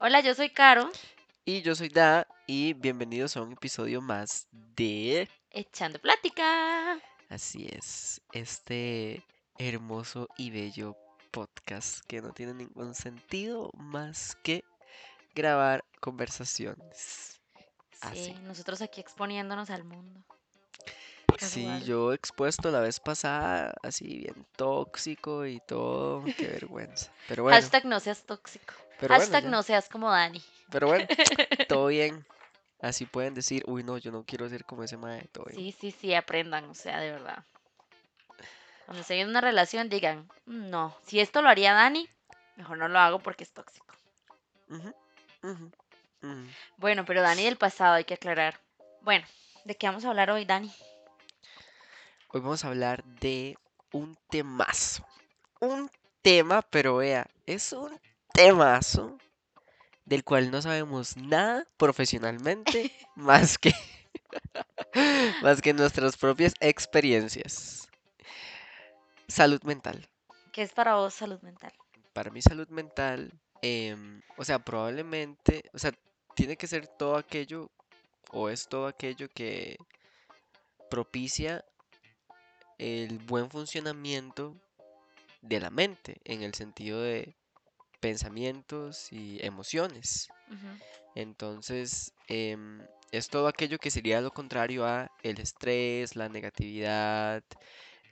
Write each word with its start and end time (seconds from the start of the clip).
Hola, 0.00 0.20
yo 0.20 0.32
soy 0.32 0.50
Caro, 0.50 0.92
Y 1.44 1.62
yo 1.62 1.74
soy 1.74 1.88
Da 1.88 2.24
y 2.46 2.72
bienvenidos 2.74 3.36
a 3.36 3.42
un 3.42 3.54
episodio 3.54 4.00
más 4.00 4.46
de... 4.52 5.28
echando 5.50 5.98
plática. 5.98 7.00
Así 7.28 7.66
es, 7.68 8.20
este 8.32 9.24
hermoso 9.58 10.28
y 10.36 10.50
bello 10.50 10.96
podcast 11.32 11.98
que 12.06 12.22
no 12.22 12.32
tiene 12.32 12.54
ningún 12.54 12.94
sentido 12.94 13.72
más 13.74 14.36
que 14.44 14.62
grabar 15.34 15.84
conversaciones. 15.98 17.40
Sí, 17.90 17.98
Así. 18.00 18.34
nosotros 18.44 18.80
aquí 18.82 19.00
exponiéndonos 19.00 19.68
al 19.70 19.82
mundo. 19.82 20.20
Sí, 21.40 21.68
yo 21.84 22.12
expuesto 22.12 22.70
la 22.70 22.78
vez 22.78 23.00
pasada, 23.00 23.74
así 23.82 24.18
bien 24.18 24.46
tóxico 24.54 25.44
y 25.44 25.58
todo, 25.66 26.24
qué 26.36 26.46
vergüenza. 26.46 27.12
Pero 27.26 27.42
bueno, 27.42 27.56
Hashtag 27.56 27.84
no 27.84 27.98
seas 27.98 28.22
tóxico. 28.22 28.74
Pero 28.98 29.14
Hashtag 29.14 29.44
no 29.46 29.62
seas 29.62 29.88
como 29.88 30.10
Dani. 30.10 30.42
Pero 30.70 30.88
bueno, 30.88 31.06
todo 31.68 31.86
bien. 31.88 32.24
Así 32.80 33.06
pueden 33.06 33.34
decir, 33.34 33.64
uy, 33.66 33.82
no, 33.82 33.98
yo 33.98 34.12
no 34.12 34.24
quiero 34.24 34.48
ser 34.48 34.64
como 34.64 34.84
ese 34.84 34.96
mae, 34.96 35.26
todo 35.32 35.46
bien. 35.46 35.56
Sí, 35.56 35.76
sí, 35.80 35.90
sí, 35.90 36.14
aprendan, 36.14 36.64
o 36.66 36.74
sea, 36.74 37.00
de 37.00 37.10
verdad. 37.10 37.44
Cuando 38.86 39.02
estén 39.02 39.18
en 39.18 39.28
una 39.28 39.40
relación 39.40 39.88
digan, 39.88 40.28
"Mm, 40.46 40.70
no, 40.70 40.96
si 41.06 41.20
esto 41.20 41.42
lo 41.42 41.48
haría 41.48 41.74
Dani, 41.74 42.08
mejor 42.56 42.78
no 42.78 42.88
lo 42.88 42.98
hago 42.98 43.18
porque 43.18 43.44
es 43.44 43.52
tóxico. 43.52 43.94
Bueno, 46.76 47.04
pero 47.04 47.20
Dani 47.22 47.44
del 47.44 47.56
pasado 47.56 47.94
hay 47.94 48.04
que 48.04 48.14
aclarar. 48.14 48.60
Bueno, 49.02 49.26
¿de 49.64 49.76
qué 49.76 49.86
vamos 49.86 50.04
a 50.04 50.08
hablar 50.10 50.30
hoy, 50.30 50.44
Dani? 50.44 50.72
Hoy 52.28 52.40
vamos 52.40 52.64
a 52.64 52.68
hablar 52.68 53.02
de 53.04 53.58
un 53.92 54.16
temazo. 54.30 55.04
Un 55.60 55.90
tema, 56.22 56.62
pero 56.62 56.96
vea, 56.96 57.26
es 57.46 57.72
un 57.72 57.98
temazo 58.38 59.18
del 60.04 60.22
cual 60.22 60.52
no 60.52 60.62
sabemos 60.62 61.16
nada 61.16 61.66
profesionalmente 61.76 62.92
más 63.16 63.58
que 63.58 63.74
más 65.42 65.60
que 65.60 65.74
nuestras 65.74 66.16
propias 66.16 66.54
experiencias. 66.60 67.88
Salud 69.26 69.60
mental. 69.64 70.08
¿Qué 70.52 70.62
es 70.62 70.72
para 70.72 70.94
vos 70.94 71.14
salud 71.14 71.40
mental? 71.42 71.72
Para 72.12 72.30
mí 72.30 72.40
salud 72.40 72.68
mental, 72.68 73.32
em, 73.60 74.22
o 74.36 74.44
sea, 74.44 74.60
probablemente, 74.60 75.68
o 75.72 75.78
sea, 75.80 75.92
tiene 76.36 76.56
que 76.56 76.68
ser 76.68 76.86
todo 76.86 77.16
aquello 77.16 77.72
o 78.30 78.50
es 78.50 78.68
todo 78.68 78.86
aquello 78.86 79.28
que 79.34 79.76
propicia 80.88 81.64
el 82.78 83.18
buen 83.18 83.50
funcionamiento 83.50 84.54
de 85.42 85.58
la 85.58 85.70
mente 85.70 86.20
en 86.22 86.44
el 86.44 86.54
sentido 86.54 87.02
de 87.02 87.37
pensamientos 88.00 89.12
y 89.12 89.38
emociones. 89.44 90.28
Entonces, 91.14 92.12
em, 92.28 92.80
es 93.12 93.28
todo 93.28 93.48
aquello 93.48 93.78
que 93.78 93.90
sería 93.90 94.20
lo 94.20 94.30
contrario 94.30 94.86
a 94.86 95.10
el 95.22 95.40
estrés, 95.40 96.16
la 96.16 96.28
negatividad, 96.28 97.42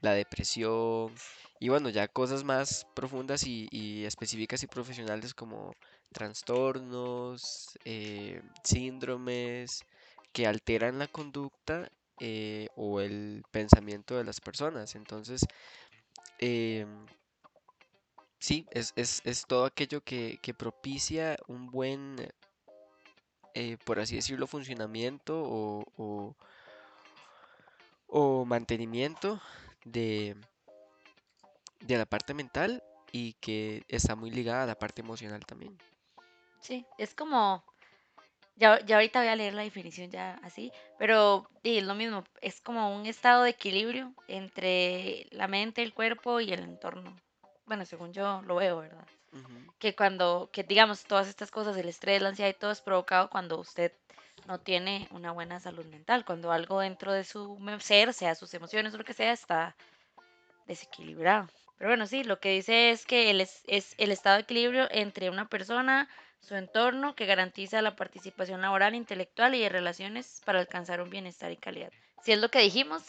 la 0.01 0.13
depresión 0.13 1.13
y 1.59 1.69
bueno, 1.71 1.89
ya 1.89 2.07
cosas 2.09 2.45
más 2.45 2.87
profundas 2.95 3.47
y, 3.47 3.69
y 3.71 4.05
específicas 4.05 4.63
y 4.63 4.67
profesionales 4.67 5.33
como 5.33 5.75
trastornos, 6.13 7.79
eh, 7.85 8.43
síndromes 8.63 9.85
que 10.33 10.47
alteran 10.47 10.99
la 10.99 11.07
conducta 11.07 11.91
eh, 12.21 12.69
o 12.77 13.01
el 13.01 13.43
pensamiento 13.51 14.17
de 14.17 14.25
las 14.25 14.41
personas. 14.41 14.95
Entonces, 14.95 15.47
em, 16.39 17.07
sí, 18.39 18.67
es, 18.71 18.93
es- 18.97 19.23
es 19.25 19.47
todo 19.47 19.65
aquello 19.65 20.01
que, 20.03 20.39
que 20.43 20.55
propicia 20.55 21.37
un 21.49 21.71
buen, 21.71 22.17
eh, 23.55 23.77
por 23.85 23.99
así 24.01 24.17
decirlo, 24.17 24.47
funcionamiento 24.47 25.43
o, 25.43 25.85
o- 25.97 26.37
o 28.09 28.45
mantenimiento 28.45 29.41
de, 29.85 30.37
de 31.81 31.99
la 31.99 32.07
parte 32.07 32.35
mental 32.35 32.83
y 33.13 33.35
que 33.35 33.85
está 33.89 34.15
muy 34.15 34.31
ligada 34.31 34.63
a 34.65 34.67
la 34.67 34.75
parte 34.79 35.03
emocional 35.03 35.45
también. 35.45 35.77
Sí, 36.61 36.85
es 36.99 37.15
como, 37.15 37.65
ya, 38.57 38.85
ya 38.85 38.97
ahorita 38.97 39.21
voy 39.21 39.29
a 39.29 39.37
leer 39.37 39.55
la 39.55 39.63
definición 39.63 40.11
ya 40.11 40.35
así, 40.43 40.73
pero 40.99 41.49
es 41.63 41.83
lo 41.83 41.95
mismo, 41.95 42.25
es 42.41 42.61
como 42.61 42.95
un 42.97 43.07
estado 43.07 43.43
de 43.45 43.51
equilibrio 43.51 44.13
entre 44.29 45.27
la 45.31 45.49
mente, 45.49 45.83
el 45.83 45.95
cuerpo 45.95 46.41
y 46.41 46.53
el 46.53 46.61
entorno. 46.61 47.17
Bueno, 47.67 47.85
según 47.85 48.13
yo 48.13 48.43
lo 48.43 48.57
veo, 48.57 48.79
¿verdad? 48.79 49.07
Que 49.79 49.95
cuando, 49.95 50.49
que 50.53 50.63
digamos, 50.63 51.05
todas 51.05 51.29
estas 51.29 51.51
cosas, 51.51 51.77
el 51.77 51.89
estrés, 51.89 52.23
la 52.23 52.31
ansiedad 52.31 52.51
y 52.51 52.55
todo 52.55 52.71
es 52.71 52.81
provocado 52.81 53.29
cuando 53.29 53.59
usted 53.59 53.93
no 54.47 54.61
tiene 54.61 55.09
una 55.11 55.33
buena 55.33 55.61
salud 55.61 55.85
mental, 55.87 56.25
cuando 56.25 56.53
algo 56.53 56.81
dentro 56.81 57.13
de 57.13 57.25
su 57.25 57.59
ser, 57.81 58.13
sea 58.15 58.35
sus 58.35 58.55
emociones 58.55 58.95
o 58.95 58.99
lo 58.99 59.05
que 59.05 59.13
sea, 59.13 59.33
está 59.33 59.77
desequilibrado. 60.67 61.49
Pero 61.79 61.91
bueno, 61.91 62.07
sí, 62.07 62.25
lo 62.25 62.41
que 62.41 62.51
dice 62.51 62.91
es 62.91 63.05
que 63.05 63.31
el 63.31 63.41
es, 63.41 63.63
es 63.67 63.95
el 63.99 64.13
estado 64.13 64.37
de 64.37 64.43
equilibrio 64.43 64.89
entre 64.91 65.29
una 65.29 65.49
persona, 65.49 66.09
su 66.41 66.55
entorno, 66.55 67.15
que 67.15 67.27
garantiza 67.27 67.83
la 67.83 67.97
participación 67.97 68.63
laboral, 68.63 68.95
intelectual 68.95 69.55
y 69.55 69.61
de 69.61 69.69
relaciones 69.69 70.41
para 70.45 70.61
alcanzar 70.61 71.03
un 71.03 71.11
bienestar 71.11 71.51
y 71.51 71.57
calidad. 71.57 71.91
Si 72.23 72.33
es 72.33 72.41
lo 72.41 72.51
que 72.51 72.61
dijimos. 72.61 73.03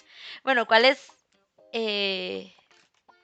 Bueno, 0.44 0.66
¿cuál 0.66 0.85
es 0.85 1.12
eh, 1.72 2.53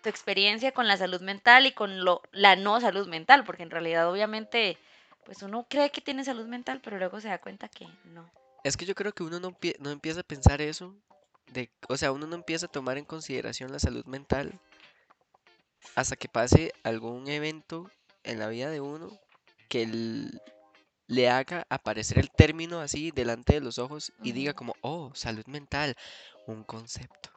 tu 0.04 0.10
experiencia 0.10 0.72
con 0.72 0.88
la 0.88 0.98
salud 0.98 1.22
mental 1.22 1.66
y 1.66 1.72
con 1.72 2.06
lo, 2.06 2.22
la 2.32 2.56
no 2.56 2.80
salud 2.80 3.08
mental? 3.08 3.44
Porque 3.44 3.64
en 3.64 3.72
realidad, 3.72 4.12
obviamente, 4.12 4.78
pues 5.26 5.42
uno 5.42 5.66
cree 5.68 5.90
que 5.90 6.02
tiene 6.02 6.24
salud 6.24 6.46
mental, 6.46 6.82
pero 6.84 6.98
luego 7.00 7.20
se 7.20 7.30
da 7.30 7.40
cuenta 7.40 7.70
que 7.70 7.88
no. 8.06 8.30
Es 8.64 8.78
que 8.78 8.86
yo 8.86 8.94
creo 8.94 9.14
que 9.14 9.24
uno 9.24 9.40
no, 9.40 9.58
no 9.80 9.90
empieza 9.90 10.20
a 10.20 10.24
pensar 10.24 10.62
eso, 10.62 10.96
de, 11.48 11.72
o 11.90 11.98
sea, 11.98 12.12
uno 12.12 12.28
no 12.28 12.36
empieza 12.36 12.68
a 12.68 12.72
tomar 12.72 12.98
en 12.98 13.06
consideración 13.06 13.72
la 13.72 13.80
salud 13.80 14.06
mental 14.06 14.60
hasta 15.96 16.16
que 16.16 16.30
pase 16.30 16.74
algún 16.84 17.28
evento 17.28 17.90
en 18.24 18.40
la 18.40 18.48
vida 18.48 18.70
de 18.70 18.82
uno 18.82 19.20
que 19.68 19.88
le 21.08 21.30
haga 21.30 21.66
aparecer 21.70 22.20
el 22.20 22.32
término 22.32 22.80
así 22.80 23.12
delante 23.12 23.54
de 23.54 23.62
los 23.62 23.80
ojos 23.80 24.14
y 24.24 24.32
diga 24.32 24.54
como, 24.54 24.76
oh, 24.82 25.12
salud 25.14 25.46
mental, 25.48 25.96
un 26.48 26.64
concepto, 26.64 27.30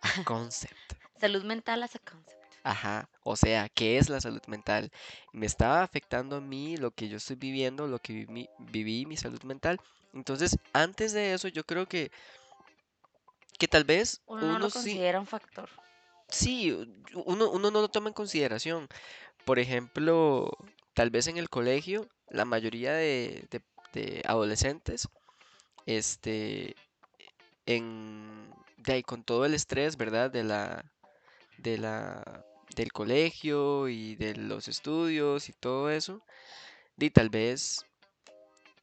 a 0.00 0.08
concept. 0.24 1.05
Salud 1.20 1.44
mental 1.44 1.82
as 1.82 1.94
a 1.96 1.98
concept. 1.98 2.56
Ajá, 2.62 3.08
o 3.22 3.36
sea, 3.36 3.68
¿qué 3.68 3.96
es 3.98 4.08
la 4.08 4.20
salud 4.20 4.42
mental? 4.48 4.90
Me 5.32 5.46
estaba 5.46 5.82
afectando 5.82 6.36
a 6.36 6.40
mí 6.40 6.76
lo 6.76 6.90
que 6.90 7.08
yo 7.08 7.16
estoy 7.18 7.36
viviendo, 7.36 7.86
lo 7.86 7.98
que 8.00 8.12
viví, 8.12 8.48
viví 8.58 9.06
mi 9.06 9.16
salud 9.16 9.42
mental. 9.44 9.80
Entonces, 10.12 10.58
antes 10.72 11.12
de 11.12 11.32
eso, 11.34 11.48
yo 11.48 11.64
creo 11.64 11.86
que, 11.86 12.10
que 13.58 13.68
tal 13.68 13.84
vez 13.84 14.20
Uno 14.26 14.42
no 14.42 14.46
uno 14.46 14.58
lo 14.58 14.70
sí, 14.70 14.70
considera 14.70 15.18
un 15.20 15.26
factor. 15.26 15.68
sí, 16.28 16.72
uno, 17.14 17.50
uno 17.50 17.70
no 17.70 17.80
lo 17.80 17.88
toma 17.88 18.08
en 18.08 18.14
consideración. 18.14 18.88
Por 19.44 19.58
ejemplo, 19.58 20.50
tal 20.94 21.10
vez 21.10 21.26
en 21.28 21.38
el 21.38 21.50
colegio, 21.50 22.08
la 22.30 22.44
mayoría 22.44 22.92
de, 22.94 23.46
de- 23.50 23.62
de 23.92 24.22
adolescentes, 24.26 25.08
este, 25.86 26.76
en, 27.66 28.52
de 28.78 28.94
ahí, 28.94 29.02
con 29.02 29.24
todo 29.24 29.44
el 29.46 29.54
estrés, 29.54 29.96
¿verdad? 29.96 30.30
De 30.30 30.44
la, 30.44 30.84
de 31.58 31.78
la, 31.78 32.44
del 32.74 32.92
colegio 32.92 33.88
y 33.88 34.16
de 34.16 34.36
los 34.36 34.68
estudios 34.68 35.48
y 35.48 35.52
todo 35.52 35.90
eso, 35.90 36.22
y 36.98 37.10
tal 37.10 37.30
vez 37.30 37.84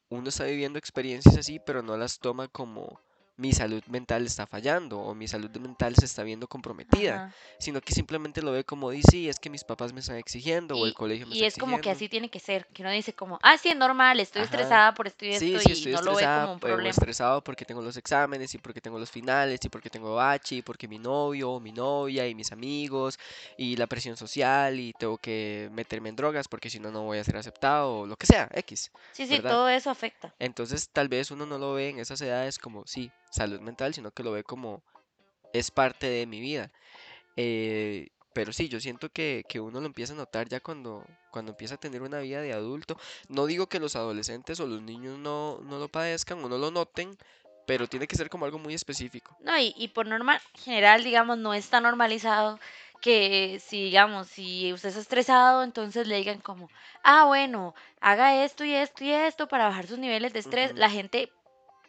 uno 0.10 0.30
está 0.30 0.46
viviendo 0.46 0.80
experiencias 0.80 1.38
así, 1.38 1.60
pero 1.60 1.82
no 1.82 1.98
las 1.98 2.20
toma 2.20 2.48
como 2.48 3.00
mi 3.38 3.54
salud 3.54 3.84
mental 3.88 4.26
está 4.26 4.46
fallando 4.48 5.00
o 5.00 5.16
mi 5.16 5.28
salud 5.28 5.50
mental 5.58 5.96
se 5.96 6.06
está 6.06 6.24
viendo 6.24 6.48
comprometida, 6.48 7.16
Ajá. 7.18 7.34
sino 7.60 7.82
que 7.82 7.94
simplemente 7.94 8.42
lo 8.42 8.52
ve 8.52 8.64
como 8.64 8.92
dice, 8.92 9.10
sí, 9.12 9.30
es 9.30 9.40
que 9.40 9.50
mis 9.50 9.64
papás 9.64 9.94
me 9.94 10.00
están 10.02 10.18
exigiendo 10.18 10.78
o 10.78 10.86
el 10.86 10.92
Y, 10.92 10.94
colegio 10.94 11.26
me 11.28 11.34
y 11.34 11.34
está 11.34 11.46
es 11.46 11.58
como 11.58 11.80
que 11.80 11.90
exigiendo. 11.90 11.98
así 11.98 12.10
tiene 12.10 12.30
que 12.30 12.40
ser, 12.40 12.66
que 12.68 12.82
uno 12.84 12.92
dice 12.92 13.14
como, 13.14 13.40
ah, 13.44 13.58
sí, 13.58 13.70
es 13.70 13.76
normal, 13.78 14.20
estoy 14.20 14.42
Ajá. 14.42 14.46
estresada 14.46 14.94
por 14.94 15.08
esto 15.08 15.26
y 15.26 15.34
Sí, 15.34 15.36
esto, 15.56 15.60
sí, 15.60 15.70
y 15.72 15.72
estoy 15.72 15.92
no 15.94 16.02
lo 16.02 16.16
ve 16.16 16.28
como 16.28 16.54
un 16.54 16.60
eh, 16.60 16.60
problema. 16.60 16.90
estresado 16.90 17.44
porque 17.44 17.66
tengo 17.66 17.82
los 17.82 17.98
exámenes 17.98 18.54
y 18.54 18.58
porque 18.60 18.82
tengo 18.82 19.00
los 19.00 19.10
finales 19.10 19.60
y 19.64 19.70
porque 19.70 19.90
tengo 19.90 20.16
bache 20.16 20.56
y 20.58 20.62
porque 20.62 20.88
mi 20.88 21.00
novio 21.00 21.52
o 21.52 21.60
mi 21.60 21.72
novia 21.72 22.28
y 22.28 22.36
mis 22.36 22.52
amigos 22.52 23.18
y 23.58 23.76
la 23.78 23.88
presión 23.88 24.16
social 24.18 24.80
y 24.80 24.94
tengo 24.94 25.18
que 25.18 25.70
meterme 25.72 26.10
en 26.10 26.16
drogas 26.16 26.48
porque 26.48 26.70
si 26.70 26.80
no 26.80 26.92
no 26.92 27.04
voy 27.04 27.18
a 27.20 27.24
ser 27.24 27.38
aceptado 27.38 28.00
o 28.02 28.06
lo 28.06 28.16
que 28.16 28.28
sea, 28.28 28.48
X, 28.54 28.92
Sí, 29.14 29.28
sí, 29.28 29.36
¿verdad? 29.36 29.50
todo 29.50 29.70
eso 29.70 29.90
afecta. 29.90 30.34
Entonces 30.40 30.90
tal 30.90 31.08
vez 31.10 31.32
uno 31.32 31.46
no 31.46 31.58
lo 31.58 31.74
ve 31.74 31.90
en 31.90 32.00
esas 32.00 32.22
edades 32.22 32.60
como, 32.60 32.86
sí, 32.88 33.12
salud 33.34 33.60
mental, 33.62 33.94
sino 33.94 34.12
que 34.12 34.24
lo 34.24 34.32
ve 34.32 34.44
como 34.44 34.84
es 35.54 35.72
parte 35.72 36.08
de 36.08 36.26
mi 36.28 36.40
vida. 36.40 36.72
Eh, 37.36 38.10
pero 38.34 38.54
sí, 38.54 38.70
yo 38.70 38.80
siento 38.80 39.10
que, 39.10 39.44
que 39.48 39.60
uno 39.60 39.80
lo 39.80 39.86
empieza 39.86 40.14
a 40.14 40.16
notar 40.16 40.48
ya 40.48 40.60
cuando, 40.60 41.06
cuando 41.32 41.52
empieza 41.52 41.76
a 41.76 41.80
tener 41.80 42.02
una 42.02 42.20
vida 42.20 42.42
de 42.42 42.54
adulto. 42.54 42.98
No 43.28 43.46
digo 43.46 43.68
que 43.68 43.80
los 43.80 43.96
adolescentes 43.96 44.60
o 44.60 44.68
los 44.68 44.82
niños 44.82 45.18
no, 45.18 45.60
no 45.64 45.80
lo 45.80 45.88
padezcan 45.88 46.44
o 46.44 46.50
no 46.50 46.58
lo 46.58 46.72
noten, 46.72 47.18
pero 47.66 47.88
tiene 47.88 48.08
que 48.08 48.16
ser 48.16 48.30
como 48.30 48.46
algo 48.46 48.60
muy 48.60 48.74
específico. 48.74 49.36
No, 49.40 49.58
y, 49.58 49.74
y 49.78 49.88
por 49.90 50.08
norma 50.08 50.40
general, 50.56 51.04
digamos, 51.04 51.38
no 51.38 51.54
está 51.54 51.82
normalizado 51.82 52.60
que 53.02 53.60
si, 53.64 53.84
digamos, 53.84 54.28
si 54.28 54.72
usted 54.74 54.90
está 54.90 55.02
estresado, 55.02 55.64
entonces 55.64 56.08
le 56.08 56.18
digan 56.18 56.40
como, 56.40 56.70
ah, 57.04 57.26
bueno, 57.26 57.76
haga 58.00 58.44
esto 58.44 58.64
y 58.64 58.74
esto 58.74 59.04
y 59.04 59.12
esto 59.12 59.48
para 59.48 59.66
bajar 59.66 59.88
sus 59.88 60.00
niveles 60.00 60.34
de 60.34 60.40
estrés. 60.40 60.74
La 60.76 60.90
gente 60.90 61.30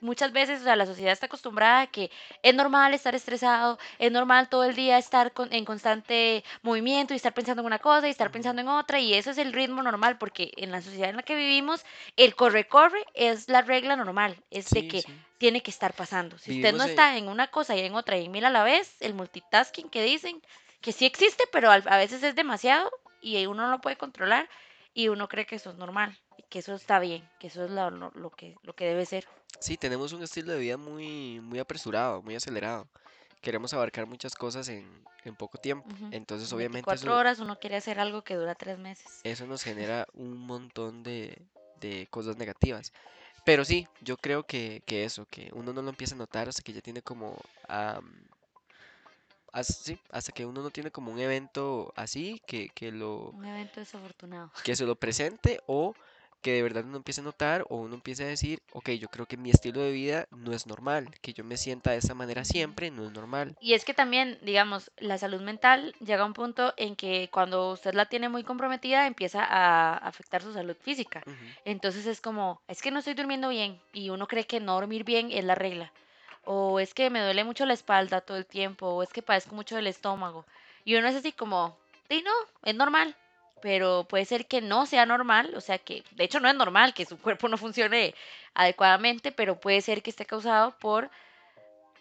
muchas 0.00 0.32
veces, 0.32 0.60
o 0.60 0.64
sea, 0.64 0.76
la 0.76 0.86
sociedad 0.86 1.12
está 1.12 1.26
acostumbrada 1.26 1.82
a 1.82 1.86
que 1.86 2.10
es 2.42 2.54
normal 2.54 2.94
estar 2.94 3.14
estresado, 3.14 3.78
es 3.98 4.10
normal 4.12 4.48
todo 4.48 4.64
el 4.64 4.74
día 4.74 4.98
estar 4.98 5.32
con- 5.32 5.52
en 5.52 5.64
constante 5.64 6.44
movimiento 6.62 7.12
y 7.14 7.16
estar 7.16 7.32
pensando 7.34 7.62
en 7.62 7.66
una 7.66 7.78
cosa 7.78 8.06
y 8.06 8.10
estar 8.10 8.30
pensando 8.30 8.60
en 8.62 8.68
otra, 8.68 9.00
y 9.00 9.14
eso 9.14 9.30
es 9.30 9.38
el 9.38 9.52
ritmo 9.52 9.82
normal, 9.82 10.18
porque 10.18 10.52
en 10.56 10.70
la 10.72 10.82
sociedad 10.82 11.10
en 11.10 11.16
la 11.16 11.22
que 11.22 11.34
vivimos, 11.36 11.84
el 12.16 12.34
corre-corre 12.34 13.04
es 13.14 13.48
la 13.48 13.62
regla 13.62 13.96
normal, 13.96 14.36
es 14.50 14.70
de 14.70 14.86
que 14.88 15.02
sí. 15.02 15.14
tiene 15.38 15.62
que 15.62 15.70
estar 15.70 15.92
pasando. 15.94 16.38
Si 16.38 16.52
usted 16.52 16.72
no 16.74 16.84
está 16.84 17.16
en 17.16 17.28
una 17.28 17.48
cosa 17.48 17.74
y 17.76 17.80
en 17.80 17.94
otra 17.94 18.16
y 18.18 18.24
en 18.26 18.30
mil 18.32 18.44
a 18.44 18.50
la 18.50 18.64
vez, 18.64 18.96
el 19.00 19.14
multitasking 19.14 19.88
que 19.90 20.02
dicen, 20.02 20.40
que 20.80 20.92
sí 20.92 21.06
existe, 21.06 21.44
pero 21.52 21.70
a 21.70 21.96
veces 21.96 22.22
es 22.22 22.34
demasiado 22.34 22.90
y 23.20 23.46
uno 23.46 23.62
no 23.64 23.70
lo 23.70 23.80
puede 23.80 23.96
controlar 23.96 24.48
y 24.92 25.08
uno 25.08 25.28
cree 25.28 25.46
que 25.46 25.56
eso 25.56 25.70
es 25.70 25.76
normal, 25.76 26.16
que 26.48 26.58
eso 26.60 26.74
está 26.74 26.98
bien, 26.98 27.28
que 27.38 27.48
eso 27.48 27.64
es 27.64 27.70
lo, 27.70 27.90
lo- 27.90 28.10
lo 28.14 28.30
que, 28.30 28.56
lo 28.62 28.74
que 28.74 28.84
debe 28.86 29.06
ser. 29.06 29.26
Sí, 29.60 29.76
tenemos 29.76 30.12
un 30.12 30.22
estilo 30.22 30.52
de 30.52 30.58
vida 30.58 30.76
muy, 30.76 31.40
muy 31.40 31.58
apresurado, 31.58 32.22
muy 32.22 32.34
acelerado. 32.36 32.86
Queremos 33.40 33.72
abarcar 33.74 34.06
muchas 34.06 34.34
cosas 34.34 34.68
en, 34.68 34.86
en 35.24 35.34
poco 35.36 35.58
tiempo. 35.58 35.88
Entonces, 36.10 36.50
En 36.50 36.56
obviamente, 36.56 36.90
24 36.90 37.12
eso, 37.12 37.18
horas 37.20 37.38
uno 37.40 37.58
quiere 37.58 37.76
hacer 37.76 37.98
algo 38.00 38.22
que 38.22 38.34
dura 38.36 38.54
tres 38.54 38.78
meses. 38.78 39.20
eso 39.24 39.46
nos 39.46 39.62
genera 39.64 40.06
un 40.14 40.38
montón 40.38 41.02
de, 41.02 41.36
de 41.80 42.06
cosas 42.10 42.36
negativas. 42.36 42.92
Pero 43.44 43.64
sí, 43.64 43.86
yo 44.00 44.16
creo 44.16 44.44
que, 44.44 44.82
que 44.86 45.04
eso, 45.04 45.26
que 45.30 45.50
uno 45.54 45.72
no 45.72 45.82
lo 45.82 45.90
empieza 45.90 46.14
a 46.14 46.18
notar 46.18 46.48
hasta 46.48 46.62
que 46.62 46.72
ya 46.72 46.80
tiene 46.80 47.02
como, 47.02 47.36
as- 49.52 49.66
sí, 49.66 49.98
hasta 50.10 50.32
que 50.32 50.46
uno 50.46 50.62
no 50.62 50.70
tiene 50.70 50.90
como 50.90 51.12
un 51.12 51.18
evento 51.20 51.92
así 51.96 52.40
que, 52.46 52.68
que 52.70 52.90
lo, 52.90 53.30
Un 53.30 53.44
evento 53.44 53.80
desafortunado. 53.80 54.50
que 54.64 54.74
se 54.76 54.84
lo 54.84 54.96
presente 54.96 55.60
o 55.66 55.94
que 56.44 56.52
de 56.52 56.62
verdad 56.62 56.84
uno 56.84 56.98
empiece 56.98 57.22
a 57.22 57.24
notar 57.24 57.64
o 57.70 57.76
uno 57.76 57.94
empiece 57.94 58.22
a 58.22 58.26
decir, 58.26 58.60
ok, 58.74 58.90
yo 58.90 59.08
creo 59.08 59.24
que 59.24 59.38
mi 59.38 59.48
estilo 59.48 59.80
de 59.80 59.92
vida 59.92 60.26
no 60.30 60.52
es 60.52 60.66
normal, 60.66 61.08
que 61.22 61.32
yo 61.32 61.42
me 61.42 61.56
sienta 61.56 61.92
de 61.92 61.96
esta 61.96 62.12
manera 62.12 62.44
siempre 62.44 62.90
no 62.90 63.06
es 63.06 63.12
normal. 63.12 63.56
Y 63.62 63.72
es 63.72 63.86
que 63.86 63.94
también, 63.94 64.38
digamos, 64.42 64.90
la 64.98 65.16
salud 65.16 65.40
mental 65.40 65.94
llega 66.00 66.22
a 66.22 66.26
un 66.26 66.34
punto 66.34 66.74
en 66.76 66.96
que 66.96 67.30
cuando 67.32 67.70
usted 67.70 67.94
la 67.94 68.10
tiene 68.10 68.28
muy 68.28 68.44
comprometida 68.44 69.06
empieza 69.06 69.42
a 69.42 69.96
afectar 69.96 70.42
su 70.42 70.52
salud 70.52 70.76
física. 70.82 71.22
Entonces 71.64 72.04
es 72.04 72.20
como, 72.20 72.60
es 72.68 72.82
que 72.82 72.90
no 72.90 72.98
estoy 72.98 73.14
durmiendo 73.14 73.48
bien 73.48 73.80
y 73.94 74.10
uno 74.10 74.26
cree 74.26 74.44
que 74.44 74.60
no 74.60 74.74
dormir 74.74 75.04
bien 75.04 75.30
es 75.32 75.46
la 75.46 75.54
regla. 75.54 75.92
O 76.44 76.78
es 76.78 76.92
que 76.92 77.08
me 77.08 77.22
duele 77.22 77.42
mucho 77.44 77.64
la 77.64 77.72
espalda 77.72 78.20
todo 78.20 78.36
el 78.36 78.44
tiempo, 78.44 78.88
o 78.88 79.02
es 79.02 79.08
que 79.08 79.22
padezco 79.22 79.54
mucho 79.54 79.76
del 79.76 79.86
estómago. 79.86 80.44
Y 80.84 80.94
uno 80.96 81.08
es 81.08 81.14
así 81.14 81.32
como, 81.32 81.78
sí, 82.10 82.22
no, 82.22 82.32
es 82.64 82.74
normal. 82.74 83.16
Pero 83.64 84.04
puede 84.04 84.26
ser 84.26 84.46
que 84.46 84.60
no 84.60 84.84
sea 84.86 85.06
normal, 85.06 85.54
o 85.56 85.60
sea 85.62 85.78
que 85.78 86.04
de 86.12 86.24
hecho 86.24 86.38
no 86.38 86.48
es 86.50 86.54
normal 86.54 86.92
que 86.94 87.06
su 87.06 87.18
cuerpo 87.18 87.48
no 87.48 87.56
funcione 87.58 88.14
adecuadamente, 88.54 89.32
pero 89.32 89.58
puede 89.58 89.80
ser 89.80 90.02
que 90.02 90.10
esté 90.10 90.26
causado 90.26 90.76
por 90.78 91.10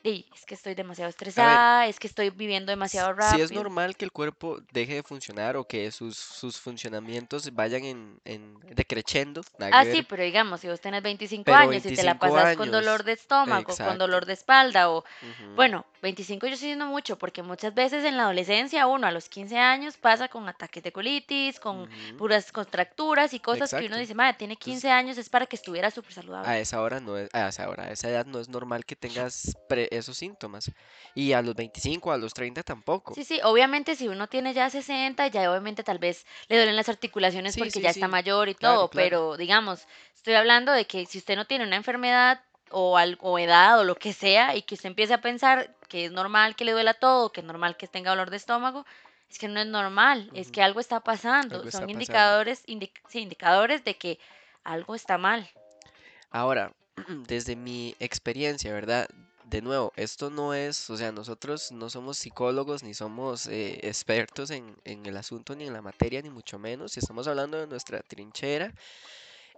es 0.04 0.46
que 0.46 0.54
estoy 0.56 0.76
demasiado 0.76 1.10
A 1.36 1.46
ver, 1.46 1.64
estresada, 1.64 1.88
es 1.88 2.00
que 2.00 2.08
estoy 2.08 2.30
viviendo 2.30 2.72
demasiado 2.72 3.14
si 3.18 3.40
es 3.42 3.52
rápido. 3.52 3.52
normal 3.52 3.96
que 3.96 4.06
el 4.06 4.12
cuerpo 4.12 4.60
deje 4.72 4.96
de 4.96 5.04
funcionar 5.04 5.56
o 5.58 5.66
que 5.66 5.90
sus, 5.92 6.18
sus 6.18 6.60
funcionamientos 6.60 7.54
vayan 7.54 7.84
en, 7.86 8.22
en 8.26 8.60
decreciendo, 8.76 9.42
Ah, 9.70 9.86
sí, 9.86 10.04
pero 10.04 10.24
digamos, 10.24 10.62
si 10.62 10.68
vos 10.70 10.80
tenés 10.82 11.02
25 11.04 11.52
pero 11.52 11.54
años 11.54 11.86
y 11.86 11.92
te 11.92 12.04
la 12.04 12.14
25 12.14 12.20
pasas 12.20 12.54
con 12.54 12.70
dolor 12.72 13.04
años, 13.04 13.04
de 13.04 13.14
estómago, 13.14 13.80
con 13.80 13.98
exacto. 13.98 13.98
dolor 13.98 14.26
de 14.26 14.34
espalda 14.34 14.90
o, 14.92 15.04
ujú, 15.22 15.50
bueno, 15.56 15.86
25 16.02 16.46
yo 16.48 16.54
estoy 16.54 16.68
diciendo 16.70 16.86
mucho 16.86 17.18
porque 17.18 17.42
muchas 17.44 17.74
veces 17.74 18.06
en 18.06 18.18
la 18.18 18.24
adolescencia 18.24 18.88
uno 18.88 19.08
a 19.08 19.12
los 19.12 19.30
15 19.30 19.58
años 19.58 19.98
pasa 19.98 20.28
con 20.30 20.48
ataques 20.48 20.84
de 20.84 20.92
colitis, 20.92 21.60
con 21.60 21.90
ujú, 21.90 22.14
puras 22.16 22.52
contracturas 22.52 23.34
y 23.34 23.40
cosas 23.40 23.74
que 23.74 23.88
uno 23.88 23.98
exacto. 23.98 23.98
dice, 23.98 24.14
madre, 24.16 24.38
tiene 24.38 24.58
Entonces, 24.58 24.58
15 24.58 24.92
años, 24.92 25.18
es 25.18 25.30
para 25.30 25.46
que 25.48 25.56
estuviera 25.56 25.90
súper 25.92 26.14
a 26.42 26.58
saludable. 26.58 26.60
esa 26.60 26.82
hora 26.82 27.00
no 27.00 27.18
es, 27.18 27.30
a 27.34 27.48
esa 27.50 27.70
hora, 27.70 27.86
a 27.86 27.92
esa 27.92 28.10
edad 28.10 28.26
no 28.26 28.40
es 28.40 28.50
normal 28.50 28.86
que 28.86 28.96
tengas 28.96 29.58
pre- 29.68 29.88
esos 29.98 30.18
síntomas. 30.18 30.72
Y 31.16 31.34
a 31.34 31.42
los 31.42 31.56
25, 31.56 32.12
a 32.12 32.18
los 32.18 32.34
30 32.34 32.64
tampoco. 32.64 33.14
Sí, 33.14 33.24
sí, 33.24 33.40
obviamente 33.44 33.96
si 33.96 34.08
uno 34.08 34.28
tiene 34.28 34.54
ya 34.54 34.70
60, 34.70 35.28
ya 35.28 35.50
obviamente 35.52 35.84
tal 35.84 36.00
vez 36.00 36.26
le 36.48 36.58
duelen 36.58 36.76
las 36.76 36.90
articulaciones 36.90 37.54
Sí, 37.54 37.60
porque 37.60 37.72
sí, 37.74 37.82
ya 37.82 37.90
está 37.92 38.08
mayor 38.08 38.50
y 38.50 38.56
claro, 38.56 38.76
todo, 38.76 38.90
claro. 38.90 39.08
pero 39.08 39.38
digamos, 39.38 39.88
estoy 40.16 40.34
hablando 40.36 40.72
de 40.72 40.86
que 40.86 41.06
si 41.06 41.18
usted 41.20 41.36
no 41.36 41.46
tiene 41.46 41.66
una 41.66 41.76
enfermedad 41.76 42.42
o 42.72 42.98
algo, 42.98 43.32
o 43.34 43.38
edad 43.40 43.80
o 43.80 43.84
lo 43.84 43.96
que 43.96 44.14
sea 44.14 44.56
y 44.56 44.64
que 44.64 44.76
usted 44.76 44.88
empiece 44.88 45.14
a 45.14 45.22
pensar 45.22 45.76
que 45.88 46.06
es 46.06 46.12
normal 46.12 46.56
que 46.56 46.66
le 46.66 46.72
duela 46.72 46.96
todo, 46.96 47.32
que 47.32 47.42
es 47.42 47.46
normal 47.46 47.78
que 47.78 47.88
tenga 47.88 48.10
dolor 48.10 48.32
de 48.32 48.38
estómago, 48.38 48.86
es 49.30 49.38
que 49.38 49.48
no 49.48 49.60
es 49.60 49.68
normal, 49.68 50.30
es 50.34 50.52
que 50.52 50.62
algo 50.64 50.80
está 50.80 51.00
pasando, 51.00 51.56
Algo 51.56 51.68
está 51.68 51.80
son 51.80 51.88
pasando. 51.88 51.92
indicadores, 51.94 52.66
indi- 52.68 52.92
sí, 53.10 53.20
indicadores 53.20 53.84
de 53.84 53.96
que 53.96 54.20
algo 54.64 54.96
está 54.96 55.18
mal. 55.20 55.48
Ahora, 56.32 56.72
desde 57.28 57.56
mi 57.56 57.96
experiencia, 58.00 58.74
¿verdad? 58.74 59.08
De 59.54 59.62
nuevo, 59.62 59.94
esto 59.96 60.32
no 60.32 60.56
es, 60.56 60.90
o 60.90 60.98
sea, 60.98 61.12
nosotros 61.12 61.72
no 61.72 61.88
somos 61.88 62.18
psicólogos 62.18 62.82
ni 62.82 62.96
somos 62.96 63.46
eh, 63.46 63.78
expertos 63.88 64.50
en, 64.50 64.76
en 64.84 65.06
el 65.06 65.16
asunto 65.16 65.56
ni 65.56 65.68
en 65.68 65.74
la 65.74 65.82
materia, 65.84 66.24
ni 66.24 66.32
mucho 66.32 66.58
menos. 66.58 66.98
Estamos 66.98 67.28
hablando 67.28 67.60
de 67.60 67.68
nuestra 67.68 68.02
trinchera 68.02 68.74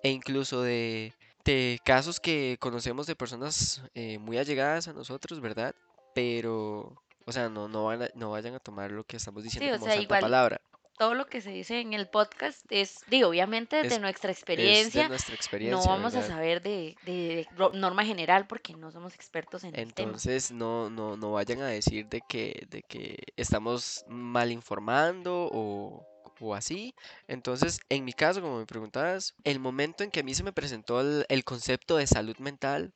e 0.03 0.09
incluso 0.09 0.61
de, 0.61 1.13
de 1.45 1.79
casos 1.85 2.19
que 2.19 2.57
conocemos 2.59 3.07
de 3.07 3.15
personas 3.15 3.83
eh, 3.93 4.17
muy 4.19 4.37
allegadas 4.37 4.89
a 4.89 4.93
nosotros, 4.93 5.39
¿verdad? 5.39 5.73
Pero, 6.13 7.01
o 7.25 7.31
sea, 7.31 7.47
no, 7.47 7.69
no, 7.69 7.85
van 7.85 8.01
a- 8.03 8.09
no 8.15 8.31
vayan 8.31 8.53
a 8.55 8.59
tomar 8.59 8.91
lo 8.91 9.05
que 9.05 9.15
estamos 9.15 9.45
diciendo 9.45 9.69
Sí, 9.69 9.75
o 9.75 9.79
como 9.79 9.85
sea, 9.85 9.93
santa 9.95 10.03
igual 10.03 10.19
palabra. 10.19 10.61
Todo 10.97 11.13
lo 11.13 11.27
que 11.27 11.41
se 11.41 11.51
dice 11.51 11.81
en 11.81 11.93
el 11.93 12.07
podcast 12.07 12.65
es, 12.69 13.01
digo, 13.09 13.29
obviamente 13.29 13.77
desde 13.77 13.95
Es, 13.95 14.01
nuestra 14.01 14.31
es 14.31 14.37
de 14.37 14.39
experiencia 14.39 15.09
nuestra 15.09 15.33
No 15.33 15.35
experiencia, 15.35 15.91
vamos 15.91 16.15
a 16.15 16.23
saber 16.23 16.61
de, 16.61 17.47
norma 17.73 18.05
general 18.05 18.47
porque 18.47 18.73
no 18.73 18.91
somos 18.91 19.13
expertos 19.15 19.63
en 19.63 19.75
el 19.75 19.93
tema. 19.93 20.07
Entonces 20.07 20.51
no, 20.51 20.89
no, 20.89 21.17
no 21.17 21.31
vayan 21.33 21.61
a 21.61 21.67
decir 21.67 22.07
de 22.07 22.21
que, 22.21 22.67
de 22.69 22.81
que 22.81 23.17
estamos 23.35 24.05
mal 24.07 24.51
informando 24.51 25.49
o, 25.51 26.05
o 26.39 26.55
así. 26.55 26.95
Entonces, 27.27 27.79
en 27.89 28.05
mi 28.05 28.13
caso, 28.13 28.41
como 28.41 28.59
me 28.59 28.65
preguntabas, 28.65 29.35
el 29.43 29.59
momento 29.59 30.03
en 30.03 30.11
que 30.11 30.21
a 30.21 30.23
mí 30.23 30.33
se 30.33 30.43
me 30.43 30.53
presentó 30.53 31.01
el, 31.01 31.25
el 31.29 31.43
concepto 31.43 31.97
de 31.97 32.07
salud 32.07 32.37
mental 32.37 32.93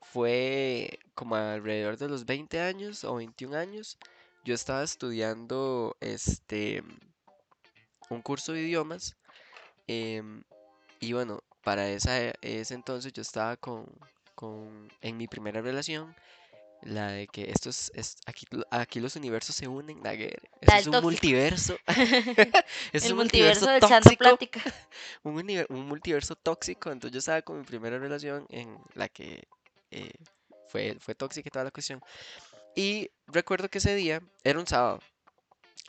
fue 0.00 0.98
como 1.14 1.36
alrededor 1.36 1.96
de 1.98 2.08
los 2.08 2.24
20 2.26 2.60
años 2.60 3.04
o 3.04 3.16
21 3.16 3.56
años. 3.56 3.98
Yo 4.44 4.54
estaba 4.54 4.82
estudiando 4.82 5.96
este, 6.00 6.82
un 8.10 8.22
curso 8.22 8.52
de 8.52 8.62
idiomas 8.62 9.16
em, 9.86 10.42
y 11.00 11.12
bueno, 11.12 11.40
para 11.64 11.88
esa, 11.90 12.20
e- 12.20 12.34
ese 12.42 12.74
entonces 12.74 13.12
yo 13.12 13.22
estaba 13.22 13.56
con, 13.56 13.86
con, 14.34 14.88
en 15.00 15.16
mi 15.16 15.26
primera 15.28 15.60
relación 15.62 16.14
La 16.82 17.12
de 17.12 17.26
que 17.28 17.50
esto 17.50 17.70
es, 17.70 17.90
es- 17.94 18.16
aquí, 18.26 18.46
aquí 18.70 19.00
los 19.00 19.16
universos 19.16 19.54
se 19.56 19.68
unen. 19.68 20.02
La 20.02 20.14
Esto 20.14 20.34
es 20.62 20.86
un 20.86 20.92
tóxico. 20.92 21.02
multiverso. 21.02 21.76
Es 22.92 23.04
El 23.04 23.12
un 23.12 23.18
multiverso 23.18 23.66
multiverso 23.66 23.80
tóxico. 23.80 24.16
plática. 24.16 24.60
Un, 25.24 25.36
univer- 25.36 25.66
un 25.70 25.86
multiverso 25.86 26.36
tóxico. 26.36 26.90
Entonces 26.90 27.12
yo 27.12 27.18
estaba 27.18 27.42
con 27.42 27.58
mi 27.58 27.64
primera 27.64 27.98
relación 27.98 28.46
en 28.50 28.78
la 28.94 29.08
que 29.08 29.44
eh, 29.90 30.12
fue, 30.68 30.96
fue 31.00 31.14
tóxica 31.14 31.48
y 31.48 31.50
toda 31.50 31.64
la 31.66 31.70
cuestión. 31.70 32.00
Y 32.74 33.10
recuerdo 33.26 33.68
que 33.68 33.78
ese 33.78 33.94
día 33.94 34.22
era 34.44 34.58
un 34.58 34.66
sábado. 34.66 35.00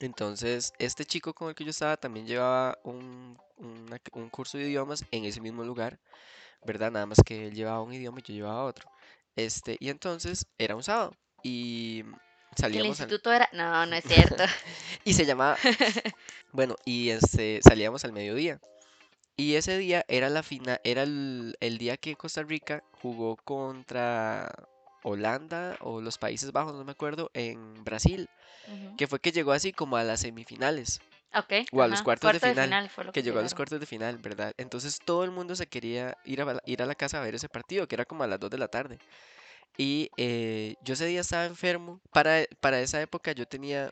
Entonces 0.02 0.74
este 0.80 1.06
chico 1.06 1.34
con 1.34 1.50
el 1.50 1.56
que 1.56 1.64
yo 1.64 1.72
estaba 1.72 1.98
también 1.98 2.28
llevaba 2.28 2.78
un, 2.84 3.38
una- 3.58 4.02
un 4.14 4.30
curso 4.30 4.58
de 4.58 4.66
idiomas 4.70 5.06
en 5.12 5.26
ese 5.26 5.42
mismo 5.42 5.64
lugar. 5.64 6.00
¿verdad? 6.66 6.92
Nada 6.92 7.06
más 7.08 7.20
que 7.26 7.48
él 7.48 7.56
llevaba 7.56 7.82
un 7.82 7.94
idioma 7.94 8.20
y 8.20 8.24
yo 8.24 8.34
llevaba 8.36 8.66
otro. 8.66 8.90
Este, 9.36 9.78
y 9.80 9.90
entonces 9.90 10.46
era 10.58 10.76
un 10.76 10.84
sábado 10.84 11.16
y 11.44 12.02
el 12.02 12.16
salíamos 12.58 13.00
al... 13.02 13.06
instituto 13.08 13.32
era... 13.34 13.50
No, 13.54 13.86
no 13.86 13.96
es 13.96 14.06
cierto. 14.06 14.44
y 15.06 15.14
se 15.14 15.26
llamaba, 15.26 15.58
bueno, 16.52 16.76
y 16.86 17.10
este, 17.10 17.62
salíamos 17.64 18.06
al 18.06 18.14
mediodía. 18.14 18.60
Y 19.38 19.56
ese 19.56 19.78
día 19.78 20.06
era 20.08 20.30
la 20.30 20.44
final, 20.44 20.80
era 20.84 21.04
el, 21.04 21.56
el 21.62 21.78
día 21.78 21.98
que 21.98 22.16
Costa 22.16 22.44
Rica 22.44 22.84
jugó 23.02 23.38
contra 23.38 24.52
Holanda 25.04 25.78
o 25.82 26.02
los 26.02 26.18
Países 26.18 26.52
Bajos, 26.52 26.74
no 26.76 26.84
me 26.84 26.92
acuerdo, 26.92 27.30
en 27.34 27.84
Brasil, 27.84 28.28
que 28.98 29.08
fue 29.08 29.20
que 29.20 29.32
llegó 29.32 29.52
así 29.52 29.72
como 29.74 29.98
a 29.98 30.04
las 30.04 30.22
semifinales 30.22 31.02
Ok, 31.34 31.54
o 31.72 31.82
a 31.82 31.88
los 31.88 32.02
cuartos 32.02 32.32
de 32.34 32.40
Cuarto 32.40 32.48
de 32.48 32.54
final. 32.54 32.80
que 33.06 33.12
que 33.12 33.24
llegó 33.24 33.40
a 33.40 33.42
los 33.44 33.54
cuartos 33.56 33.80
de 33.80 33.86
final, 33.86 34.18
¿verdad? 34.18 34.54
Entonces 34.58 35.00
todo 35.04 35.24
el 35.24 35.32
mundo 35.32 35.56
se 35.56 35.68
quería 35.68 36.16
ir 36.26 36.42
a, 36.42 36.46
la- 36.46 36.62
ir 36.66 36.82
a 36.82 36.86
la 36.86 36.96
casa 36.96 37.20
a 37.20 37.24
ver 37.24 37.36
ese 37.36 37.50
partido, 37.50 37.88
que 37.88 37.96
era 37.96 38.06
como 38.06 38.24
a 38.24 38.28
las 38.28 38.40
2 38.40 38.50
de 38.50 38.58
la 38.58 38.68
tarde. 38.68 39.00
Y 39.78 40.10
eh, 40.18 40.76
yo 40.84 40.94
ese 40.94 41.06
día 41.06 41.22
estaba 41.22 41.46
enfermo. 41.46 42.00
Para, 42.12 42.44
para 42.60 42.80
esa 42.82 43.02
época 43.02 43.32
yo 43.32 43.46
tenía, 43.48 43.90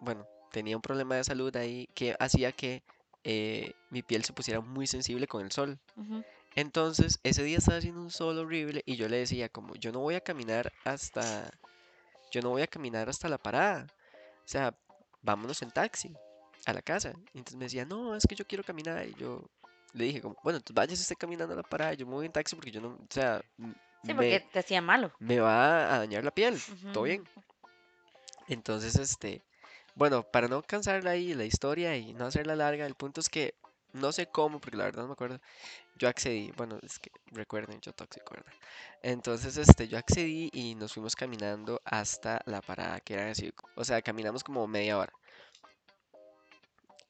bueno, 0.00 0.26
tenía 0.52 0.76
un 0.76 0.82
problema 0.82 1.14
de 1.16 1.24
salud 1.24 1.54
ahí 1.56 1.88
que 1.94 2.14
hacía 2.18 2.52
que 2.52 2.82
eh, 3.24 3.72
mi 3.90 4.02
piel 4.02 4.24
se 4.24 4.32
pusiera 4.32 4.60
muy 4.60 4.86
sensible 4.86 5.26
con 5.26 5.42
el 5.44 5.52
sol. 5.52 5.78
Ujú. 5.96 6.24
Entonces 6.54 7.18
ese 7.22 7.42
día 7.42 7.58
estaba 7.58 7.78
haciendo 7.78 8.00
un 8.00 8.10
sol 8.10 8.38
horrible 8.38 8.82
y 8.86 8.96
yo 8.96 9.08
le 9.08 9.18
decía 9.18 9.48
como, 9.48 9.74
yo 9.76 9.92
no 9.92 10.00
voy 10.00 10.14
a 10.14 10.20
caminar 10.20 10.72
hasta, 10.84 11.50
yo 12.30 12.42
no 12.42 12.50
voy 12.50 12.62
a 12.62 12.66
caminar 12.66 13.08
hasta 13.08 13.28
la 13.28 13.38
parada. 13.38 13.86
O 14.44 14.48
sea, 14.48 14.74
vámonos 15.22 15.62
en 15.62 15.70
taxi 15.70 16.12
a 16.66 16.72
la 16.72 16.82
casa. 16.82 17.14
Y 17.32 17.38
entonces 17.38 17.56
me 17.56 17.64
decía, 17.64 17.84
no, 17.84 18.14
es 18.14 18.26
que 18.26 18.34
yo 18.34 18.46
quiero 18.46 18.64
caminar. 18.64 19.06
Y 19.06 19.14
yo 19.14 19.48
le 19.94 20.04
dije, 20.04 20.20
como, 20.20 20.36
bueno, 20.42 20.58
entonces 20.58 20.74
váyase 20.74 21.02
usted 21.02 21.16
caminando 21.18 21.54
a 21.54 21.56
la 21.56 21.62
parada, 21.62 21.94
yo 21.94 22.06
me 22.06 22.12
voy 22.12 22.26
en 22.26 22.32
taxi 22.32 22.54
porque 22.56 22.70
yo 22.70 22.80
no, 22.80 22.88
o 22.88 23.06
sea, 23.08 23.42
Sí, 24.04 24.14
porque 24.14 24.30
me, 24.30 24.40
te 24.40 24.58
hacía 24.58 24.80
malo. 24.82 25.12
me 25.20 25.38
va 25.38 25.94
a 25.94 25.98
dañar 25.98 26.24
la 26.24 26.32
piel, 26.32 26.60
todo 26.92 27.04
bien. 27.04 27.24
Entonces, 28.48 28.96
este, 28.96 29.42
bueno, 29.94 30.24
para 30.24 30.48
no 30.48 30.62
cansar 30.62 31.06
ahí 31.06 31.34
la 31.34 31.44
historia 31.44 31.96
y 31.96 32.12
no 32.12 32.26
hacerla 32.26 32.56
larga, 32.56 32.84
el 32.86 32.96
punto 32.96 33.20
es 33.20 33.28
que 33.28 33.54
no 33.92 34.10
sé 34.10 34.26
cómo, 34.26 34.60
porque 34.60 34.76
la 34.76 34.84
verdad 34.84 35.02
no 35.02 35.08
me 35.08 35.12
acuerdo, 35.12 35.40
yo 35.96 36.08
accedí, 36.08 36.52
bueno, 36.56 36.78
es 36.82 36.98
que 36.98 37.10
recuerden, 37.32 37.80
yo 37.80 37.92
tóxico, 37.92 38.34
¿verdad? 38.34 38.52
Entonces, 39.02 39.56
este, 39.56 39.88
yo 39.88 39.98
accedí 39.98 40.50
y 40.52 40.74
nos 40.74 40.92
fuimos 40.94 41.16
caminando 41.16 41.80
hasta 41.84 42.40
la 42.46 42.60
parada, 42.62 43.00
que 43.00 43.14
era 43.14 43.30
así, 43.30 43.52
o 43.76 43.84
sea, 43.84 44.02
caminamos 44.02 44.44
como 44.44 44.66
media 44.66 44.98
hora 44.98 45.12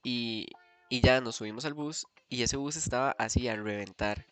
y, 0.02 0.46
y 0.88 1.00
ya 1.00 1.20
nos 1.20 1.36
subimos 1.36 1.64
al 1.64 1.74
bus 1.74 2.06
y 2.28 2.42
ese 2.42 2.56
bus 2.56 2.76
estaba 2.76 3.14
así 3.18 3.48
a 3.48 3.56
reventar. 3.56 4.26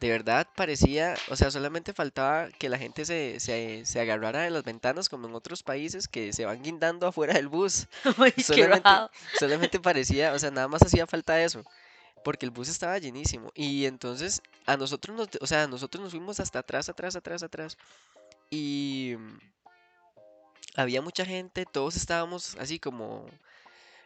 De 0.00 0.10
verdad 0.10 0.46
parecía, 0.56 1.16
o 1.30 1.36
sea, 1.36 1.50
solamente 1.50 1.94
faltaba 1.94 2.50
que 2.58 2.68
la 2.68 2.78
gente 2.78 3.04
se, 3.06 3.40
se, 3.40 3.86
se 3.86 4.00
agarrara 4.00 4.42
de 4.42 4.50
las 4.50 4.64
ventanas 4.64 5.08
como 5.08 5.28
en 5.28 5.34
otros 5.34 5.62
países 5.62 6.08
que 6.08 6.32
se 6.32 6.44
van 6.44 6.62
guindando 6.62 7.06
afuera 7.06 7.34
del 7.34 7.48
bus. 7.48 7.86
Uy, 8.18 8.32
Solamente, 8.42 8.90
solamente 9.38 9.80
parecía, 9.80 10.32
o 10.34 10.38
sea, 10.38 10.50
nada 10.50 10.68
más 10.68 10.82
hacía 10.82 11.06
falta 11.06 11.42
eso, 11.42 11.64
porque 12.24 12.46
el 12.46 12.50
bus 12.50 12.68
estaba 12.68 12.98
llenísimo. 12.98 13.52
Y 13.54 13.86
entonces 13.86 14.42
a 14.66 14.76
nosotros 14.76 15.16
nos, 15.16 15.28
o 15.40 15.46
sea, 15.46 15.66
nosotros 15.68 16.02
nos 16.02 16.12
fuimos 16.12 16.40
hasta 16.40 16.60
atrás, 16.60 16.88
atrás, 16.88 17.16
atrás, 17.16 17.42
atrás. 17.42 17.78
Y 18.50 19.14
mm, 19.18 19.38
había 20.76 21.02
mucha 21.02 21.24
gente, 21.24 21.66
todos 21.66 21.96
estábamos 21.96 22.56
así 22.56 22.78
como 22.78 23.26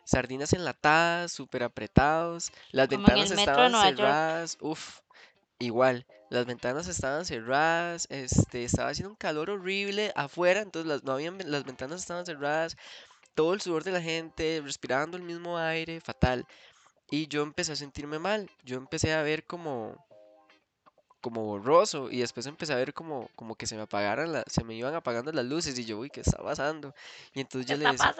sardinas 0.05 0.53
enlatadas, 0.53 1.33
súper 1.33 1.63
apretados. 1.63 2.51
Las 2.73 2.89
Como 2.89 3.07
ventanas 3.07 3.31
estaban 3.31 3.73
Nueva 3.73 3.91
York. 3.91 3.97
cerradas, 3.99 4.59
uff, 4.61 5.01
igual. 5.59 6.07
Las 6.31 6.47
ventanas 6.47 6.89
estaban 6.89 7.25
cerradas, 7.25 8.07
este, 8.11 8.65
estaba 8.65 8.91
haciendo 8.91 9.11
un 9.11 9.17
calor 9.17 9.51
horrible 9.51 10.13
afuera, 10.15 10.61
entonces 10.61 10.89
las, 10.89 11.05
no 11.05 11.13
habían, 11.13 11.39
las 11.45 11.65
ventanas 11.65 12.01
estaban 12.01 12.27
cerradas, 12.27 12.77
todo 13.35 13.55
el 13.55 13.61
sudor 13.61 13.85
de 13.85 13.93
la 13.93 14.03
gente, 14.03 14.61
respirando 14.65 15.17
el 15.17 15.23
mismo 15.23 15.59
aire, 15.59 16.01
fatal. 16.01 16.47
Y 17.11 17.27
yo 17.29 17.43
empecé 17.43 17.73
a 17.73 17.77
sentirme 17.77 18.19
mal, 18.19 18.50
yo 18.65 18.77
empecé 18.77 19.15
a 19.15 19.23
ver 19.23 19.45
como, 19.45 20.05
como 21.21 21.45
borroso 21.45 22.11
y 22.11 22.19
después 22.21 22.47
empecé 22.47 22.73
a 22.73 22.77
ver 22.77 22.95
como, 22.95 23.29
como 23.35 23.55
que 23.57 23.67
se 23.67 23.75
me 23.77 23.83
apagaran 23.83 24.33
la- 24.33 24.45
se 24.47 24.62
me 24.62 24.75
iban 24.75 24.95
apagando 24.95 25.33
las 25.33 25.45
luces 25.45 25.79
y 25.79 25.85
yo, 25.85 25.99
uy, 25.99 26.11
¿qué 26.11 26.21
está 26.21 26.38
pasando? 26.43 26.95
Y 27.35 27.41
entonces 27.41 27.67
¿Qué 27.67 27.73
yo 27.73 27.79
le 27.79 27.91
decía, 27.93 28.15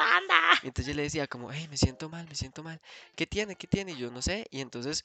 entonces 0.63 0.87
yo 0.87 0.97
le 0.97 1.03
decía 1.03 1.27
como, 1.27 1.53
hey, 1.53 1.69
me 1.71 1.77
siento 1.77 2.09
mal, 2.09 2.27
me 2.29 2.35
siento 2.35 2.63
mal. 2.63 2.81
¿Qué 3.15 3.27
tiene? 3.27 3.55
¿Qué 3.57 3.67
tiene? 3.67 3.93
Y 3.93 3.97
yo 3.99 4.11
no 4.11 4.21
sé. 4.23 4.47
Y 4.51 4.61
entonces, 4.61 5.05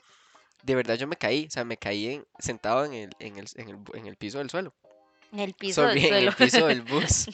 de 0.63 0.75
verdad 0.75 0.95
yo 0.95 1.07
me 1.07 1.17
caí, 1.17 1.45
o 1.47 1.51
sea, 1.51 1.63
me 1.65 1.77
caí 1.77 2.07
en- 2.07 2.25
sentado 2.39 2.85
en 2.85 2.93
el, 2.93 3.09
en 3.19 3.37
el, 3.37 3.47
en 3.55 3.69
el, 3.69 3.77
en 3.93 4.07
el 4.07 4.15
piso 4.15 4.39
del 4.39 4.49
suelo. 4.49 4.73
En 5.33 5.39
el 5.39 5.53
piso 5.55 5.81
del 5.87 5.99
Sorry, 5.99 6.03
en 6.03 6.09
suelo. 6.09 6.29
el 6.29 6.35
piso 6.35 6.67
del 6.67 6.81
bus. 6.83 7.25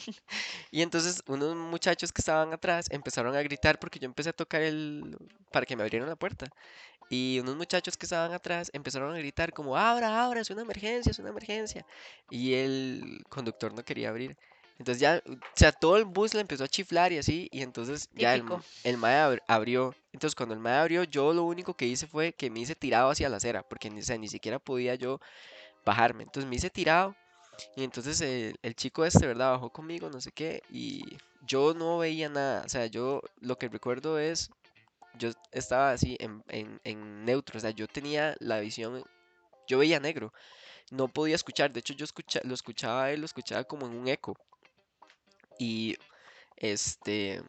Y 0.72 0.82
entonces 0.82 1.22
unos 1.26 1.54
muchachos 1.54 2.12
que 2.12 2.22
estaban 2.22 2.52
atrás 2.52 2.86
empezaron 2.90 3.36
a 3.36 3.42
gritar 3.42 3.78
porque 3.78 3.98
yo 4.00 4.06
empecé 4.06 4.30
a 4.30 4.32
tocar 4.32 4.62
el... 4.62 5.16
para 5.52 5.66
que 5.66 5.76
me 5.76 5.82
abrieran 5.84 6.08
la 6.08 6.16
puerta. 6.16 6.46
Y 7.10 7.38
unos 7.40 7.56
muchachos 7.56 7.96
que 7.96 8.06
estaban 8.06 8.32
atrás 8.32 8.70
empezaron 8.72 9.14
a 9.14 9.18
gritar 9.18 9.52
como, 9.52 9.76
abra, 9.76 10.24
abra, 10.24 10.40
es 10.40 10.50
una 10.50 10.62
emergencia, 10.62 11.10
es 11.10 11.18
una 11.18 11.30
emergencia. 11.30 11.84
Y 12.30 12.54
el 12.54 13.22
conductor 13.28 13.72
no 13.74 13.84
quería 13.84 14.08
abrir. 14.10 14.36
Entonces 14.78 15.00
ya, 15.00 15.22
o 15.28 15.36
sea, 15.54 15.72
todo 15.72 15.98
el 15.98 16.06
bus 16.06 16.32
le 16.34 16.40
empezó 16.40 16.64
a 16.64 16.68
chiflar 16.68 17.12
y 17.12 17.18
así, 17.18 17.48
y 17.52 17.60
entonces 17.62 18.08
ya 18.14 18.34
el, 18.34 18.40
Típico. 18.42 18.62
el 18.84 18.96
mae 18.96 19.16
abr- 19.16 19.42
abrió. 19.46 19.94
Entonces 20.12 20.34
cuando 20.34 20.54
el 20.54 20.60
mae 20.60 20.78
abrió, 20.78 21.04
yo 21.04 21.34
lo 21.34 21.44
único 21.44 21.74
que 21.74 21.86
hice 21.86 22.06
fue 22.06 22.32
que 22.32 22.48
me 22.48 22.60
hice 22.60 22.74
tirado 22.74 23.10
hacia 23.10 23.28
la 23.28 23.36
acera, 23.36 23.62
porque 23.68 23.90
o 23.90 24.02
sea, 24.02 24.16
ni 24.16 24.28
siquiera 24.28 24.58
podía 24.58 24.94
yo 24.94 25.20
bajarme. 25.84 26.22
Entonces 26.22 26.48
me 26.48 26.56
hice 26.56 26.70
tirado, 26.70 27.14
y 27.76 27.84
entonces 27.84 28.20
el, 28.20 28.56
el 28.62 28.74
chico 28.74 29.04
este, 29.04 29.26
¿verdad? 29.26 29.52
Bajó 29.52 29.70
conmigo, 29.70 30.10
no 30.10 30.20
sé 30.20 30.32
qué, 30.32 30.62
y 30.70 31.02
yo 31.46 31.74
no 31.74 31.98
veía 31.98 32.28
nada. 32.28 32.62
O 32.64 32.68
sea, 32.68 32.86
yo 32.86 33.22
lo 33.40 33.56
que 33.56 33.68
recuerdo 33.68 34.18
es 34.18 34.50
yo 35.18 35.30
estaba 35.52 35.92
así 35.92 36.16
en, 36.20 36.42
en, 36.48 36.80
en 36.84 37.24
neutro, 37.24 37.58
o 37.58 37.60
sea, 37.60 37.70
yo 37.70 37.86
tenía 37.88 38.36
la 38.40 38.60
visión, 38.60 39.04
yo 39.66 39.78
veía 39.78 40.00
negro, 40.00 40.32
no 40.90 41.08
podía 41.08 41.34
escuchar, 41.34 41.72
de 41.72 41.80
hecho 41.80 41.94
yo 41.94 42.04
escucha, 42.04 42.40
lo 42.44 42.54
escuchaba 42.54 43.10
él, 43.10 43.20
lo 43.20 43.26
escuchaba 43.26 43.64
como 43.64 43.86
en 43.86 43.96
un 43.96 44.08
eco, 44.08 44.36
y 45.58 45.96
este, 46.56 47.42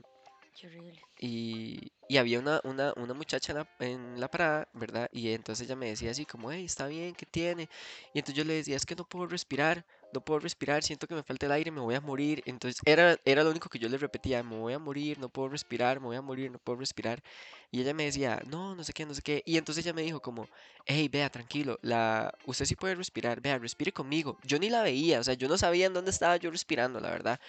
Y, 1.24 1.92
y 2.08 2.18
había 2.18 2.40
una, 2.40 2.60
una, 2.64 2.94
una 2.96 3.14
muchacha 3.14 3.52
en 3.52 3.58
la, 3.60 3.68
en 3.80 4.20
la 4.20 4.28
parada, 4.28 4.68
¿verdad? 4.74 5.08
Y 5.12 5.30
entonces 5.30 5.68
ella 5.68 5.76
me 5.76 5.88
decía 5.90 6.10
así 6.10 6.26
como, 6.26 6.52
hey, 6.52 6.66
está 6.66 6.88
bien, 6.88 7.14
¿qué 7.14 7.28
tiene? 7.28 7.70
Y 8.14 8.20
entonces 8.20 8.36
yo 8.36 8.44
le 8.44 8.56
decía, 8.56 8.76
es 8.76 8.86
que 8.88 8.96
no 8.96 9.08
puedo 9.08 9.28
respirar, 9.28 9.86
no 10.14 10.22
puedo 10.22 10.40
respirar, 10.40 10.82
siento 10.82 11.08
que 11.08 11.14
me 11.14 11.22
falta 11.22 11.46
el 11.46 11.52
aire, 11.52 11.70
me 11.70 11.80
voy 11.80 11.94
a 11.94 12.02
morir. 12.02 12.42
Entonces 12.48 12.82
era, 12.86 13.18
era 13.24 13.44
lo 13.44 13.52
único 13.52 13.70
que 13.70 13.78
yo 13.78 13.88
le 13.88 14.00
repetía, 14.00 14.42
me 14.42 14.58
voy 14.58 14.74
a 14.74 14.80
morir, 14.80 15.20
no 15.20 15.30
puedo 15.30 15.50
respirar, 15.50 16.00
me 16.00 16.08
voy 16.08 16.16
a 16.16 16.22
morir, 16.24 16.50
no 16.52 16.58
puedo 16.58 16.80
respirar. 16.80 17.22
Y 17.70 17.82
ella 17.82 17.94
me 17.94 18.06
decía, 18.06 18.42
no, 18.48 18.74
no 18.76 18.84
sé 18.84 18.92
qué, 18.92 19.06
no 19.06 19.14
sé 19.14 19.22
qué. 19.22 19.44
Y 19.46 19.58
entonces 19.58 19.86
ella 19.86 19.94
me 19.94 20.02
dijo 20.02 20.22
como, 20.22 20.50
hey, 20.86 21.08
vea, 21.08 21.30
tranquilo, 21.30 21.78
la, 21.84 22.34
usted 22.46 22.66
sí 22.66 22.76
puede 22.76 22.96
respirar, 22.96 23.42
vea, 23.42 23.60
respire 23.60 23.92
conmigo. 23.94 24.40
Yo 24.44 24.58
ni 24.60 24.70
la 24.72 24.82
veía, 24.82 25.20
o 25.20 25.24
sea, 25.24 25.36
yo 25.36 25.48
no 25.48 25.58
sabía 25.58 25.86
en 25.86 25.94
dónde 25.94 26.10
estaba 26.12 26.36
yo 26.38 26.50
respirando, 26.52 27.00
la 27.00 27.12
verdad. 27.12 27.40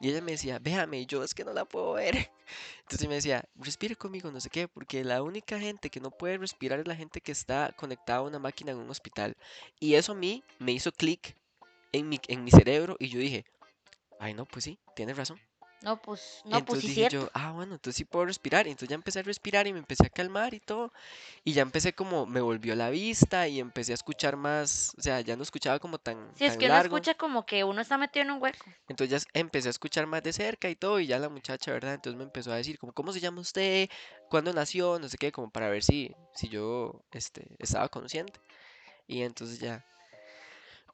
Y 0.00 0.08
ella 0.08 0.22
me 0.22 0.32
decía, 0.32 0.58
véame, 0.58 1.00
y 1.00 1.06
yo 1.06 1.22
es 1.22 1.34
que 1.34 1.44
no 1.44 1.52
la 1.52 1.66
puedo 1.66 1.92
ver. 1.92 2.14
Entonces 2.82 3.06
me 3.06 3.16
decía, 3.16 3.44
respire 3.54 3.96
conmigo, 3.96 4.30
no 4.30 4.40
sé 4.40 4.48
qué, 4.48 4.66
porque 4.66 5.04
la 5.04 5.22
única 5.22 5.60
gente 5.60 5.90
que 5.90 6.00
no 6.00 6.10
puede 6.10 6.38
respirar 6.38 6.80
es 6.80 6.88
la 6.88 6.96
gente 6.96 7.20
que 7.20 7.32
está 7.32 7.74
conectada 7.76 8.20
a 8.20 8.22
una 8.22 8.38
máquina 8.38 8.72
en 8.72 8.78
un 8.78 8.90
hospital. 8.90 9.36
Y 9.78 9.94
eso 9.94 10.12
a 10.12 10.16
mí 10.16 10.42
me 10.58 10.72
hizo 10.72 10.90
clic 10.90 11.36
en 11.92 12.08
mi, 12.08 12.18
en 12.28 12.44
mi 12.44 12.50
cerebro 12.50 12.96
y 12.98 13.08
yo 13.08 13.20
dije, 13.20 13.44
ay 14.18 14.34
no, 14.34 14.46
pues 14.46 14.64
sí, 14.64 14.78
tienes 14.96 15.16
razón. 15.16 15.38
No, 15.82 16.00
pues, 16.00 16.42
no, 16.44 16.50
pues 16.50 16.60
entonces 16.60 16.82
sí, 16.82 16.88
dije 16.88 17.08
cierto. 17.08 17.26
yo, 17.26 17.30
ah, 17.32 17.52
bueno, 17.52 17.74
entonces 17.74 17.96
sí 17.96 18.04
puedo 18.04 18.26
respirar. 18.26 18.66
Y 18.66 18.70
entonces 18.70 18.90
ya 18.90 18.96
empecé 18.96 19.20
a 19.20 19.22
respirar 19.22 19.66
y 19.66 19.72
me 19.72 19.78
empecé 19.78 20.06
a 20.06 20.10
calmar 20.10 20.52
y 20.52 20.60
todo. 20.60 20.92
Y 21.42 21.54
ya 21.54 21.62
empecé 21.62 21.94
como, 21.94 22.26
me 22.26 22.42
volvió 22.42 22.74
la 22.76 22.90
vista 22.90 23.48
y 23.48 23.60
empecé 23.60 23.92
a 23.92 23.94
escuchar 23.94 24.36
más, 24.36 24.94
o 24.98 25.02
sea, 25.02 25.22
ya 25.22 25.36
no 25.36 25.42
escuchaba 25.42 25.78
como 25.78 25.98
tan, 25.98 26.30
Sí, 26.36 26.44
es 26.44 26.52
tan 26.52 26.58
que 26.58 26.66
uno 26.66 26.76
escucha 26.76 27.14
como 27.14 27.46
que 27.46 27.64
uno 27.64 27.80
está 27.80 27.96
metido 27.96 28.24
en 28.24 28.32
un 28.32 28.42
hueco. 28.42 28.64
Entonces 28.88 29.22
ya 29.22 29.40
empecé 29.40 29.68
a 29.68 29.70
escuchar 29.70 30.06
más 30.06 30.22
de 30.22 30.34
cerca 30.34 30.68
y 30.68 30.76
todo, 30.76 31.00
y 31.00 31.06
ya 31.06 31.18
la 31.18 31.30
muchacha, 31.30 31.72
¿verdad? 31.72 31.94
Entonces 31.94 32.18
me 32.18 32.24
empezó 32.24 32.52
a 32.52 32.56
decir, 32.56 32.78
como, 32.78 32.92
¿cómo 32.92 33.12
se 33.12 33.20
llama 33.20 33.40
usted? 33.40 33.88
¿Cuándo 34.28 34.52
nació? 34.52 34.98
No 34.98 35.08
sé 35.08 35.16
qué, 35.16 35.32
como 35.32 35.50
para 35.50 35.70
ver 35.70 35.82
si, 35.82 36.14
si 36.34 36.48
yo, 36.48 37.00
este, 37.12 37.46
estaba 37.58 37.88
consciente. 37.88 38.38
Y 39.06 39.22
entonces 39.22 39.58
ya, 39.60 39.84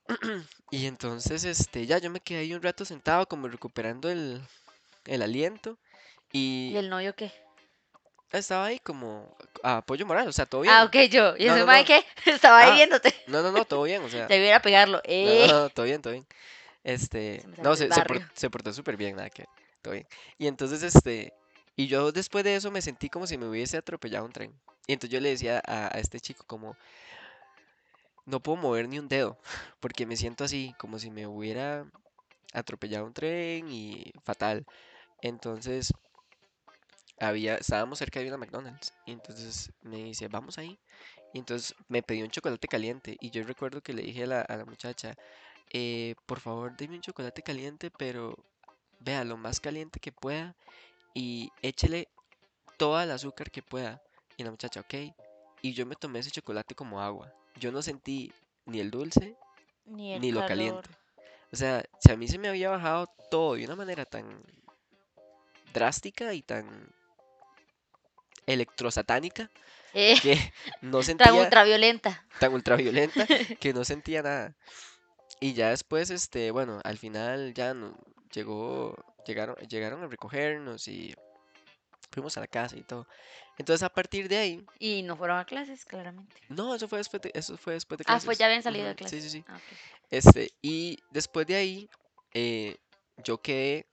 y 0.71 0.87
entonces, 0.87 1.45
este, 1.45 1.87
ya 1.87 1.99
yo 1.99 2.11
me 2.11 2.21
quedé 2.21 2.41
ahí 2.41 2.55
un 2.55 2.63
rato 2.63 2.85
sentado, 2.85 3.27
como 3.27 3.49
recuperando 3.49 4.09
el, 4.09 4.41
el 5.07 5.23
aliento, 5.23 5.79
¿Y 6.33 6.75
y 6.75 6.77
el 6.77 6.89
novio 6.91 7.15
qué? 7.15 7.33
estaba 8.33 8.67
ahí 8.67 8.79
como 8.81 9.37
a 9.63 9.79
apoyo 9.79 10.07
moral, 10.07 10.29
o 10.29 10.33
sea, 10.33 10.47
todo 10.47 10.63
Ah, 10.67 10.85
bien. 10.85 10.87
ok, 10.87 10.97
yo. 11.11 11.37
¿Y 11.37 11.47
No, 11.47 11.53
ese 11.53 11.61
no, 11.61 11.67
mae 11.67 11.83
no. 11.83 11.85
qué? 11.85 12.05
Estaba 12.27 12.61
ahí 12.61 12.73
Ah, 12.73 12.75
viéndote. 12.75 13.15
no, 13.27 13.43
no, 13.43 13.53
no, 13.53 13.65
todo 13.65 13.83
bien, 13.85 14.03
o 14.03 14.09
sea, 14.09 14.27
Debiera 14.29 14.61
pegarlo. 14.61 15.01
no, 15.21 15.35
Eh. 15.35 15.47
no, 15.47 15.63
no, 15.63 15.71
todo 15.71 15.87
bien, 15.87 16.03
todo 16.03 16.13
bien. 16.13 16.27
Este, 16.85 17.43
Se 17.55 17.63
no, 17.63 17.77
se, 17.77 17.93
se, 17.93 18.03
por- 18.03 18.21
barrio. 18.21 18.29
se 18.35 18.51
portó 18.51 18.73
súper 18.73 18.97
bien, 18.97 19.17
nada 19.17 19.31
que, 19.31 19.47
todo 19.83 19.95
bien. 19.95 20.07
Y 20.39 20.47
entonces, 20.49 20.83
este, 20.83 21.33
y 21.77 21.89
yo 21.89 22.13
después 22.13 22.45
de 22.45 22.57
eso 22.57 22.71
me 22.71 22.83
sentí 22.83 23.09
como 23.11 23.27
si 23.27 23.39
me 23.39 23.47
hubiese 23.49 23.77
atropellado 23.79 24.25
un 24.27 24.33
tren. 24.33 24.53
Y 24.87 24.93
entonces 24.95 25.13
yo 25.13 25.21
le 25.21 25.31
decía 25.31 25.63
a, 25.67 25.89
a 25.97 26.01
este 26.01 26.21
chico 26.21 26.45
como, 26.47 26.77
no 28.25 28.41
puedo 28.41 28.57
mover 28.57 28.89
ni 28.89 28.99
un 28.99 29.09
dedo, 29.09 29.39
porque 29.81 30.07
me 30.07 30.17
siento 30.17 30.45
así, 30.45 30.75
como 30.79 30.99
si 30.99 31.11
me 31.11 31.27
hubiera 31.27 31.87
atropellado 32.53 33.07
un 33.07 33.15
tren 33.15 33.71
y 33.71 34.13
fatal. 34.25 34.67
Entonces, 35.23 35.93
había, 37.19 37.57
estábamos 37.57 37.99
cerca 37.99 38.21
de 38.21 38.29
una 38.29 38.37
McDonald's, 38.37 38.93
y 39.07 39.13
entonces 39.13 39.73
me 39.83 39.97
dice, 40.05 40.29
vamos 40.29 40.59
ahí. 40.59 40.79
Y 41.33 41.39
entonces 41.39 41.75
me 41.89 42.03
pidió 42.03 42.25
un 42.25 42.31
chocolate 42.31 42.69
caliente, 42.69 43.17
y 43.21 43.31
yo 43.31 43.43
recuerdo 43.45 43.81
que 43.83 43.93
le 43.93 44.03
dije 44.03 44.25
a 44.25 44.27
la, 44.27 44.41
a 44.43 44.57
la 44.57 44.65
muchacha, 44.65 45.15
eh, 45.73 46.15
por 46.27 46.41
favor, 46.41 46.77
deme 46.77 46.97
un 46.97 47.03
chocolate 47.03 47.43
caliente, 47.43 47.91
pero 47.91 48.37
vea 49.01 49.25
lo 49.25 49.37
más 49.37 49.61
caliente 49.61 50.01
que 50.01 50.13
pueda 50.13 50.55
y 51.15 51.51
échele 51.63 52.09
toda 52.77 53.05
el 53.05 53.11
azúcar 53.11 53.51
que 53.51 53.63
pueda. 53.63 54.03
Y 54.37 54.45
la 54.45 54.51
muchacha, 54.51 54.81
ok. 54.81 54.95
Y 55.63 55.73
yo 55.73 55.87
me 55.87 55.97
tomé 55.97 56.19
ese 56.19 56.31
chocolate 56.31 56.75
como 56.75 57.01
agua. 57.01 57.33
Yo 57.59 57.73
no 57.73 57.83
sentí 57.83 58.33
ni 58.67 58.81
el 58.81 58.91
dulce 58.91 59.37
Ni 59.87 60.13
el 60.13 60.21
ni 60.21 60.31
lo 60.31 60.41
calor. 60.41 60.49
caliente. 60.49 60.91
O 61.53 61.57
sea, 61.57 61.85
si 62.01 62.13
a 62.13 62.17
mí 62.17 62.29
se 62.29 62.39
me 62.39 62.49
había 62.49 62.71
bajado 62.71 63.09
todo 63.31 63.55
de 63.55 63.65
una 63.65 63.77
manera 63.77 64.05
tan 64.05 64.43
drástica 65.77 66.35
y 66.35 66.43
tan 66.43 66.67
electrosatánica 68.47 69.51
Eh, 69.95 70.17
que 70.21 70.35
no 70.83 71.03
tan 71.19 71.35
sentía 71.35 71.43
ultraviolenta. 71.43 72.25
tan 72.39 72.53
ultraviolenta 72.55 73.27
que 73.61 73.73
no 73.73 73.85
sentía 73.85 74.23
nada. 74.23 74.55
Y 75.41 75.55
ya 75.55 75.71
después, 75.71 76.11
este, 76.11 76.51
bueno, 76.51 76.81
al 76.85 76.99
final 76.99 77.55
ya 77.55 77.75
no, 77.75 77.97
llegó, 78.33 78.95
llegaron, 79.27 79.57
llegaron 79.69 80.03
a 80.03 80.09
recogernos 80.09 80.89
y 80.89 81.15
fuimos 82.11 82.37
a 82.37 82.41
la 82.41 82.47
casa 82.49 82.77
y 82.77 82.83
todo. 82.83 83.07
Entonces 83.59 83.83
a 83.83 83.91
partir 83.93 84.29
de 84.29 84.39
ahí, 84.39 84.67
Y 84.79 85.03
no 85.03 85.17
fueron 85.17 85.39
a 85.39 85.45
clases, 85.45 85.85
claramente. 85.85 86.41
no, 86.49 86.75
eso 86.75 86.89
fue 86.89 86.99
después 86.99 87.23
de, 87.23 87.31
eso 87.35 87.57
fue 87.57 87.75
después 87.75 87.99
de 87.99 88.05
Ah, 88.09 88.21
pues 88.25 88.39
ya 88.39 88.47
habían 88.47 88.63
salido 88.63 88.87
de 88.89 88.95
clases. 88.95 89.23
Sí, 89.23 89.31
sí, 89.31 89.41
sí. 89.41 89.45
Ah, 89.49 89.57
ok. 89.57 89.79
Este, 90.11 90.53
y 90.63 90.99
después 91.11 91.47
de 91.47 91.57
ahí, 91.57 91.91
eh, 92.35 92.77
yo 93.25 93.39
quedé 93.41 93.87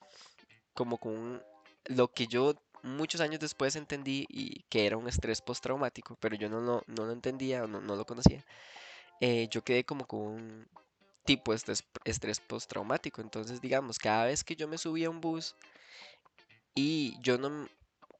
como 0.74 0.98
con 0.98 1.12
un- 1.12 1.42
lo 1.86 2.08
que 2.08 2.26
yo 2.26 2.54
muchos 2.82 3.20
años 3.20 3.40
después 3.40 3.76
entendí 3.76 4.26
y 4.28 4.62
que 4.68 4.86
era 4.86 4.96
un 4.96 5.08
estrés 5.08 5.40
postraumático, 5.42 6.16
pero 6.20 6.36
yo 6.36 6.48
no 6.48 6.60
lo, 6.60 6.82
no 6.86 7.06
lo 7.06 7.12
entendía 7.12 7.64
o 7.64 7.66
no, 7.66 7.80
no 7.80 7.96
lo 7.96 8.04
conocía. 8.06 8.44
eh, 9.20 9.48
yo 9.50 9.62
quedé 9.64 9.84
como 9.84 10.06
con 10.06 10.20
un 10.20 10.68
tipo 11.24 11.52
de 11.52 11.56
estrés, 11.56 11.84
estrés 12.04 12.40
postraumático. 12.40 13.22
Entonces, 13.22 13.60
digamos, 13.60 13.98
cada 13.98 14.26
vez 14.26 14.44
que 14.44 14.56
yo 14.56 14.68
me 14.68 14.78
subía 14.78 15.08
a 15.08 15.10
un 15.10 15.20
bus 15.20 15.56
y 16.74 17.16
yo 17.20 17.38
no, 17.38 17.68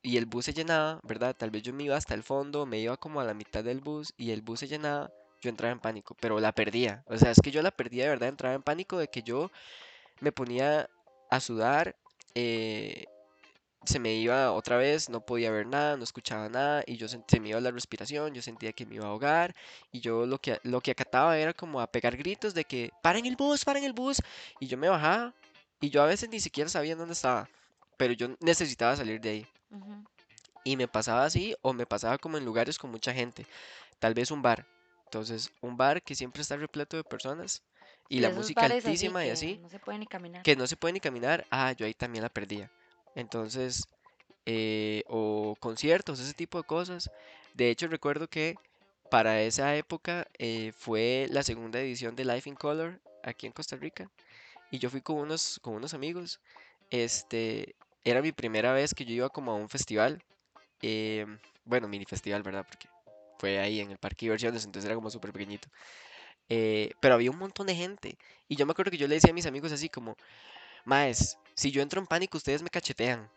y 0.03 0.17
el 0.17 0.27
bus 0.27 0.47
se 0.47 0.53
llenaba, 0.55 1.01
¿verdad? 1.03 1.37
Tal 1.37 1.51
vez 1.51 1.63
yo 1.63 1.73
me 1.73 1.85
iba 1.85 1.97
hasta 1.97 2.15
el 2.15 2.23
fondo, 2.23 2.67
me 2.67 2.79
iba 2.81 2.97
como 2.97 3.21
a 3.21 3.25
la 3.25 3.35
mitad 3.35 3.65
del 3.65 3.81
bus 3.81 4.13
y 4.17 4.31
el 4.31 4.43
bus 4.43 4.61
se 4.61 4.69
llenaba, 4.69 5.11
yo 5.41 5.51
entraba 5.51 5.73
en 5.73 5.81
pánico, 5.81 6.17
pero 6.21 6.41
la 6.41 6.53
perdía. 6.53 7.05
O 7.07 7.17
sea, 7.19 7.31
es 7.31 7.41
que 7.41 7.51
yo 7.51 7.63
la 7.63 7.71
perdía 7.73 8.05
de 8.05 8.11
verdad, 8.11 8.29
entraba 8.29 8.55
en 8.55 8.63
pánico 8.63 8.99
de 8.99 9.09
que 9.09 9.23
yo 9.23 9.51
me 10.21 10.33
ponía 10.33 10.91
a 11.31 11.41
sudar, 11.41 11.97
eh, 12.35 13.07
se 13.87 13.99
me 13.99 14.15
iba 14.15 14.53
otra 14.53 14.77
vez, 14.77 15.09
no 15.09 15.21
podía 15.21 15.51
ver 15.51 15.67
nada, 15.67 15.97
no 15.97 16.05
escuchaba 16.05 16.49
nada 16.49 16.83
y 16.87 16.97
yo 16.97 17.07
sent- 17.07 17.25
se 17.29 17.41
me 17.41 17.49
iba 17.51 17.61
la 17.61 17.71
respiración, 17.71 18.35
yo 18.35 18.43
sentía 18.43 18.73
que 18.73 18.87
me 18.87 18.97
iba 18.97 19.07
a 19.07 19.09
ahogar 19.09 19.55
y 19.93 20.01
yo 20.01 20.27
lo 20.27 20.39
que, 20.39 20.59
lo 20.63 20.81
que 20.81 20.91
acataba 20.91 21.39
era 21.39 21.53
como 21.53 21.81
a 21.81 21.87
pegar 21.87 22.17
gritos 22.17 22.55
de 22.55 22.65
que 22.65 22.91
paren 23.03 23.27
el 23.27 23.37
bus, 23.37 23.65
paren 23.65 23.85
el 23.85 23.93
bus 23.93 24.21
y 24.61 24.67
yo 24.67 24.77
me 24.79 24.89
bajaba 24.89 25.35
y 25.81 25.91
yo 25.91 26.03
a 26.03 26.07
veces 26.07 26.29
ni 26.31 26.41
siquiera 26.41 26.69
sabía 26.71 26.97
dónde 26.97 27.13
estaba, 27.15 27.49
pero 27.97 28.13
yo 28.15 28.29
necesitaba 28.41 28.97
salir 28.97 29.21
de 29.21 29.29
ahí 29.31 29.47
y 30.65 30.77
me 30.77 30.89
pasaba 30.89 31.25
así 31.25 31.55
o 31.63 31.73
me 31.73 31.87
pasaba 31.87 32.19
como 32.19 32.39
en 32.39 32.45
lugares 32.45 32.79
con 32.79 32.91
mucha 32.91 33.13
gente, 33.13 33.47
tal 33.99 34.15
vez 34.15 34.31
un 34.31 34.43
bar, 34.43 34.67
entonces 35.05 35.51
un 35.61 35.77
bar 35.77 36.03
que 36.03 36.15
siempre 36.15 36.43
está 36.43 36.57
repleto 36.57 36.97
de 36.97 37.05
personas 37.05 37.63
y 38.09 38.21
la 38.21 38.31
música 38.31 38.67
así 38.67 38.75
altísima 38.75 39.25
y 39.27 39.31
así 39.31 39.59
no 39.61 39.69
se 39.69 39.79
puede 39.79 39.99
ni 39.99 40.07
caminar. 40.07 40.43
que 40.43 40.57
no 40.57 40.67
se 40.67 40.77
puede 40.77 40.93
ni 40.95 41.01
caminar, 41.01 41.47
ah, 41.51 41.73
yo 41.73 41.87
ahí 41.87 41.95
también 41.95 42.23
la 42.23 42.29
perdía. 42.29 42.71
Entonces, 43.15 43.89
eh, 44.47 45.05
o 45.09 45.57
conciertos, 45.61 46.21
ese 46.21 46.35
tipo 46.35 46.59
de 46.59 46.65
cosas. 46.65 47.11
De 47.55 47.71
hecho, 47.71 47.89
recuerdo 47.89 48.29
que 48.29 48.57
para 49.11 49.43
esa 49.43 49.77
época 49.77 50.27
eh, 50.39 50.73
fue 50.77 51.29
la 51.31 51.43
segunda 51.43 51.81
edición 51.81 52.17
de 52.17 52.25
Life 52.25 52.49
in 52.49 52.57
Color 52.57 53.01
aquí 53.23 53.47
en 53.47 53.53
Costa 53.53 53.77
Rica 53.77 54.11
y 54.71 54.79
yo 54.79 54.91
fui 54.91 55.01
con 55.01 55.17
unos, 55.17 55.61
con 55.63 55.75
unos 55.75 55.95
amigos. 55.95 56.41
Este, 56.91 57.75
era 58.05 58.23
mi 58.23 58.33
primera 58.33 58.73
vez 58.73 58.95
que 58.95 59.05
yo 59.05 59.15
iba 59.15 59.29
como 59.31 59.53
a 59.53 59.55
un 59.57 59.69
festival, 59.69 60.23
em, 60.83 61.39
bueno, 61.65 61.89
mini 61.89 62.05
festival, 62.05 62.43
¿verdad? 62.43 62.67
Porque 62.69 62.89
fue 63.39 63.59
ahí 63.59 63.81
en 63.81 63.91
el 63.91 63.99
parque 63.99 64.27
de 64.27 64.27
diversiones, 64.27 64.65
entonces 64.65 64.87
era 64.87 64.95
como 64.97 65.11
súper 65.11 65.33
pequeñito. 65.33 65.69
Eh, 66.49 66.93
pero 67.01 67.15
había 67.15 67.31
un 67.31 67.39
montón 67.39 67.67
de 67.67 67.75
gente 67.75 68.19
y 68.49 68.57
yo 68.57 68.67
me 68.67 68.73
acuerdo 68.73 68.91
que 68.91 68.99
yo 68.99 69.09
le 69.09 69.15
decía 69.17 69.31
a 69.31 69.35
mis 69.35 69.47
amigos 69.47 69.73
así 69.73 69.89
como, 69.89 70.17
Maes, 70.85 71.39
si 71.55 71.71
yo 71.71 71.83
entro 71.83 72.01
en 72.01 72.07
pánico, 72.07 72.37
ustedes 72.37 72.63
me 72.63 72.71
cachetean. 72.71 73.29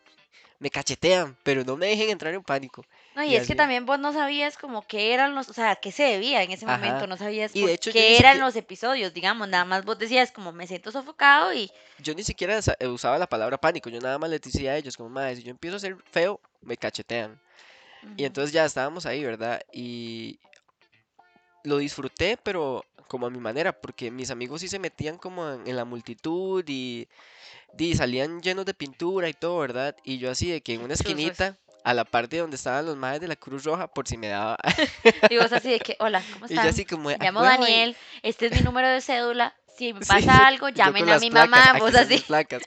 Me 0.60 0.72
cachetean, 0.72 1.38
pero 1.44 1.64
no 1.64 1.78
me 1.78 1.86
dejen 1.86 2.10
entrar 2.10 2.34
en 2.34 2.42
pánico. 2.42 2.84
No, 3.16 3.24
y 3.24 3.30
Y 3.30 3.36
es 3.36 3.48
que 3.48 3.54
también 3.54 3.86
vos 3.86 4.00
no 4.00 4.12
sabías 4.12 4.58
como 4.58 4.82
qué 4.88 5.14
eran 5.14 5.36
los, 5.36 5.50
o 5.50 5.54
sea, 5.54 5.76
qué 5.76 5.92
se 5.92 6.04
debía 6.04 6.42
en 6.42 6.50
ese 6.52 6.66
momento, 6.66 7.06
no 7.06 7.16
sabías 7.16 7.56
Y 7.56 7.64
de 7.64 7.74
hecho 7.74 7.92
qué 7.92 8.18
eran 8.18 8.34
siquiera, 8.34 8.46
los 8.46 8.56
episodios, 8.56 9.14
digamos, 9.14 9.48
nada 9.48 9.66
más 9.66 9.86
vos 9.86 10.00
decías 10.00 10.32
como 10.32 10.52
me 10.52 10.66
siento 10.66 10.92
sofocado 10.92 11.54
y 11.54 11.72
yo 12.00 12.16
ni 12.16 12.24
siquiera 12.24 12.60
eh, 12.80 12.88
usaba 12.88 13.20
la 13.20 13.28
palabra 13.28 13.60
pánico. 13.60 13.90
Yo 13.90 14.00
nada 14.00 14.18
más 14.18 14.32
les 14.32 14.42
decía 14.42 14.72
a 14.72 14.78
ellos 14.78 14.98
como, 14.98 15.10
Maes, 15.10 15.38
si 15.38 15.44
yo 15.44 15.52
empiezo 15.52 15.78
a 15.78 15.80
ser 15.80 15.96
feo, 16.12 16.40
me 16.62 16.76
cachetean. 16.76 17.40
Y 18.16 18.26
entonces 18.26 18.54
ya 18.54 18.66
estábamos 18.66 19.06
ahí, 19.06 19.24
¿verdad? 19.24 19.62
Y 19.72 20.40
lo 21.64 21.78
disfruté, 21.78 22.38
pero 22.42 22.86
como 23.08 23.28
a 23.28 23.30
mi 23.30 23.40
manera, 23.40 23.74
porque 23.74 24.12
mis 24.12 24.32
amigos 24.32 24.62
sí 24.62 24.68
se 24.68 24.80
metían 24.80 25.18
como 25.18 25.50
en, 25.52 25.68
en 25.68 25.76
la 25.76 25.86
multitud 25.86 26.64
y, 26.68 27.08
y 27.78 27.96
salían 27.96 28.42
llenos 28.42 28.66
de 28.66 28.74
pintura 28.74 29.30
y 29.30 29.34
todo, 29.34 29.60
¿verdad? 29.60 29.96
Y 30.04 30.18
yo 30.20 30.32
así 30.32 30.50
de 30.52 30.62
que 30.62 30.74
en 30.74 30.82
una 30.82 30.94
esquinita, 30.96 31.56
a 31.84 31.94
la 31.94 32.06
parte 32.06 32.38
donde 32.38 32.56
estaban 32.58 32.86
los 32.86 32.98
maes 32.98 33.22
de 33.22 33.28
la 33.28 33.36
Cruz 33.36 33.64
Roja, 33.64 33.88
por 33.88 34.08
si 34.08 34.18
me 34.18 34.28
daba 34.28 34.58
Y 35.30 35.38
vos 35.38 35.52
así 35.52 35.70
de 35.72 35.80
que, 35.80 35.96
hola, 36.00 36.24
¿cómo 36.32 36.48
Y 36.50 36.56
yo 36.56 36.70
así 36.70 36.86
como, 36.86 37.10
Me 37.10 37.16
"A 37.16 37.18
llamo 37.18 37.42
huevo 37.42 37.64
ahí". 37.64 37.72
Daniel, 37.74 37.98
este 38.24 38.48
es 38.48 38.52
mi 38.54 38.62
número 38.62 38.88
de 38.90 39.02
cédula, 39.02 39.54
si 39.78 39.94
me 39.94 40.02
Sí, 40.02 40.08
pasa 40.08 40.48
algo, 40.48 40.70
llamen 40.70 41.10
a 41.10 41.18
mi 41.18 41.30
placas, 41.30 41.32
mamá, 41.32 41.74
vos 41.80 41.96
así, 41.96 42.20
placas. 42.28 42.64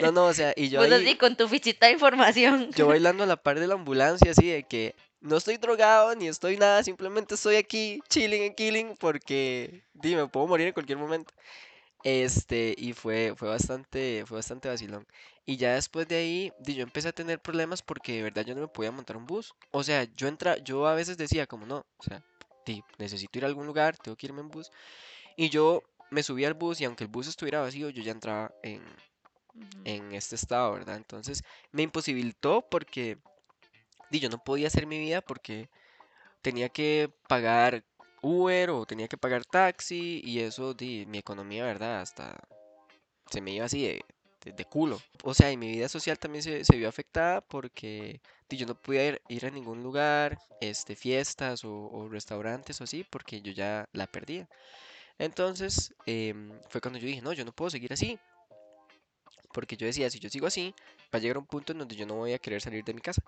No, 0.00 0.12
no, 0.12 0.26
o 0.26 0.34
sea, 0.34 0.52
y 0.56 0.68
yo 0.68 0.80
vos 0.80 0.90
así 0.92 1.16
con 1.16 1.36
tu 1.36 1.48
fichita 1.48 1.86
de 1.86 1.92
información. 1.92 2.70
yo 2.74 2.86
bailando 2.86 3.24
a 3.24 3.26
la 3.26 3.36
par 3.36 3.58
de 3.60 3.66
la 3.66 3.74
ambulancia, 3.74 4.30
así 4.32 4.48
de 4.48 4.64
que 4.64 4.94
no 5.20 5.36
estoy 5.36 5.56
drogado 5.56 6.14
ni 6.14 6.28
estoy 6.28 6.56
nada, 6.56 6.82
simplemente 6.82 7.34
estoy 7.34 7.56
aquí 7.56 8.00
chilling 8.08 8.44
and 8.44 8.54
killing 8.54 8.96
porque, 8.98 9.82
di, 9.94 10.14
me 10.14 10.26
puedo 10.28 10.46
morir 10.46 10.68
en 10.68 10.72
cualquier 10.72 10.98
momento. 10.98 11.32
Este, 12.04 12.74
y 12.78 12.92
fue, 12.92 13.34
fue 13.36 13.48
bastante, 13.48 14.24
fue 14.26 14.38
bastante 14.38 14.68
vacilón. 14.68 15.06
Y 15.44 15.56
ya 15.56 15.74
después 15.74 16.06
de 16.06 16.16
ahí, 16.16 16.52
yo 16.60 16.82
empecé 16.82 17.08
a 17.08 17.12
tener 17.12 17.40
problemas 17.40 17.82
porque 17.82 18.12
de 18.16 18.22
verdad 18.22 18.44
yo 18.44 18.54
no 18.54 18.60
me 18.60 18.68
podía 18.68 18.92
montar 18.92 19.16
un 19.16 19.26
bus. 19.26 19.54
O 19.72 19.82
sea, 19.82 20.04
yo 20.16 20.28
entra, 20.28 20.58
yo 20.58 20.86
a 20.86 20.94
veces 20.94 21.16
decía 21.16 21.46
como 21.46 21.66
no, 21.66 21.86
o 21.96 22.02
sea, 22.04 22.22
necesito 22.98 23.38
ir 23.38 23.44
a 23.44 23.48
algún 23.48 23.66
lugar, 23.66 23.96
tengo 23.96 24.16
que 24.16 24.26
irme 24.26 24.40
en 24.40 24.48
bus. 24.48 24.70
Y 25.36 25.48
yo 25.48 25.82
me 26.10 26.22
subí 26.22 26.44
al 26.44 26.54
bus 26.54 26.80
y 26.80 26.84
aunque 26.84 27.04
el 27.04 27.10
bus 27.10 27.26
estuviera 27.28 27.60
vacío, 27.60 27.90
yo 27.90 28.02
ya 28.02 28.12
entraba 28.12 28.52
en, 28.62 28.82
en 29.84 30.12
este 30.12 30.36
estado, 30.36 30.72
¿verdad? 30.72 30.96
Entonces 30.96 31.42
me 31.72 31.82
imposibilitó 31.82 32.62
porque 32.70 33.18
di, 34.10 34.20
yo 34.20 34.28
no 34.30 34.42
podía 34.42 34.68
hacer 34.68 34.86
mi 34.86 34.98
vida 34.98 35.20
porque 35.22 35.68
tenía 36.42 36.68
que 36.70 37.10
pagar 37.28 37.84
Uber 38.22 38.70
o 38.70 38.86
tenía 38.86 39.08
que 39.08 39.18
pagar 39.18 39.44
taxi 39.44 40.20
y 40.24 40.40
eso, 40.40 40.74
di, 40.74 41.06
mi 41.06 41.18
economía, 41.18 41.64
¿verdad? 41.64 42.00
Hasta 42.02 42.38
se 43.30 43.40
me 43.40 43.52
iba 43.52 43.66
así 43.66 43.82
de, 43.82 44.04
de- 44.52 44.64
culo. 44.64 44.98
O 45.22 45.34
sea, 45.34 45.52
y 45.52 45.56
mi 45.56 45.68
vida 45.70 45.88
social 45.88 46.18
también 46.18 46.42
se, 46.42 46.64
se 46.64 46.76
vio 46.76 46.88
afectada 46.88 47.40
porque 47.42 48.20
di, 48.48 48.56
yo 48.56 48.66
no 48.66 48.74
podía 48.80 49.06
ir, 49.08 49.22
ir 49.28 49.46
a 49.46 49.50
ningún 49.50 49.82
lugar, 49.82 50.38
este, 50.60 50.96
fiestas 50.96 51.64
o, 51.64 51.72
o 51.90 52.08
restaurantes 52.08 52.80
o 52.80 52.84
así, 52.84 53.04
porque 53.10 53.40
yo 53.42 53.52
ya 53.52 53.88
la 53.92 54.06
perdía. 54.06 54.48
Entonces, 55.18 55.94
em, 56.06 56.52
fue 56.70 56.80
cuando 56.80 56.98
yo 57.00 57.06
dije, 57.08 57.22
no, 57.22 57.32
yo 57.34 57.44
no 57.44 57.52
puedo 57.52 57.70
seguir 57.70 57.92
así, 57.92 58.18
porque 59.52 59.76
yo 59.76 59.86
decía, 59.86 60.10
si 60.10 60.18
yo 60.18 60.28
sigo 60.30 60.46
así, 60.46 60.74
va 61.12 61.18
a 61.18 61.18
llegar 61.18 61.38
un 61.38 61.46
punto 61.46 61.72
en 61.72 61.78
donde 61.78 61.96
yo 61.96 62.06
no 62.06 62.14
voy 62.16 62.32
a 62.32 62.38
querer 62.38 62.60
salir 62.60 62.84
de 62.84 62.94
mi 62.94 63.00
casa. 63.00 63.22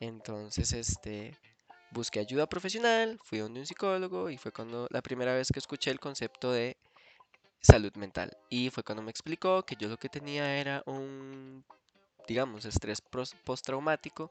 Entonces, 0.00 0.72
este, 0.72 1.36
busqué 1.90 2.20
ayuda 2.20 2.48
profesional, 2.48 3.18
fui 3.22 3.38
donde 3.38 3.60
un 3.60 3.66
psicólogo 3.66 4.30
y 4.30 4.36
fue 4.36 4.52
cuando 4.52 4.86
la 4.90 5.02
primera 5.02 5.34
vez 5.34 5.50
que 5.52 5.58
escuché 5.58 5.90
el 5.90 6.00
concepto 6.00 6.52
de 6.52 6.76
salud 7.60 7.92
mental. 7.96 8.36
Y 8.48 8.70
fue 8.70 8.84
cuando 8.84 9.02
me 9.02 9.10
explicó 9.10 9.62
que 9.64 9.76
yo 9.76 9.88
lo 9.88 9.96
que 9.96 10.08
tenía 10.08 10.58
era 10.58 10.82
un, 10.86 11.64
digamos, 12.26 12.64
estrés 12.64 13.00
postraumático. 13.44 14.30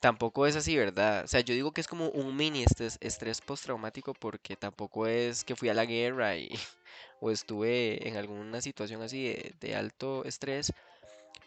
Tampoco 0.00 0.46
es 0.46 0.56
así, 0.56 0.76
¿verdad? 0.76 1.24
O 1.24 1.28
sea, 1.28 1.40
yo 1.40 1.54
digo 1.54 1.72
que 1.72 1.82
es 1.82 1.88
como 1.88 2.08
un 2.08 2.34
mini 2.34 2.62
estrés, 2.62 2.96
estrés 3.02 3.42
postraumático 3.42 4.14
porque 4.14 4.56
tampoco 4.56 5.06
es 5.06 5.44
que 5.44 5.56
fui 5.56 5.68
a 5.68 5.74
la 5.74 5.84
guerra 5.84 6.36
y, 6.36 6.48
o 7.20 7.30
estuve 7.30 8.08
en 8.08 8.16
alguna 8.16 8.62
situación 8.62 9.02
así 9.02 9.24
de, 9.24 9.54
de 9.60 9.76
alto 9.76 10.24
estrés, 10.24 10.72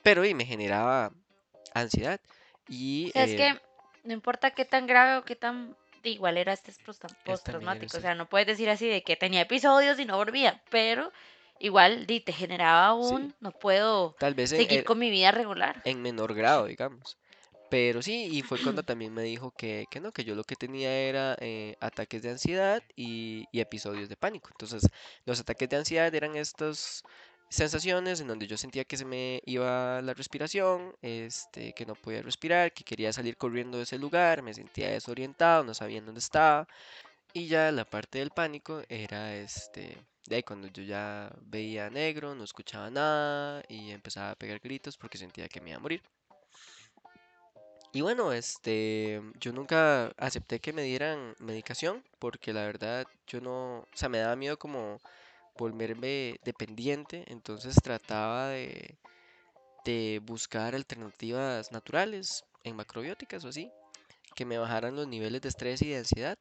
pero 0.03 0.23
y 0.25 0.35
me 0.35 0.45
generaba 0.45 1.11
ansiedad. 1.73 2.19
Y 2.67 3.09
O 3.09 3.13
sea, 3.13 3.23
es 3.23 3.33
eh, 3.33 3.35
que 3.35 3.59
no 4.03 4.13
importa 4.13 4.51
qué 4.51 4.65
tan 4.65 4.87
grave 4.87 5.17
o 5.17 5.25
qué 5.25 5.35
tan 5.35 5.75
igual 6.03 6.37
era 6.37 6.53
este 6.53 6.73
postraumático, 7.23 7.97
o 7.97 7.99
sea, 8.01 8.13
no 8.15 8.27
puedes 8.27 8.47
decir 8.47 8.69
así 8.69 8.87
de 8.87 9.03
que 9.03 9.15
tenía 9.15 9.41
episodios 9.41 9.99
y 9.99 10.05
no 10.05 10.17
volvía, 10.17 10.61
pero 10.69 11.11
igual 11.59 12.05
di, 12.07 12.19
te 12.19 12.33
generaba 12.33 12.93
Sí, 12.99 13.17
un 13.17 13.33
no 13.39 13.51
puedo 13.51 14.15
tal 14.17 14.33
vez 14.35 14.51
en, 14.53 14.63
seguir 14.63 14.83
er- 14.83 14.89
con 14.89 14.99
mi 14.99 15.09
vida 15.09 15.31
regular. 15.31 15.83
en 15.83 16.01
menor 16.01 16.33
grado, 16.35 16.65
digamos. 16.67 17.17
Pero 17.69 18.01
sí, 18.03 18.27
y 18.31 18.43
fue 18.43 18.59
cuando 18.59 18.83
también 18.83 19.13
me 19.13 19.23
dijo 19.23 19.51
que, 19.57 19.87
que 19.91 19.99
no, 20.01 20.11
que 20.13 20.23
yo 20.25 20.35
lo 20.35 20.43
que 20.45 20.55
tenía 20.57 20.91
era 20.93 21.35
eh, 21.41 21.75
ataques 21.81 22.21
de 22.23 22.31
ansiedad 22.31 22.83
y, 22.95 23.47
y 23.51 23.61
episodios 23.61 24.09
de 24.09 24.17
pánico. 24.17 24.49
Entonces, 24.51 24.89
los 25.25 25.39
ataques 25.41 25.69
de 25.69 25.77
ansiedad 25.77 26.13
eran 26.15 26.35
estas 26.37 27.05
sensaciones 27.53 28.19
en 28.19 28.27
donde 28.27 28.47
yo 28.47 28.57
sentía 28.57 28.83
que 28.83 28.97
se 28.97 29.05
me 29.05 29.41
iba 29.45 30.01
la 30.01 30.13
respiración, 30.13 30.95
este, 31.01 31.73
que 31.73 31.85
no 31.85 31.95
podía 31.95 32.21
respirar, 32.21 32.73
que 32.73 32.83
quería 32.83 33.13
salir 33.13 33.37
corriendo 33.37 33.77
de 33.77 33.83
ese 33.83 33.99
lugar, 33.99 34.41
me 34.41 34.53
sentía 34.53 34.89
desorientado, 34.89 35.63
no 35.63 35.73
sabía 35.73 36.01
dónde 36.01 36.19
estaba. 36.19 36.67
Y 37.33 37.47
ya 37.47 37.71
la 37.71 37.85
parte 37.85 38.19
del 38.19 38.31
pánico 38.31 38.81
era 38.89 39.35
este, 39.35 39.97
de 40.27 40.35
ahí 40.37 40.43
cuando 40.43 40.67
yo 40.67 40.83
ya 40.83 41.31
veía 41.41 41.89
negro, 41.89 42.35
no 42.35 42.43
escuchaba 42.43 42.89
nada 42.89 43.63
y 43.69 43.91
empezaba 43.91 44.31
a 44.31 44.35
pegar 44.35 44.59
gritos 44.59 44.97
porque 44.97 45.17
sentía 45.17 45.47
que 45.47 45.61
me 45.61 45.69
iba 45.71 45.77
a 45.77 45.81
morir. 45.81 46.01
Y 47.91 48.01
bueno, 48.01 48.33
este, 48.33 49.21
yo 49.39 49.53
nunca 49.53 50.07
acepté 50.17 50.59
que 50.59 50.73
me 50.73 50.81
dieran 50.81 51.35
medicación 51.39 52.03
porque 52.17 52.51
la 52.51 52.65
verdad 52.65 53.05
yo 53.27 53.39
no, 53.41 53.79
o 53.81 53.87
sea, 53.93 54.09
me 54.09 54.17
daba 54.17 54.35
miedo 54.35 54.57
como 54.57 54.99
volverme 55.57 56.39
dependiente, 56.43 57.23
entonces 57.27 57.75
trataba 57.83 58.49
de, 58.49 58.97
buscar 60.23 60.75
alternativas 60.75 61.71
naturales 61.71 62.45
en 62.63 62.75
macrobióticas 62.75 63.43
o 63.45 63.49
así, 63.49 63.71
que 64.35 64.45
me 64.45 64.57
bajaran 64.57 64.95
los 64.95 65.07
niveles 65.07 65.41
de 65.41 65.49
estrés 65.49 65.81
y 65.81 65.89
de 65.89 65.97
ansiedad. 65.97 66.37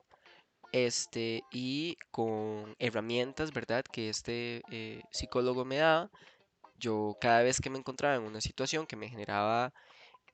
Este, 0.72 1.42
y 1.50 1.96
con 2.10 2.74
herramientas, 2.78 3.52
¿verdad? 3.52 3.84
Que 3.84 4.08
este 4.08 4.62
eh, 4.70 5.02
psicólogo 5.10 5.64
me 5.66 5.76
daba, 5.76 6.10
yo 6.78 7.16
cada 7.20 7.42
vez 7.42 7.60
que 7.60 7.70
me 7.70 7.78
encontraba 7.78 8.16
en 8.16 8.22
una 8.22 8.40
situación 8.40 8.86
que 8.86 8.96
me 8.96 9.08
generaba 9.08 9.72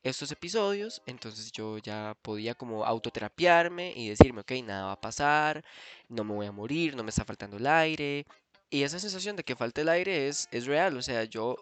estos 0.03 0.31
episodios, 0.33 1.03
entonces 1.07 1.53
yo 1.53 1.79
ya 1.79 2.17
podía 2.23 2.55
como 2.55 2.85
autoterapiarme 2.85 3.93
y 3.97 4.09
decirme, 4.11 4.43
ok, 4.43 4.53
nada 4.65 4.87
va 4.87 4.93
a 4.93 5.01
pasar, 5.01 5.65
no 6.09 6.25
me 6.25 6.35
voy 6.35 6.47
a 6.47 6.53
morir, 6.53 6.97
no 6.97 7.03
me 7.03 7.11
está 7.11 7.25
faltando 7.25 7.57
el 7.57 7.67
aire. 7.67 8.27
Y 8.71 8.83
esa 8.83 8.99
sensación 8.99 9.37
de 9.37 9.45
que 9.45 9.57
falta 9.57 9.81
el 9.81 9.89
aire 9.89 10.29
es, 10.29 10.49
es 10.51 10.67
real, 10.67 10.97
o 10.97 11.03
sea, 11.03 11.25
yo 11.25 11.57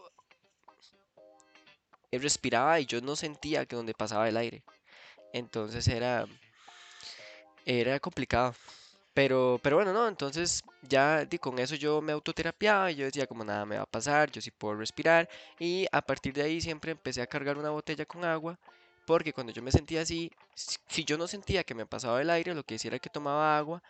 respiraba 2.19 2.81
y 2.81 2.87
yo 2.87 3.01
no 3.01 3.17
sentía 3.17 3.67
que 3.67 3.77
donde 3.77 3.95
pasaba 3.95 4.29
el 4.29 4.37
aire. 4.37 4.63
Entonces 5.33 5.87
era, 5.89 6.27
era 7.65 8.01
complicado. 8.01 8.55
Pero, 9.15 9.59
pero 9.63 9.77
bueno, 9.77 9.95
no, 9.95 10.07
entonces 10.09 10.63
ya 10.83 11.27
con 11.41 11.59
eso 11.59 11.75
yo 11.75 12.03
me 12.03 12.13
autoterapiaba 12.13 12.91
y 12.91 12.97
yo 12.97 13.07
decía 13.07 13.27
como 13.27 13.45
nada 13.45 13.65
me 13.65 13.77
va 13.77 13.83
a 13.83 13.87
pasar, 13.87 14.31
yo 14.31 14.43
sí 14.43 14.51
puedo 14.51 14.75
respirar 14.75 15.27
y 15.59 15.87
a 15.91 16.03
partir 16.03 16.35
de 16.35 16.43
ahí 16.43 16.61
siempre 16.61 16.93
empecé 16.93 17.23
a 17.23 17.27
cargar 17.27 17.57
una 17.57 17.71
botella 17.71 18.05
con 18.05 18.25
agua 18.25 18.59
porque 19.07 19.33
cuando 19.33 19.53
yo 19.53 19.63
me 19.63 19.71
sentía 19.71 20.03
así, 20.03 20.31
si 20.55 21.05
yo 21.05 21.17
no 21.17 21.29
sentía 21.29 21.65
que 21.65 21.75
me 21.75 21.87
pasaba 21.87 22.21
el 22.21 22.29
aire, 22.29 22.55
lo 22.55 22.65
que 22.65 22.75
decía 22.75 22.89
era 22.89 22.99
que 22.99 23.09
tomaba 23.09 23.57
agua 23.57 23.83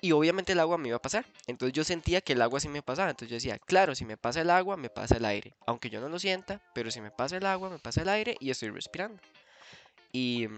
y 0.00 0.12
obviamente 0.12 0.52
el 0.52 0.60
agua 0.60 0.76
me 0.76 0.88
iba 0.88 0.96
a 0.96 1.02
pasar. 1.02 1.24
Entonces 1.46 1.72
yo 1.72 1.84
sentía 1.84 2.20
que 2.20 2.34
el 2.34 2.42
agua 2.42 2.60
sí 2.60 2.68
me 2.68 2.82
pasaba. 2.82 3.10
Entonces 3.10 3.30
yo 3.30 3.36
decía, 3.36 3.58
claro, 3.58 3.94
si 3.94 4.04
me 4.04 4.16
pasa 4.16 4.40
el 4.40 4.50
agua, 4.50 4.76
me 4.76 4.90
pasa 4.90 5.16
el 5.16 5.24
aire. 5.24 5.54
Aunque 5.66 5.90
yo 5.90 6.00
no 6.00 6.08
lo 6.08 6.18
sienta, 6.18 6.60
pero 6.74 6.90
si 6.90 7.00
me 7.00 7.10
pasa 7.10 7.36
el 7.36 7.46
agua, 7.46 7.70
me 7.70 7.78
pasa 7.78 8.02
el 8.02 8.08
aire 8.08 8.36
y 8.40 8.50
estoy 8.50 8.70
respirando. 8.70 9.22
Y, 10.12 10.48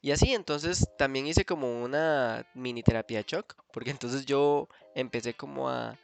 y 0.00 0.12
así, 0.12 0.32
entonces 0.32 0.88
también 0.96 1.26
hice 1.26 1.44
como 1.44 1.82
una 1.82 2.46
mini 2.54 2.82
terapia 2.82 3.18
de 3.18 3.24
shock, 3.26 3.54
porque 3.72 3.90
entonces 3.90 4.24
yo 4.26 4.68
empecé 4.94 5.34
como 5.34 5.68
a 5.68 5.98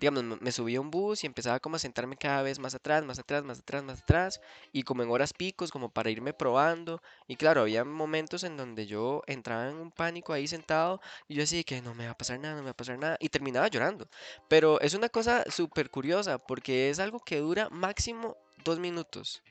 digamos, 0.00 0.40
me 0.40 0.50
subí 0.50 0.76
a 0.76 0.80
un 0.80 0.90
bus 0.90 1.22
y 1.22 1.26
empezaba 1.26 1.60
como 1.60 1.76
a 1.76 1.78
sentarme 1.78 2.16
cada 2.16 2.42
vez 2.42 2.58
más 2.58 2.74
atrás, 2.74 3.04
más 3.04 3.18
atrás, 3.18 3.44
más 3.44 3.58
atrás, 3.58 3.84
más 3.84 4.00
atrás, 4.00 4.40
y 4.72 4.82
como 4.82 5.02
en 5.02 5.10
horas 5.10 5.34
picos, 5.34 5.70
como 5.70 5.90
para 5.90 6.10
irme 6.10 6.32
probando. 6.32 7.02
Y 7.28 7.36
claro, 7.36 7.60
había 7.60 7.84
momentos 7.84 8.42
en 8.42 8.56
donde 8.56 8.86
yo 8.86 9.22
entraba 9.26 9.68
en 9.68 9.76
un 9.76 9.90
pánico 9.90 10.32
ahí 10.32 10.48
sentado 10.48 11.00
y 11.28 11.34
yo 11.34 11.42
decía 11.42 11.62
que 11.62 11.82
no 11.82 11.94
me 11.94 12.06
va 12.06 12.12
a 12.12 12.16
pasar 12.16 12.40
nada, 12.40 12.54
no 12.54 12.60
me 12.60 12.66
va 12.66 12.70
a 12.70 12.76
pasar 12.76 12.98
nada, 12.98 13.16
y 13.20 13.28
terminaba 13.28 13.68
llorando. 13.68 14.08
Pero 14.48 14.80
es 14.80 14.94
una 14.94 15.10
cosa 15.10 15.44
súper 15.50 15.90
curiosa 15.90 16.38
porque 16.38 16.88
es 16.88 16.98
algo 16.98 17.20
que 17.20 17.38
dura 17.38 17.68
máximo 17.70 18.38
dos 18.64 18.78
minutos. 18.78 19.42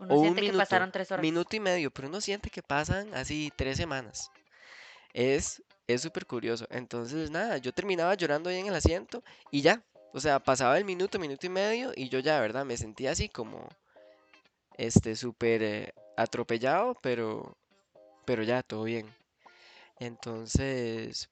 Uno 0.00 0.14
o 0.14 0.18
un 0.18 0.22
siente 0.22 0.40
que 0.40 0.46
minuto, 0.46 0.58
pasaron 0.58 0.92
tres 0.92 1.10
horas. 1.10 1.22
minuto 1.22 1.56
y 1.56 1.60
medio, 1.60 1.90
pero 1.90 2.08
uno 2.08 2.20
siente 2.20 2.48
que 2.48 2.62
pasan 2.62 3.12
así 3.14 3.52
tres 3.56 3.76
semanas. 3.76 4.30
Es 5.12 5.62
es 5.86 6.02
súper 6.02 6.26
curioso. 6.26 6.66
Entonces, 6.70 7.30
nada, 7.30 7.58
yo 7.58 7.72
terminaba 7.72 8.14
llorando 8.14 8.50
ahí 8.50 8.58
en 8.58 8.66
el 8.66 8.74
asiento 8.74 9.22
y 9.50 9.62
ya. 9.62 9.82
O 10.12 10.20
sea, 10.20 10.38
pasaba 10.38 10.78
el 10.78 10.84
minuto, 10.84 11.18
minuto 11.18 11.46
y 11.46 11.50
medio 11.50 11.92
y 11.96 12.08
yo 12.08 12.20
ya, 12.20 12.40
¿verdad? 12.40 12.64
Me 12.64 12.76
sentía 12.76 13.10
así 13.10 13.28
como, 13.28 13.68
este, 14.76 15.16
súper 15.16 15.62
eh, 15.62 15.94
atropellado, 16.16 16.94
pero, 17.02 17.56
pero 18.24 18.42
ya, 18.42 18.62
todo 18.62 18.84
bien. 18.84 19.12
Entonces, 19.98 21.28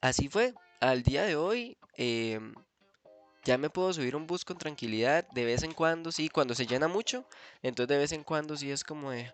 así 0.00 0.28
fue. 0.28 0.54
Al 0.80 1.02
día 1.02 1.24
de 1.24 1.36
hoy, 1.36 1.78
em, 1.96 2.54
ya 3.44 3.58
me 3.58 3.70
puedo 3.70 3.92
subir 3.92 4.16
un 4.16 4.26
bus 4.26 4.44
con 4.44 4.58
tranquilidad. 4.58 5.26
De 5.32 5.44
vez 5.44 5.62
en 5.62 5.72
cuando, 5.72 6.12
sí, 6.12 6.28
cuando 6.28 6.54
se 6.54 6.66
llena 6.66 6.88
mucho. 6.88 7.26
Entonces, 7.62 7.88
de 7.88 7.98
vez 7.98 8.12
en 8.12 8.24
cuando, 8.24 8.56
sí 8.56 8.70
es 8.70 8.84
como 8.84 9.10
de, 9.10 9.32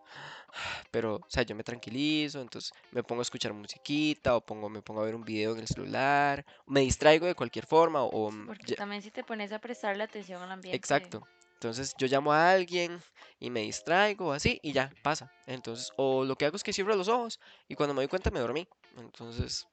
pero, 0.91 1.17
o 1.17 1.27
sea, 1.29 1.43
yo 1.43 1.55
me 1.55 1.65
tranquilizo, 1.65 2.41
entonces 2.41 2.73
me 2.93 3.03
pongo 3.03 3.21
a 3.21 3.23
escuchar 3.23 3.53
musiquita 3.53 4.37
o 4.37 4.41
pongo, 4.41 4.69
me 4.69 4.83
pongo 4.83 5.03
a 5.03 5.05
ver 5.05 5.15
un 5.15 5.25
video 5.25 5.53
en 5.53 5.61
el 5.61 5.67
celular, 5.67 6.45
me 6.67 6.81
distraigo 6.81 7.27
de 7.27 7.35
cualquier 7.35 7.67
forma 7.67 8.03
o... 8.03 8.31
Sí, 8.31 8.39
porque 8.47 8.75
también 8.75 9.03
si 9.03 9.11
te 9.11 9.25
pones 9.25 9.53
a 9.53 9.59
prestarle 9.59 10.05
atención 10.05 10.43
al 10.43 10.53
ambiente. 10.53 10.77
Exacto. 10.77 11.27
Entonces 11.55 11.95
yo 11.99 12.07
llamo 12.07 12.33
a 12.33 12.53
alguien 12.53 13.03
y 13.39 13.51
me 13.51 13.61
distraigo 13.61 14.33
así 14.33 14.59
y 14.63 14.73
ya, 14.73 14.91
pasa. 15.03 15.31
Entonces, 15.47 15.93
o 15.97 16.25
lo 16.25 16.35
que 16.35 16.47
hago 16.47 16.57
es 16.57 16.63
que 16.63 16.73
cierro 16.73 16.97
los 16.97 17.09
ojos 17.09 17.39
y 17.69 17.75
cuando 17.75 17.93
me 17.93 18.01
doy 18.01 18.09
cuenta 18.09 18.31
me 18.31 18.41
dormí. 18.41 18.67
Entonces, 18.97 19.69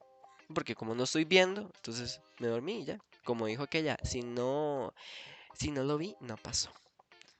porque 0.54 0.74
como 0.74 0.94
no 0.94 1.04
estoy 1.04 1.24
viendo, 1.24 1.62
entonces 1.76 2.20
me 2.40 2.48
dormí 2.48 2.80
y 2.80 2.84
ya. 2.84 2.98
Como 3.24 3.46
dijo 3.46 3.62
aquella, 3.62 3.96
si 4.02 4.20
no, 4.20 4.92
si 5.54 5.70
no 5.70 5.82
lo 5.82 5.96
vi, 5.96 6.14
no 6.20 6.36
pasó. 6.36 6.70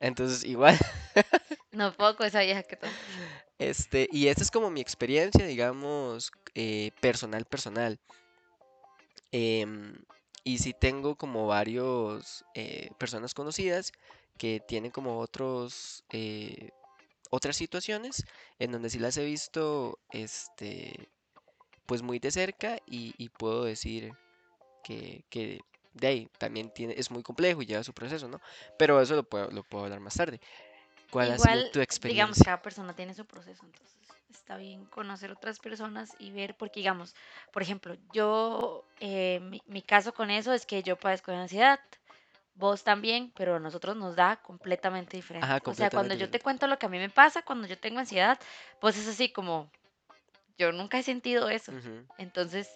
Entonces, 0.01 0.45
igual. 0.45 0.79
No 1.79 1.93
poco 1.93 2.25
vieja 2.25 2.65
que 2.65 2.75
tal. 2.75 2.91
Este, 3.57 4.09
y 4.11 4.27
esta 4.27 4.43
es 4.43 4.51
como 4.51 4.69
mi 4.69 4.81
experiencia, 4.81 5.47
digamos, 5.47 6.33
eh, 6.57 6.91
personal, 7.01 7.45
personal. 7.45 8.01
Em, 9.31 9.95
y 10.43 10.59
sí 10.59 10.75
tengo 10.75 11.15
como 11.15 11.47
varios 11.47 12.45
eh, 12.55 12.91
personas 12.99 13.33
conocidas 13.33 13.93
que 14.39 14.59
tienen 14.59 14.91
como 14.91 15.21
otros, 15.21 16.03
eh, 16.11 16.71
otras 17.31 17.55
situaciones 17.55 18.25
en 18.59 18.73
donde 18.73 18.91
sí 18.91 18.99
las 18.99 19.17
he 19.17 19.25
visto, 19.25 20.01
este, 20.11 21.09
pues 21.87 22.03
muy 22.03 22.19
de 22.19 22.33
cerca 22.33 22.79
y, 22.89 23.15
y 23.19 23.29
puedo 23.29 23.63
decir 23.63 24.13
que, 24.83 25.25
que 25.31 25.61
de 25.95 26.07
ahí 26.09 26.29
también 26.39 26.71
tiene, 26.71 26.95
es 26.97 27.11
muy 27.13 27.23
complejo 27.23 27.63
y 27.63 27.67
lleva 27.67 27.85
su 27.85 27.93
proceso, 27.93 28.27
¿no? 28.27 28.41
Pero 28.79 29.01
eso 29.01 29.15
lo 29.15 29.23
puedo, 29.23 29.49
lo 29.53 29.63
puedo 29.63 29.85
hablar 29.85 30.01
más 30.01 30.15
tarde. 30.15 30.41
¿Cuál 31.11 31.33
ha 31.33 31.39
sido 31.39 31.63
Igual, 31.63 31.71
tu 31.71 31.81
digamos, 32.05 32.39
experiencia? 32.39 32.45
cada 32.45 32.63
persona 32.63 32.95
tiene 32.95 33.15
su 33.15 33.27
proceso, 33.27 33.67
entonces 33.67 33.97
está 34.31 34.57
bien 34.57 34.87
conocer 34.87 35.31
otras 35.33 35.59
personas 35.59 36.15
y 36.19 36.31
ver, 36.33 36.57
porque 36.57 36.81
digamos, 36.81 37.15
por 37.53 37.63
ejemplo, 37.63 37.97
yo, 38.13 38.85
eh, 39.01 39.41
mi, 39.41 39.63
mi 39.67 39.83
caso 39.83 40.13
con 40.15 40.31
eso 40.31 40.53
es 40.53 40.67
que 40.67 40.83
yo 40.83 40.97
padezco 40.97 41.31
de 41.33 41.39
ansiedad, 41.39 41.81
vos 42.55 42.85
también, 42.85 43.33
pero 43.37 43.57
a 43.57 43.61
nosotros 43.61 43.97
nos 43.97 44.17
da 44.17 44.37
completamente 44.43 45.17
Ajá, 45.41 45.59
diferente. 45.59 45.63
O 45.67 45.75
sea, 45.75 45.91
cuando 45.91 46.15
completamente 46.15 46.17
yo 46.17 46.29
te 46.31 46.41
diferente. 46.41 46.45
cuento 46.45 46.67
lo 46.67 46.79
que 46.79 46.87
a 46.87 46.89
mí 46.89 46.99
me 46.99 47.11
pasa, 47.11 47.43
cuando 47.43 47.67
yo 47.69 47.79
tengo 47.79 48.01
ansiedad, 48.01 48.39
pues 48.81 48.97
es 48.99 49.09
así 49.09 49.31
como, 49.33 49.71
yo 50.59 50.73
nunca 50.73 50.99
he 50.99 51.03
sentido 51.03 51.49
eso. 51.51 51.73
Ujú. 51.73 52.07
Entonces, 52.19 52.69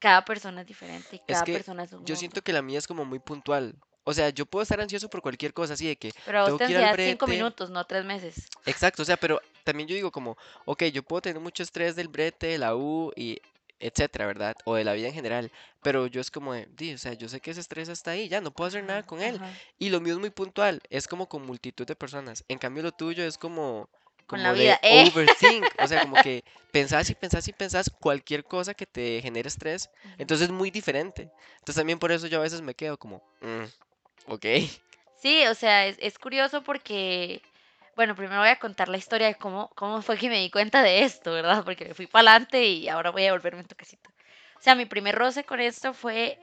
cada 0.00 0.24
persona 0.24 0.62
es 0.62 0.66
diferente 0.66 1.16
y 1.16 1.20
Es 1.26 1.26
cada 1.30 1.46
que 1.46 1.52
persona 1.52 1.84
es 1.84 1.92
un 1.92 2.04
yo 2.04 2.16
mundo. 2.16 2.16
siento 2.16 2.42
que 2.42 2.52
la 2.52 2.62
mía 2.62 2.78
es 2.78 2.86
como 2.86 3.04
muy 3.04 3.18
puntual. 3.18 3.74
O 4.04 4.12
sea, 4.12 4.28
yo 4.30 4.46
puedo 4.46 4.62
estar 4.62 4.80
ansioso 4.80 5.08
por 5.08 5.22
cualquier 5.22 5.52
cosa, 5.54 5.74
así 5.74 5.86
de 5.86 5.96
que 5.96 6.12
Pero 6.26 6.40
a 6.40 6.48
vos 6.50 6.58
te 6.58 6.64
ansiedad 6.64 6.94
cinco 6.96 7.26
minutos, 7.26 7.70
no 7.70 7.84
tres 7.84 8.04
meses. 8.04 8.46
Exacto, 8.66 9.02
o 9.02 9.04
sea, 9.04 9.16
pero 9.16 9.40
también 9.64 9.88
yo 9.88 9.94
digo 9.94 10.10
como, 10.10 10.36
ok, 10.66 10.84
yo 10.84 11.02
puedo 11.02 11.22
tener 11.22 11.40
mucho 11.40 11.62
estrés 11.62 11.96
del 11.96 12.08
brete, 12.08 12.48
de 12.48 12.58
la 12.58 12.76
U 12.76 13.12
y 13.16 13.40
etcétera, 13.80 14.26
¿verdad? 14.26 14.56
O 14.64 14.74
de 14.76 14.84
la 14.84 14.92
vida 14.94 15.08
en 15.08 15.14
general, 15.14 15.50
pero 15.82 16.06
yo 16.06 16.20
es 16.20 16.30
como 16.30 16.54
de, 16.54 16.66
"Di, 16.76 16.94
o 16.94 16.98
sea, 16.98 17.12
yo 17.14 17.28
sé 17.28 17.40
que 17.40 17.50
ese 17.50 17.60
estrés 17.60 17.88
está 17.88 18.12
ahí, 18.12 18.28
ya 18.28 18.40
no 18.40 18.50
puedo 18.50 18.68
hacer 18.68 18.84
nada 18.84 19.02
con 19.02 19.20
él. 19.20 19.36
ajá. 19.36 19.52
Y 19.78 19.90
lo 19.90 20.00
mío 20.00 20.14
es 20.14 20.20
muy 20.20 20.30
puntual, 20.30 20.80
es 20.90 21.06
como 21.08 21.28
con 21.28 21.44
multitud 21.46 21.86
de 21.86 21.96
personas. 21.96 22.44
En 22.48 22.58
cambio, 22.58 22.82
lo 22.82 22.92
tuyo 22.92 23.24
es 23.24 23.36
como, 23.36 23.88
Con 24.26 24.42
la 24.42 24.50
como 24.50 24.58
de 24.58 24.64
vida. 24.64 24.80
Eh. 24.82 25.10
overthink, 25.10 25.64
o 25.82 25.86
sea, 25.86 26.00
como 26.02 26.16
que 26.22 26.44
pensás 26.72 27.10
y 27.10 27.14
pensás 27.14 27.46
y 27.48 27.52
pensás 27.52 27.90
cualquier 28.00 28.44
cosa 28.44 28.72
que 28.74 28.86
te 28.86 29.20
genere 29.20 29.48
estrés. 29.48 29.90
Entonces 30.18 30.46
es 30.48 30.52
muy 30.52 30.70
diferente. 30.70 31.28
Entonces 31.58 31.76
también 31.76 31.98
por 31.98 32.10
eso 32.12 32.26
yo 32.26 32.38
a 32.38 32.42
veces 32.42 32.62
me 32.62 32.74
quedo 32.74 32.96
como, 32.96 33.22
"Mm, 33.42 33.64
ok. 34.26 34.46
Sí, 35.16 35.46
o 35.46 35.54
sea, 35.54 35.86
es, 35.86 35.96
es 36.00 36.18
curioso 36.18 36.62
porque, 36.62 37.40
bueno, 37.96 38.14
primero 38.14 38.40
voy 38.40 38.50
a 38.50 38.58
contar 38.58 38.88
la 38.88 38.98
historia 38.98 39.28
de 39.28 39.36
cómo, 39.36 39.70
cómo 39.74 40.02
fue 40.02 40.18
que 40.18 40.28
me 40.28 40.40
di 40.40 40.50
cuenta 40.50 40.82
de 40.82 41.02
esto, 41.02 41.32
¿verdad? 41.32 41.64
Porque 41.64 41.86
me 41.86 41.94
fui 41.94 42.06
para 42.06 42.30
adelante 42.30 42.64
y 42.66 42.88
ahora 42.88 43.10
voy 43.10 43.26
a 43.26 43.32
volverme 43.32 43.60
un 43.60 43.66
toquecito. 43.66 44.10
O 44.58 44.62
sea, 44.62 44.74
mi 44.74 44.86
primer 44.86 45.14
roce 45.14 45.44
con 45.44 45.60
esto 45.60 45.94
fue, 45.94 46.38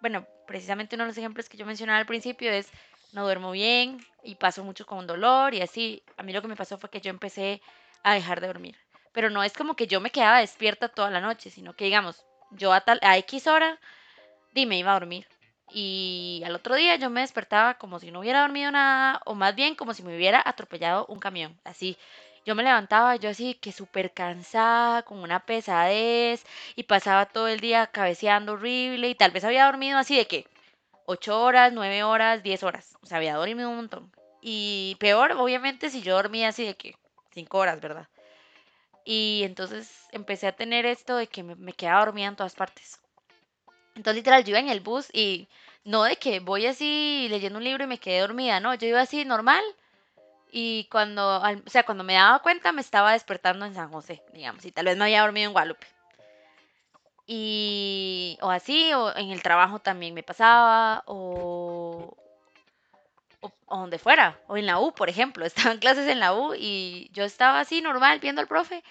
bueno, 0.00 0.26
precisamente 0.46 0.96
uno 0.96 1.04
de 1.04 1.08
los 1.08 1.18
ejemplos 1.18 1.48
que 1.48 1.56
yo 1.56 1.66
mencionaba 1.66 1.98
al 1.98 2.06
principio 2.06 2.50
es, 2.50 2.68
no 3.12 3.24
duermo 3.24 3.52
bien 3.52 4.04
y 4.22 4.34
paso 4.34 4.64
mucho 4.64 4.86
con 4.86 5.06
dolor 5.06 5.54
y 5.54 5.62
así. 5.62 6.02
A 6.16 6.22
mí 6.22 6.32
lo 6.32 6.42
que 6.42 6.48
me 6.48 6.56
pasó 6.56 6.78
fue 6.78 6.90
que 6.90 7.00
yo 7.00 7.10
empecé 7.10 7.62
a 8.02 8.14
dejar 8.14 8.40
de 8.40 8.46
dormir. 8.48 8.76
Pero 9.12 9.30
no 9.30 9.42
es 9.42 9.54
como 9.54 9.76
que 9.76 9.86
yo 9.86 10.00
me 10.00 10.10
quedaba 10.10 10.40
despierta 10.40 10.88
toda 10.88 11.10
la 11.10 11.20
noche, 11.20 11.50
sino 11.50 11.74
que, 11.74 11.86
digamos, 11.86 12.24
yo 12.50 12.72
a, 12.72 12.82
tal, 12.82 12.98
a 13.02 13.16
X 13.18 13.46
hora, 13.46 13.80
dime, 14.52 14.78
iba 14.78 14.90
a 14.90 14.98
dormir. 14.98 15.26
Y 15.72 16.42
al 16.46 16.54
otro 16.54 16.74
día 16.74 16.96
yo 16.96 17.10
me 17.10 17.22
despertaba 17.22 17.74
como 17.74 17.98
si 17.98 18.10
no 18.10 18.20
hubiera 18.20 18.40
dormido 18.42 18.70
nada, 18.70 19.20
o 19.24 19.34
más 19.34 19.54
bien 19.54 19.74
como 19.74 19.94
si 19.94 20.02
me 20.02 20.16
hubiera 20.16 20.42
atropellado 20.44 21.06
un 21.06 21.18
camión. 21.18 21.58
Así, 21.64 21.96
yo 22.44 22.54
me 22.54 22.62
levantaba, 22.62 23.16
yo 23.16 23.30
así 23.30 23.54
que 23.54 23.72
súper 23.72 24.12
cansada, 24.12 25.02
con 25.02 25.18
una 25.18 25.40
pesadez, 25.40 26.44
y 26.76 26.84
pasaba 26.84 27.26
todo 27.26 27.48
el 27.48 27.60
día 27.60 27.88
cabeceando 27.88 28.52
horrible, 28.52 29.08
y 29.08 29.14
tal 29.16 29.32
vez 29.32 29.44
había 29.44 29.66
dormido 29.66 29.98
así 29.98 30.16
de 30.16 30.26
que 30.26 30.46
8 31.06 31.40
horas, 31.40 31.72
9 31.72 32.02
horas, 32.04 32.42
10 32.42 32.62
horas. 32.62 32.96
O 33.02 33.06
sea, 33.06 33.18
había 33.18 33.36
dormido 33.36 33.70
un 33.70 33.76
montón. 33.76 34.12
Y 34.40 34.96
peor, 35.00 35.32
obviamente, 35.32 35.90
si 35.90 36.02
yo 36.02 36.14
dormía 36.14 36.48
así 36.48 36.64
de 36.64 36.76
que 36.76 36.96
5 37.32 37.58
horas, 37.58 37.80
¿verdad? 37.80 38.08
Y 39.04 39.42
entonces 39.44 40.06
empecé 40.12 40.48
a 40.48 40.56
tener 40.56 40.86
esto 40.86 41.16
de 41.16 41.28
que 41.28 41.42
me, 41.42 41.54
me 41.56 41.72
quedaba 41.72 42.04
dormida 42.04 42.28
en 42.28 42.36
todas 42.36 42.54
partes. 42.54 43.00
Entonces, 43.96 44.16
literal, 44.16 44.44
yo 44.44 44.50
iba 44.50 44.60
en 44.60 44.68
el 44.68 44.80
bus 44.80 45.08
y 45.12 45.48
no 45.84 46.04
de 46.04 46.16
que 46.16 46.40
voy 46.40 46.66
así 46.66 47.26
leyendo 47.30 47.58
un 47.58 47.64
libro 47.64 47.84
y 47.84 47.86
me 47.86 47.98
quedé 47.98 48.20
dormida, 48.20 48.60
no, 48.60 48.74
yo 48.74 48.86
iba 48.86 49.00
así 49.00 49.24
normal 49.24 49.62
y 50.52 50.84
cuando, 50.90 51.40
o 51.42 51.70
sea, 51.70 51.84
cuando 51.84 52.04
me 52.04 52.14
daba 52.14 52.40
cuenta 52.40 52.72
me 52.72 52.80
estaba 52.80 53.12
despertando 53.12 53.64
en 53.64 53.74
San 53.74 53.90
José, 53.90 54.22
digamos, 54.32 54.64
y 54.64 54.72
tal 54.72 54.84
vez 54.86 54.96
me 54.96 55.04
había 55.04 55.22
dormido 55.22 55.46
en 55.48 55.52
Guadalupe. 55.52 55.86
Y, 57.26 58.38
o 58.40 58.50
así, 58.50 58.92
o 58.94 59.16
en 59.16 59.30
el 59.30 59.42
trabajo 59.42 59.80
también 59.80 60.14
me 60.14 60.22
pasaba, 60.22 61.02
o, 61.06 62.16
o, 63.40 63.76
donde 63.76 63.98
fuera, 63.98 64.38
o 64.46 64.56
en 64.56 64.66
la 64.66 64.78
U, 64.78 64.92
por 64.92 65.08
ejemplo, 65.08 65.44
estaba 65.46 65.72
en 65.72 65.78
clases 65.80 66.08
en 66.08 66.20
la 66.20 66.34
U 66.34 66.54
y 66.54 67.10
yo 67.12 67.24
estaba 67.24 67.60
así 67.60 67.80
normal 67.80 68.20
viendo 68.20 68.40
al 68.40 68.48
profe 68.48 68.84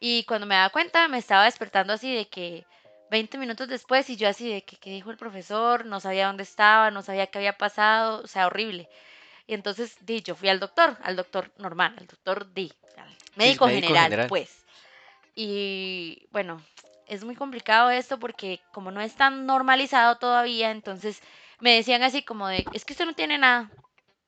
y 0.00 0.24
cuando 0.24 0.46
me 0.46 0.54
daba 0.54 0.70
cuenta 0.70 1.08
me 1.08 1.18
estaba 1.18 1.44
despertando 1.44 1.92
así 1.92 2.14
de 2.14 2.28
que 2.28 2.64
20 3.12 3.36
minutos 3.36 3.68
después 3.68 4.08
y 4.08 4.16
yo 4.16 4.26
así 4.26 4.50
de 4.50 4.64
que 4.64 4.76
qué 4.76 4.88
dijo 4.88 5.10
el 5.10 5.18
profesor, 5.18 5.84
no 5.84 6.00
sabía 6.00 6.28
dónde 6.28 6.44
estaba, 6.44 6.90
no 6.90 7.02
sabía 7.02 7.26
qué 7.26 7.38
había 7.38 7.58
pasado, 7.58 8.22
o 8.22 8.26
sea, 8.26 8.46
horrible. 8.46 8.88
Y 9.46 9.52
entonces 9.52 9.98
di, 10.00 10.22
yo 10.22 10.34
fui 10.34 10.48
al 10.48 10.58
doctor, 10.58 10.96
al 11.02 11.14
doctor 11.14 11.52
normal, 11.58 11.94
al 11.98 12.06
doctor 12.06 12.50
di, 12.54 12.72
médico, 13.36 13.68
general, 13.68 14.26
pues. 14.30 14.64
Y 15.34 16.26
bueno, 16.30 16.62
es 17.06 17.22
muy 17.22 17.36
complicado 17.36 17.90
esto 17.90 18.18
porque 18.18 18.60
como 18.72 18.90
no 18.90 19.02
es 19.02 19.14
tan 19.14 19.44
normalizado 19.44 20.16
todavía, 20.16 20.70
entonces 20.70 21.20
me 21.60 21.74
decían 21.74 22.02
así 22.02 22.22
como 22.22 22.48
de, 22.48 22.64
es 22.72 22.86
que 22.86 22.94
usted 22.94 23.04
no 23.04 23.14
tiene 23.14 23.36
nada. 23.36 23.70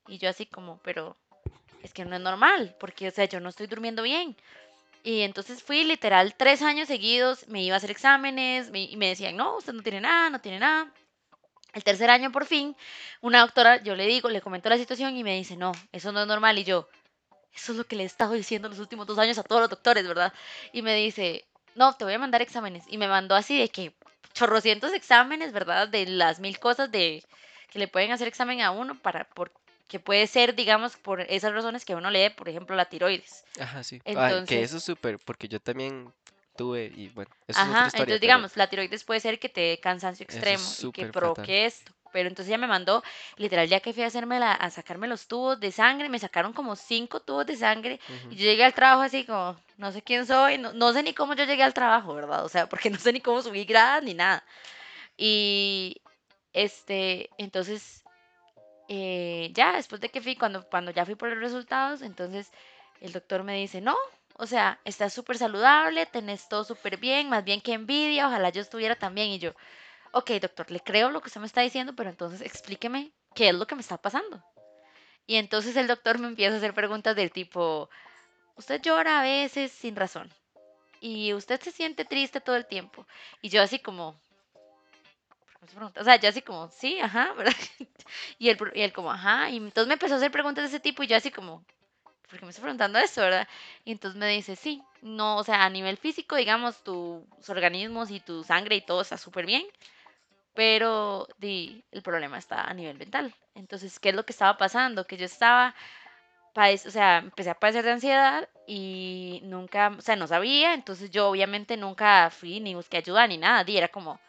Y 0.08 0.18
yo 0.18 0.28
así 0.28 0.44
como, 0.44 0.78
pero 0.82 1.16
es 1.82 1.94
que 1.94 2.04
no 2.04 2.16
es 2.16 2.20
normal, 2.20 2.76
porque, 2.78 3.08
o 3.08 3.10
sea, 3.10 3.24
yo 3.24 3.40
no 3.40 3.48
estoy 3.48 3.66
durmiendo 3.66 4.02
bien. 4.02 4.36
Y 5.04 5.20
entonces 5.20 5.62
fui 5.62 5.84
literal 5.84 6.34
tres 6.34 6.62
años 6.62 6.88
seguidos, 6.88 7.46
me 7.48 7.62
iba 7.62 7.74
a 7.74 7.76
hacer 7.76 7.90
exámenes 7.90 8.70
y 8.72 8.96
me 8.96 9.08
decían, 9.08 9.36
no, 9.36 9.58
usted 9.58 9.74
no 9.74 9.82
tiene 9.82 10.00
nada, 10.00 10.30
no 10.30 10.40
tiene 10.40 10.58
nada. 10.58 10.90
El 11.74 11.84
tercer 11.84 12.08
año 12.08 12.32
por 12.32 12.46
fin, 12.46 12.74
una 13.20 13.40
doctora, 13.42 13.82
yo 13.82 13.96
le 13.96 14.06
digo, 14.06 14.30
le 14.30 14.40
comento 14.40 14.70
la 14.70 14.78
situación 14.78 15.14
y 15.14 15.22
me 15.22 15.36
dice, 15.36 15.56
no, 15.56 15.72
eso 15.92 16.10
no 16.10 16.22
es 16.22 16.26
normal. 16.26 16.58
Y 16.58 16.64
yo, 16.64 16.88
eso 17.54 17.72
es 17.72 17.78
lo 17.78 17.84
que 17.84 17.96
le 17.96 18.04
he 18.04 18.06
estado 18.06 18.32
diciendo 18.32 18.70
los 18.70 18.78
últimos 18.78 19.06
dos 19.06 19.18
años 19.18 19.36
a 19.36 19.42
todos 19.42 19.60
los 19.60 19.68
doctores, 19.68 20.08
¿verdad? 20.08 20.32
Y 20.72 20.80
me 20.80 20.94
dice, 20.96 21.44
no, 21.74 21.92
te 21.92 22.04
voy 22.04 22.14
a 22.14 22.18
mandar 22.18 22.40
exámenes. 22.40 22.84
Y 22.88 22.96
me 22.96 23.06
mandó 23.06 23.34
así 23.34 23.58
de 23.58 23.68
que 23.68 23.92
chorrocientos 24.32 24.94
exámenes, 24.94 25.52
¿verdad? 25.52 25.86
De 25.86 26.06
las 26.06 26.40
mil 26.40 26.58
cosas 26.58 26.90
de 26.90 27.22
que 27.70 27.78
le 27.78 27.88
pueden 27.88 28.10
hacer 28.10 28.26
examen 28.26 28.62
a 28.62 28.70
uno 28.70 28.98
para, 28.98 29.24
por, 29.24 29.52
que 29.88 30.00
puede 30.00 30.26
ser, 30.26 30.54
digamos, 30.54 30.96
por 30.96 31.20
esas 31.20 31.52
razones 31.52 31.84
que 31.84 31.94
uno 31.94 32.10
lee, 32.10 32.30
por 32.30 32.48
ejemplo, 32.48 32.74
la 32.76 32.86
tiroides. 32.86 33.44
Ajá, 33.60 33.82
sí. 33.82 34.00
Entonces, 34.04 34.48
que 34.48 34.62
eso 34.62 34.78
es 34.78 34.84
súper, 34.84 35.18
porque 35.18 35.48
yo 35.48 35.60
también 35.60 36.12
tuve 36.56 36.92
y 36.94 37.08
bueno, 37.08 37.30
eso 37.48 37.60
es 37.60 37.66
otra 37.66 37.86
historia, 37.86 38.02
entonces 38.02 38.20
digamos, 38.20 38.56
la 38.56 38.68
tiroides 38.68 39.04
puede 39.04 39.20
ser 39.20 39.38
que 39.38 39.48
te 39.48 39.60
dé 39.60 39.80
cansancio 39.80 40.24
extremo 40.24 40.64
y 40.82 40.92
que 40.92 41.06
provoque 41.06 41.66
esto. 41.66 41.92
Pero 42.12 42.28
entonces 42.28 42.48
ella 42.48 42.58
me 42.58 42.68
mandó, 42.68 43.02
literal, 43.38 43.66
ya 43.66 43.80
que 43.80 43.92
fui 43.92 44.04
a 44.04 44.06
hacerme 44.06 44.38
la, 44.38 44.52
a 44.52 44.70
sacarme 44.70 45.08
los 45.08 45.26
tubos 45.26 45.58
de 45.58 45.72
sangre, 45.72 46.08
me 46.08 46.20
sacaron 46.20 46.52
como 46.52 46.76
cinco 46.76 47.18
tubos 47.18 47.44
de 47.44 47.56
sangre 47.56 47.98
y 48.30 48.36
yo 48.36 48.44
llegué 48.44 48.64
al 48.64 48.72
trabajo 48.72 49.02
así 49.02 49.24
como, 49.24 49.56
no 49.78 49.90
sé 49.90 50.00
quién 50.00 50.24
soy, 50.24 50.56
no, 50.58 50.72
no 50.72 50.92
sé 50.92 51.02
ni 51.02 51.12
cómo 51.12 51.34
yo 51.34 51.44
llegué 51.44 51.64
al 51.64 51.74
trabajo, 51.74 52.14
¿verdad? 52.14 52.44
O 52.44 52.48
sea, 52.48 52.68
porque 52.68 52.88
no 52.90 52.98
sé 53.00 53.12
ni 53.12 53.20
cómo 53.20 53.42
subí 53.42 53.64
gradas 53.64 54.04
ni 54.04 54.14
nada. 54.14 54.44
Y 55.16 56.00
este, 56.52 57.30
entonces 57.36 58.03
eh, 58.88 59.50
ya 59.54 59.76
después 59.76 60.00
de 60.00 60.08
que 60.10 60.20
fui, 60.20 60.36
cuando, 60.36 60.68
cuando 60.68 60.90
ya 60.90 61.04
fui 61.04 61.14
por 61.14 61.28
los 61.28 61.38
resultados, 61.38 62.02
entonces 62.02 62.50
el 63.00 63.12
doctor 63.12 63.42
me 63.42 63.56
dice, 63.56 63.80
no, 63.80 63.96
o 64.36 64.46
sea, 64.46 64.80
estás 64.84 65.12
súper 65.12 65.38
saludable, 65.38 66.06
tenés 66.06 66.48
todo 66.48 66.64
súper 66.64 66.96
bien, 66.98 67.28
más 67.28 67.44
bien 67.44 67.60
que 67.60 67.72
envidia, 67.72 68.26
ojalá 68.26 68.50
yo 68.50 68.60
estuviera 68.60 68.96
también. 68.96 69.28
Y 69.28 69.38
yo, 69.38 69.52
ok, 70.12 70.30
doctor, 70.40 70.70
le 70.70 70.80
creo 70.80 71.10
lo 71.10 71.20
que 71.20 71.28
usted 71.28 71.40
me 71.40 71.46
está 71.46 71.60
diciendo, 71.60 71.94
pero 71.94 72.10
entonces 72.10 72.40
explíqueme 72.40 73.12
qué 73.34 73.48
es 73.50 73.54
lo 73.54 73.66
que 73.66 73.74
me 73.74 73.80
está 73.82 73.96
pasando. 73.96 74.42
Y 75.26 75.36
entonces 75.36 75.76
el 75.76 75.86
doctor 75.86 76.18
me 76.18 76.26
empieza 76.26 76.54
a 76.54 76.58
hacer 76.58 76.74
preguntas 76.74 77.16
del 77.16 77.30
tipo, 77.30 77.88
usted 78.56 78.80
llora 78.82 79.20
a 79.20 79.22
veces 79.22 79.72
sin 79.72 79.96
razón. 79.96 80.30
Y 81.00 81.32
usted 81.34 81.60
se 81.60 81.70
siente 81.70 82.04
triste 82.04 82.40
todo 82.40 82.56
el 82.56 82.66
tiempo. 82.66 83.06
Y 83.40 83.50
yo 83.50 83.62
así 83.62 83.78
como, 83.78 84.18
o 85.96 86.04
sea, 86.04 86.16
yo 86.16 86.28
así 86.28 86.42
como, 86.42 86.68
sí, 86.70 87.00
ajá, 87.00 87.32
¿verdad? 87.34 87.54
Y 88.38 88.48
él, 88.48 88.58
y 88.74 88.82
él 88.82 88.92
como, 88.92 89.10
ajá. 89.10 89.50
Y 89.50 89.56
entonces 89.56 89.88
me 89.88 89.94
empezó 89.94 90.14
a 90.14 90.16
hacer 90.18 90.30
preguntas 90.30 90.64
de 90.64 90.68
ese 90.68 90.80
tipo 90.80 91.02
y 91.02 91.06
yo 91.06 91.16
así 91.16 91.30
como, 91.30 91.64
¿por 92.28 92.38
qué 92.38 92.44
me 92.44 92.50
está 92.50 92.62
preguntando 92.62 92.98
eso, 92.98 93.20
verdad? 93.22 93.48
Y 93.84 93.92
entonces 93.92 94.18
me 94.18 94.28
dice, 94.28 94.56
sí, 94.56 94.82
no, 95.02 95.36
o 95.38 95.44
sea, 95.44 95.64
a 95.64 95.70
nivel 95.70 95.96
físico, 95.96 96.36
digamos, 96.36 96.82
tus 96.82 97.22
organismos 97.48 98.10
y 98.10 98.20
tu 98.20 98.44
sangre 98.44 98.76
y 98.76 98.80
todo 98.80 99.02
está 99.02 99.16
súper 99.18 99.46
bien, 99.46 99.64
pero 100.54 101.28
di, 101.38 101.84
el 101.92 102.02
problema 102.02 102.38
está 102.38 102.62
a 102.62 102.74
nivel 102.74 102.98
mental. 102.98 103.34
Entonces, 103.54 103.98
¿qué 104.00 104.10
es 104.10 104.14
lo 104.14 104.24
que 104.24 104.32
estaba 104.32 104.56
pasando? 104.58 105.06
Que 105.06 105.16
yo 105.16 105.26
estaba, 105.26 105.74
o 106.56 106.90
sea, 106.90 107.18
empecé 107.18 107.50
a 107.50 107.54
padecer 107.58 107.84
de 107.84 107.92
ansiedad 107.92 108.48
y 108.66 109.40
nunca, 109.44 109.92
o 109.98 110.00
sea, 110.00 110.16
no 110.16 110.26
sabía, 110.26 110.74
entonces 110.74 111.10
yo 111.10 111.28
obviamente 111.28 111.76
nunca 111.76 112.30
fui 112.30 112.60
ni 112.60 112.74
busqué 112.74 112.98
ayuda 112.98 113.26
ni 113.26 113.38
nada, 113.38 113.64
di, 113.64 113.76
era 113.76 113.88
como 113.88 114.20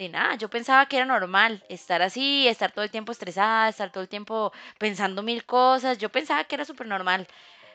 de 0.00 0.08
nada, 0.08 0.34
yo 0.36 0.48
pensaba 0.48 0.86
que 0.86 0.96
era 0.96 1.04
normal 1.04 1.62
estar 1.68 2.00
así, 2.00 2.48
estar 2.48 2.72
todo 2.72 2.84
el 2.84 2.90
tiempo 2.90 3.12
estresada, 3.12 3.68
estar 3.68 3.92
todo 3.92 4.02
el 4.02 4.08
tiempo 4.08 4.50
pensando 4.78 5.22
mil 5.22 5.44
cosas, 5.44 5.98
yo 5.98 6.08
pensaba 6.08 6.44
que 6.44 6.54
era 6.54 6.64
súper 6.64 6.86
normal. 6.86 7.28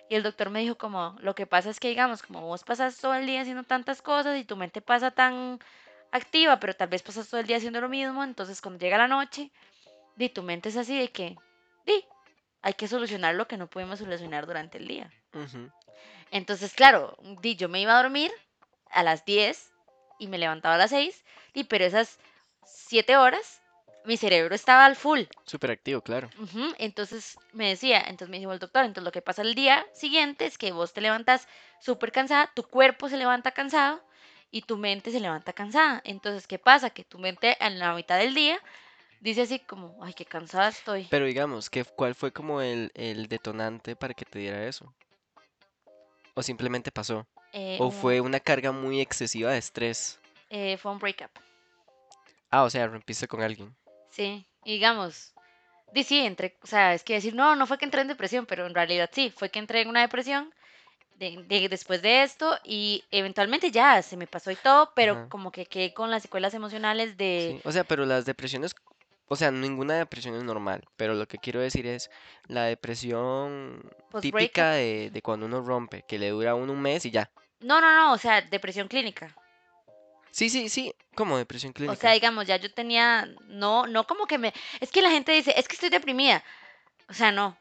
Y 0.09 0.15
el 0.15 0.23
doctor 0.23 0.49
me 0.49 0.61
dijo 0.61 0.75
como, 0.75 1.15
lo 1.19 1.35
que 1.35 1.45
pasa 1.45 1.69
es 1.69 1.79
que 1.79 1.87
digamos, 1.89 2.23
como 2.23 2.41
vos 2.41 2.63
pasas 2.63 2.97
todo 2.97 3.13
el 3.13 3.27
día 3.27 3.41
haciendo 3.41 3.63
tantas 3.63 4.01
cosas 4.01 4.39
y 4.39 4.43
tu 4.43 4.55
mente 4.57 4.81
pasa 4.81 5.11
tan 5.11 5.59
activa, 6.11 6.59
pero 6.59 6.73
tal 6.73 6.87
vez 6.87 7.03
pasas 7.03 7.29
todo 7.29 7.39
el 7.39 7.45
día 7.45 7.57
haciendo 7.57 7.79
lo 7.79 7.89
mismo, 7.89 8.23
entonces 8.23 8.59
cuando 8.59 8.79
llega 8.79 8.97
la 8.97 9.07
noche, 9.07 9.51
di, 10.15 10.29
tu 10.29 10.41
mente 10.41 10.69
es 10.69 10.77
así 10.77 10.97
de 10.97 11.09
que, 11.09 11.37
di, 11.85 12.05
hay 12.63 12.73
que 12.73 12.87
solucionar 12.87 13.35
lo 13.35 13.47
que 13.47 13.57
no 13.57 13.67
pudimos 13.67 13.99
solucionar 13.99 14.47
durante 14.47 14.79
el 14.79 14.87
día. 14.87 15.11
Entonces, 16.31 16.73
claro, 16.73 17.15
di, 17.41 17.55
yo 17.55 17.69
me 17.69 17.81
iba 17.81 17.93
a 17.93 18.01
dormir 18.01 18.31
a 18.89 19.03
las 19.03 19.25
10 19.25 19.74
y 20.19 20.27
me 20.27 20.37
levantaba 20.37 20.75
a 20.75 20.77
las 20.77 20.91
6, 20.91 21.23
y 21.53 21.65
pero 21.65 21.85
esas 21.85 22.19
7 22.65 23.17
horas 23.17 23.61
mi 24.05 24.17
cerebro 24.17 24.55
estaba 24.55 24.85
al 24.85 24.95
full. 24.95 25.21
Súper 25.45 25.71
activo, 25.71 26.01
claro. 26.01 26.29
Entonces 26.77 27.37
me 27.53 27.69
decía, 27.69 27.99
entonces 28.01 28.29
me 28.29 28.39
dijo 28.39 28.53
el 28.53 28.59
doctor, 28.59 28.85
entonces 28.85 29.03
lo 29.03 29.11
que 29.11 29.21
pasa 29.21 29.41
el 29.41 29.55
día 29.55 29.85
siguiente 29.93 30.45
es 30.45 30.57
que 30.57 30.71
vos 30.71 30.93
te 30.93 31.01
levantas 31.01 31.47
súper 31.79 32.11
cansada, 32.11 32.51
tu 32.53 32.63
cuerpo 32.63 33.09
se 33.09 33.17
levanta 33.17 33.51
cansado 33.51 34.01
y 34.51 34.61
tu 34.61 34.77
mente 34.77 35.11
se 35.11 35.19
levanta 35.19 35.53
cansada. 35.53 36.01
Entonces, 36.05 36.47
¿qué 36.47 36.59
pasa? 36.59 36.91
Que 36.91 37.03
tu 37.03 37.19
mente 37.19 37.57
en 37.59 37.79
la 37.79 37.93
mitad 37.93 38.17
del 38.17 38.33
día 38.35 38.59
dice 39.19 39.41
así 39.41 39.59
como, 39.59 39.97
ay, 40.03 40.13
qué 40.13 40.25
cansada 40.25 40.69
estoy. 40.69 41.07
Pero 41.09 41.25
digamos, 41.25 41.69
¿qué, 41.69 41.83
¿cuál 41.83 42.15
fue 42.15 42.31
como 42.31 42.61
el, 42.61 42.91
el 42.93 43.27
detonante 43.27 43.95
para 43.95 44.13
que 44.13 44.25
te 44.25 44.39
diera 44.39 44.65
eso? 44.67 44.93
¿O 46.35 46.43
simplemente 46.43 46.91
pasó? 46.91 47.25
Eh, 47.57 47.77
¿O 47.79 47.89
fue 47.89 48.19
una 48.19 48.41
carga 48.41 48.73
muy 48.73 48.99
excesiva 48.99 49.49
de 49.51 49.59
estrés? 49.59 50.19
Eh, 50.49 50.75
fue 50.75 50.91
un 50.91 50.99
breakup. 50.99 51.31
Ah, 52.49 52.63
o 52.63 52.69
sea, 52.69 52.85
rompiste 52.85 53.29
con 53.29 53.41
alguien. 53.41 53.73
Sí, 54.09 54.45
digamos, 54.65 55.33
sí, 56.03 56.19
entre, 56.19 56.57
o 56.61 56.67
sea, 56.67 56.93
es 56.93 57.01
que 57.05 57.13
decir, 57.13 57.33
no, 57.33 57.55
no 57.55 57.65
fue 57.65 57.77
que 57.77 57.85
entré 57.85 58.01
en 58.01 58.09
depresión, 58.09 58.45
pero 58.45 58.67
en 58.67 58.75
realidad 58.75 59.09
sí, 59.13 59.31
fue 59.33 59.49
que 59.49 59.59
entré 59.59 59.79
en 59.79 59.87
una 59.87 60.01
depresión 60.01 60.53
de, 61.15 61.69
después 61.69 62.01
de 62.01 62.23
esto 62.23 62.59
y 62.65 63.05
eventualmente 63.09 63.71
ya 63.71 64.01
se 64.01 64.17
me 64.17 64.27
pasó 64.27 64.51
y 64.51 64.57
todo, 64.57 64.91
pero 64.93 65.29
como 65.29 65.49
que 65.49 65.65
quedé 65.65 65.93
con 65.93 66.11
las 66.11 66.23
secuelas 66.23 66.53
emocionales 66.53 67.15
de... 67.15 67.61
o 67.63 67.71
sea, 67.71 67.85
pero 67.85 68.05
las 68.05 68.25
depresiones 68.25 68.75
o 69.27 69.35
sea, 69.35 69.49
ninguna 69.49 69.95
depresión 69.95 70.35
es 70.35 70.43
normal, 70.43 70.83
pero 70.97 71.15
lo 71.15 71.25
que 71.25 71.39
quiero 71.39 71.59
decir 71.59 71.87
es 71.87 72.11
la 72.47 72.65
depresión 72.65 73.81
típica 74.21 74.73
de, 74.73 75.09
de, 75.11 75.21
cuando 75.21 75.47
uno 75.47 75.61
rompe, 75.61 76.03
que 76.07 76.19
le 76.19 76.29
dura 76.29 76.53
uno 76.53 76.73
un 76.73 76.81
mes 76.81 77.05
y 77.05 77.11
ya. 77.11 77.31
No, 77.65 77.81
no, 77.81 77.95
no, 77.95 78.13
o 78.13 78.17
sea, 78.19 78.41
depresión 78.41 78.87
clínica. 78.87 79.35
Sí, 80.29 80.49
sí, 80.49 80.69
sí, 80.69 80.93
como 81.15 81.37
depresión 81.37 81.73
clínica. 81.73 81.93
O 81.93 81.99
sea, 81.99 82.11
digamos, 82.11 82.45
ya 82.45 82.57
yo 82.57 82.71
tenía, 82.71 83.27
no, 83.47 83.87
no 83.87 84.05
como 84.05 84.27
que 84.27 84.37
me, 84.37 84.53
es 84.79 84.91
que 84.91 85.01
la 85.01 85.09
gente 85.09 85.31
dice, 85.31 85.53
es 85.57 85.67
que 85.67 85.73
estoy 85.73 85.89
deprimida. 85.89 86.43
O 87.09 87.13
sea, 87.13 87.31
no, 87.31 87.57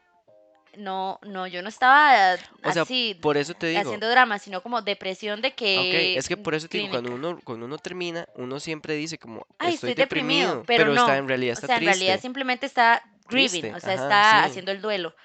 no, 0.77 1.19
no, 1.23 1.47
yo 1.47 1.61
no 1.61 1.69
estaba 1.69 2.37
así 2.63 3.17
por 3.21 3.37
eso 3.37 3.53
te 3.53 3.67
digo. 3.67 3.81
haciendo 3.81 4.09
drama, 4.09 4.39
sino 4.39 4.61
como 4.61 4.81
depresión 4.81 5.41
de 5.41 5.53
que... 5.53 5.77
Ok, 5.77 6.17
es 6.19 6.27
que 6.27 6.37
por 6.37 6.55
eso 6.55 6.67
te 6.67 6.77
digo, 6.77 6.89
cuando 6.91 7.13
uno, 7.13 7.39
cuando 7.43 7.65
uno 7.65 7.77
termina, 7.77 8.27
uno 8.35 8.59
siempre 8.59 8.95
dice 8.95 9.17
como, 9.17 9.45
Ay, 9.57 9.75
estoy, 9.75 9.93
deprimido, 9.93 10.63
pero, 10.65 10.85
no, 10.85 11.01
está, 11.01 11.17
en 11.17 11.27
realidad 11.27 11.53
está 11.53 11.65
o 11.65 11.67
sea, 11.67 11.77
en 11.77 11.85
realidad 11.85 12.19
simplemente 12.19 12.65
está 12.65 13.03
grieving, 13.29 13.73
o 13.73 13.79
sea, 13.79 13.93
está 13.93 14.43
haciendo 14.43 14.71
el 14.71 14.81
duelo. 14.81 15.15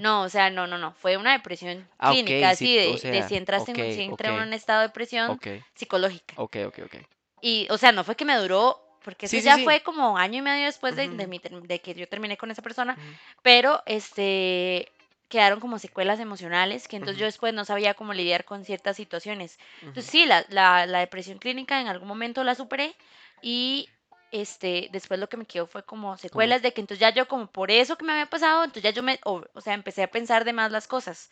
No, 0.00 0.22
o 0.22 0.28
sea, 0.28 0.50
no, 0.50 0.66
no, 0.66 0.78
no, 0.78 0.92
fue 0.94 1.16
una 1.16 1.32
depresión 1.32 1.88
ah, 1.98 2.10
clínica, 2.12 2.50
así 2.50 2.76
de, 2.76 3.24
si 3.28 3.36
entras 3.36 3.68
en, 3.68 3.78
en 3.78 4.32
un 4.32 4.52
estado 4.52 4.80
de 4.80 4.88
depresión 4.88 5.38
psicológica. 5.74 6.34
Ok, 6.36 6.56
ok, 6.66 6.78
ok. 6.84 6.96
Y, 7.42 7.66
o 7.70 7.78
sea, 7.78 7.92
no 7.92 8.04
fue 8.04 8.16
que 8.16 8.24
me 8.24 8.36
duró 8.36 8.86
porque 9.02 9.26
eso 9.26 9.38
ya 9.38 9.58
fue 9.58 9.82
como 9.82 10.16
año 10.18 10.38
y 10.38 10.42
medio 10.42 10.66
después 10.66 10.94
de, 10.94 11.08
de, 11.08 11.80
que 11.80 11.94
yo 11.94 12.08
terminé 12.08 12.36
con 12.36 12.50
esa 12.50 12.62
persona, 12.62 12.96
pero 13.42 13.82
este 13.86 14.92
quedaron 15.30 15.60
como 15.60 15.78
secuelas 15.78 16.20
emocionales 16.20 16.88
que 16.88 16.96
entonces 16.96 17.18
yo 17.18 17.24
después 17.24 17.54
no 17.54 17.64
sabía 17.64 17.94
cómo 17.94 18.12
lidiar 18.12 18.44
con 18.44 18.64
ciertas 18.64 18.96
situaciones. 18.96 19.58
Entonces 19.80 20.06
sí, 20.06 20.26
la, 20.26 20.44
la, 20.50 20.84
la, 20.84 20.98
depresión 20.98 21.38
clínica 21.38 21.80
en 21.80 21.86
algún 21.86 22.08
momento 22.08 22.44
la 22.44 22.54
superé 22.54 22.94
y 23.40 23.88
este, 24.32 24.88
después 24.92 25.18
lo 25.18 25.28
que 25.28 25.38
me 25.38 25.46
quedó 25.46 25.66
fue 25.66 25.84
como 25.84 26.18
secuelas 26.18 26.62
de 26.62 26.72
que 26.72 26.82
entonces 26.82 27.00
ya 27.00 27.14
yo 27.14 27.26
como 27.28 27.46
por 27.46 27.70
eso 27.70 27.96
que 27.96 28.04
me 28.04 28.12
había 28.12 28.26
pasado, 28.26 28.64
entonces 28.64 28.82
ya 28.82 28.90
yo 28.90 29.02
me, 29.02 29.20
o, 29.24 29.42
o 29.54 29.60
sea, 29.60 29.74
empecé 29.74 30.02
a 30.02 30.10
pensar 30.10 30.44
de 30.44 30.52
más 30.52 30.72
las 30.72 30.86
cosas 30.86 31.30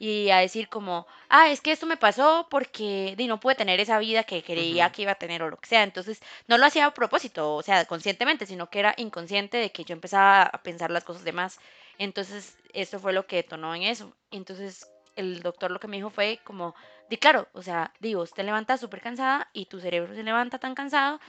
y 0.00 0.30
a 0.30 0.38
decir 0.38 0.68
como, 0.70 1.06
ah, 1.28 1.50
es 1.50 1.60
que 1.60 1.72
esto 1.72 1.86
me 1.86 1.98
pasó 1.98 2.46
porque 2.50 3.14
di, 3.18 3.26
no 3.26 3.38
pude 3.38 3.54
tener 3.54 3.80
esa 3.80 3.98
vida 3.98 4.24
que 4.24 4.42
creía 4.42 4.90
que 4.90 5.02
iba 5.02 5.12
a 5.12 5.16
tener 5.16 5.42
o 5.42 5.50
lo 5.50 5.58
que 5.58 5.68
sea. 5.68 5.82
Entonces, 5.82 6.22
no 6.48 6.56
lo 6.56 6.64
hacía 6.64 6.86
a 6.86 6.94
propósito, 6.94 7.54
o 7.54 7.62
sea, 7.62 7.84
conscientemente, 7.84 8.46
sino 8.46 8.70
que 8.70 8.78
era 8.78 8.94
inconsciente 8.96 9.58
de 9.58 9.70
que 9.72 9.84
yo 9.84 9.92
empezaba 9.92 10.44
a 10.44 10.62
pensar 10.62 10.90
las 10.90 11.04
cosas 11.04 11.22
de 11.22 11.32
más. 11.32 11.60
Entonces, 12.00 12.56
esto 12.72 12.98
fue 12.98 13.12
lo 13.12 13.26
que 13.26 13.36
detonó 13.36 13.74
en 13.74 13.82
eso. 13.82 14.16
Entonces, 14.30 14.90
el 15.16 15.42
doctor 15.42 15.70
lo 15.70 15.78
que 15.78 15.86
me 15.86 15.98
dijo 15.98 16.08
fue 16.08 16.40
como, 16.44 16.74
di 17.10 17.18
claro, 17.18 17.46
o 17.52 17.60
sea, 17.60 17.92
digo, 18.00 18.22
usted 18.22 18.42
levanta 18.42 18.78
súper 18.78 19.02
cansada 19.02 19.50
y 19.52 19.66
tu 19.66 19.80
cerebro 19.80 20.14
se 20.14 20.22
levanta 20.22 20.58
tan 20.58 20.74
cansado, 20.74 21.20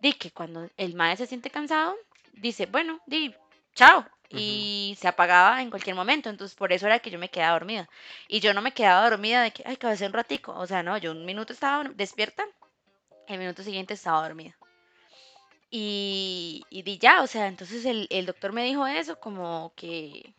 di 0.00 0.12
que 0.12 0.30
cuando 0.30 0.70
el 0.76 0.94
mae 0.94 1.16
se 1.16 1.26
siente 1.26 1.50
cansado, 1.50 1.96
dice, 2.32 2.66
bueno, 2.66 3.00
di, 3.06 3.34
chao. 3.74 4.06
Y 4.32 4.96
se 5.00 5.08
apagaba 5.08 5.60
en 5.60 5.70
cualquier 5.70 5.96
momento. 5.96 6.30
Entonces, 6.30 6.56
por 6.56 6.72
eso 6.72 6.86
era 6.86 7.00
que 7.00 7.10
yo 7.10 7.18
me 7.18 7.30
quedaba 7.30 7.54
dormida. 7.54 7.88
Y 8.28 8.38
yo 8.38 8.54
no 8.54 8.62
me 8.62 8.70
quedaba 8.70 9.10
dormida 9.10 9.42
de 9.42 9.50
que, 9.50 9.64
ay, 9.66 9.76
cabecé 9.76 10.06
un 10.06 10.12
ratico. 10.12 10.52
O 10.54 10.68
sea, 10.68 10.84
no, 10.84 10.96
yo 10.98 11.10
un 11.10 11.24
minuto 11.24 11.52
estaba 11.52 11.82
despierta, 11.96 12.44
el 13.26 13.38
minuto 13.40 13.64
siguiente 13.64 13.94
estaba 13.94 14.22
dormida. 14.22 14.56
Y, 15.70 16.64
y 16.68 16.82
di 16.82 16.98
ya, 16.98 17.22
o 17.22 17.26
sea, 17.26 17.46
entonces 17.46 17.84
el, 17.84 18.08
el 18.10 18.26
doctor 18.26 18.52
me 18.52 18.64
dijo 18.64 18.86
eso, 18.86 19.20
como 19.20 19.72
que 19.76 20.34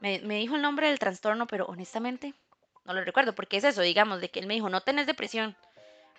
me, 0.00 0.18
me 0.20 0.38
dijo 0.38 0.56
el 0.56 0.62
nombre 0.62 0.88
del 0.88 0.98
trastorno, 0.98 1.46
pero 1.46 1.66
honestamente 1.66 2.34
no 2.84 2.94
lo 2.94 3.04
recuerdo, 3.04 3.34
porque 3.34 3.56
es 3.58 3.64
eso, 3.64 3.80
digamos, 3.80 4.20
de 4.20 4.28
que 4.30 4.40
él 4.40 4.46
me 4.46 4.54
dijo, 4.54 4.68
no 4.68 4.80
tenés 4.80 5.06
depresión, 5.06 5.56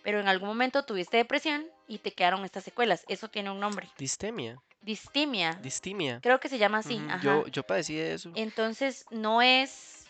pero 0.01 0.19
en 0.19 0.27
algún 0.27 0.47
momento 0.47 0.83
tuviste 0.83 1.17
depresión 1.17 1.65
y 1.87 1.97
te 1.97 2.11
quedaron 2.11 2.45
estas 2.45 2.63
secuelas. 2.63 3.03
Eso 3.07 3.27
tiene 3.27 3.51
un 3.51 3.59
nombre. 3.59 3.89
Distemia, 3.97 4.59
Distimia, 4.81 5.53
distimia. 5.61 6.19
creo 6.21 6.39
que 6.39 6.47
se 6.47 6.57
llama 6.57 6.77
así, 6.79 7.01
Yo, 7.21 7.47
yo 7.47 7.63
padecí 7.63 7.95
de 7.95 8.13
eso. 8.13 8.31
Entonces, 8.35 9.05
no 9.09 9.41
es, 9.41 10.05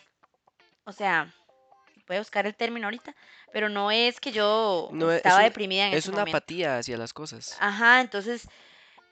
o 0.84 0.92
sea, 0.92 1.32
voy 2.06 2.16
a 2.16 2.20
buscar 2.20 2.46
el 2.46 2.54
término 2.54 2.86
ahorita, 2.86 3.14
pero 3.52 3.68
no 3.68 3.90
es 3.90 4.20
que 4.20 4.32
yo 4.32 4.88
No, 4.92 5.10
e- 5.10 5.14
es 5.14 5.18
estaba 5.18 5.38
un, 5.38 5.44
deprimida 5.44 5.86
en 5.88 5.92
es 5.94 5.98
ese 6.04 6.10
una 6.10 6.18
momento. 6.18 6.36
apatía 6.38 6.78
hacia 6.78 6.96
las 6.96 7.12
cosas, 7.12 7.56
Ajá, 7.60 8.00
entonces, 8.00 8.48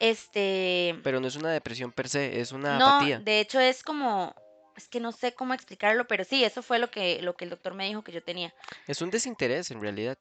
este, 0.00 0.98
pero 1.02 1.20
no 1.20 1.26
es 1.28 1.37
una 1.37 1.50
depresión 1.50 1.92
per 1.92 2.09
se, 2.09 2.40
es 2.40 2.52
una 2.52 2.78
no, 2.78 2.88
apatía. 2.88 3.18
de 3.20 3.40
hecho 3.40 3.61
es 3.61 3.83
como, 3.83 4.35
es 4.76 4.88
que 4.88 5.00
no 5.00 5.12
sé 5.12 5.33
cómo 5.35 5.54
explicarlo, 5.54 6.07
pero 6.07 6.24
sí, 6.24 6.44
eso 6.44 6.62
fue 6.62 6.78
lo 6.78 6.90
que, 6.90 7.20
lo 7.22 7.35
que 7.37 7.44
el 7.44 7.50
doctor 7.50 7.74
me 7.74 7.87
dijo 7.87 8.02
que 8.02 8.12
yo 8.12 8.22
tenía. 8.22 8.52
Es 8.87 9.00
un 9.02 9.11
desinterés 9.11 9.70
en 9.70 9.80
realidad. 9.80 10.16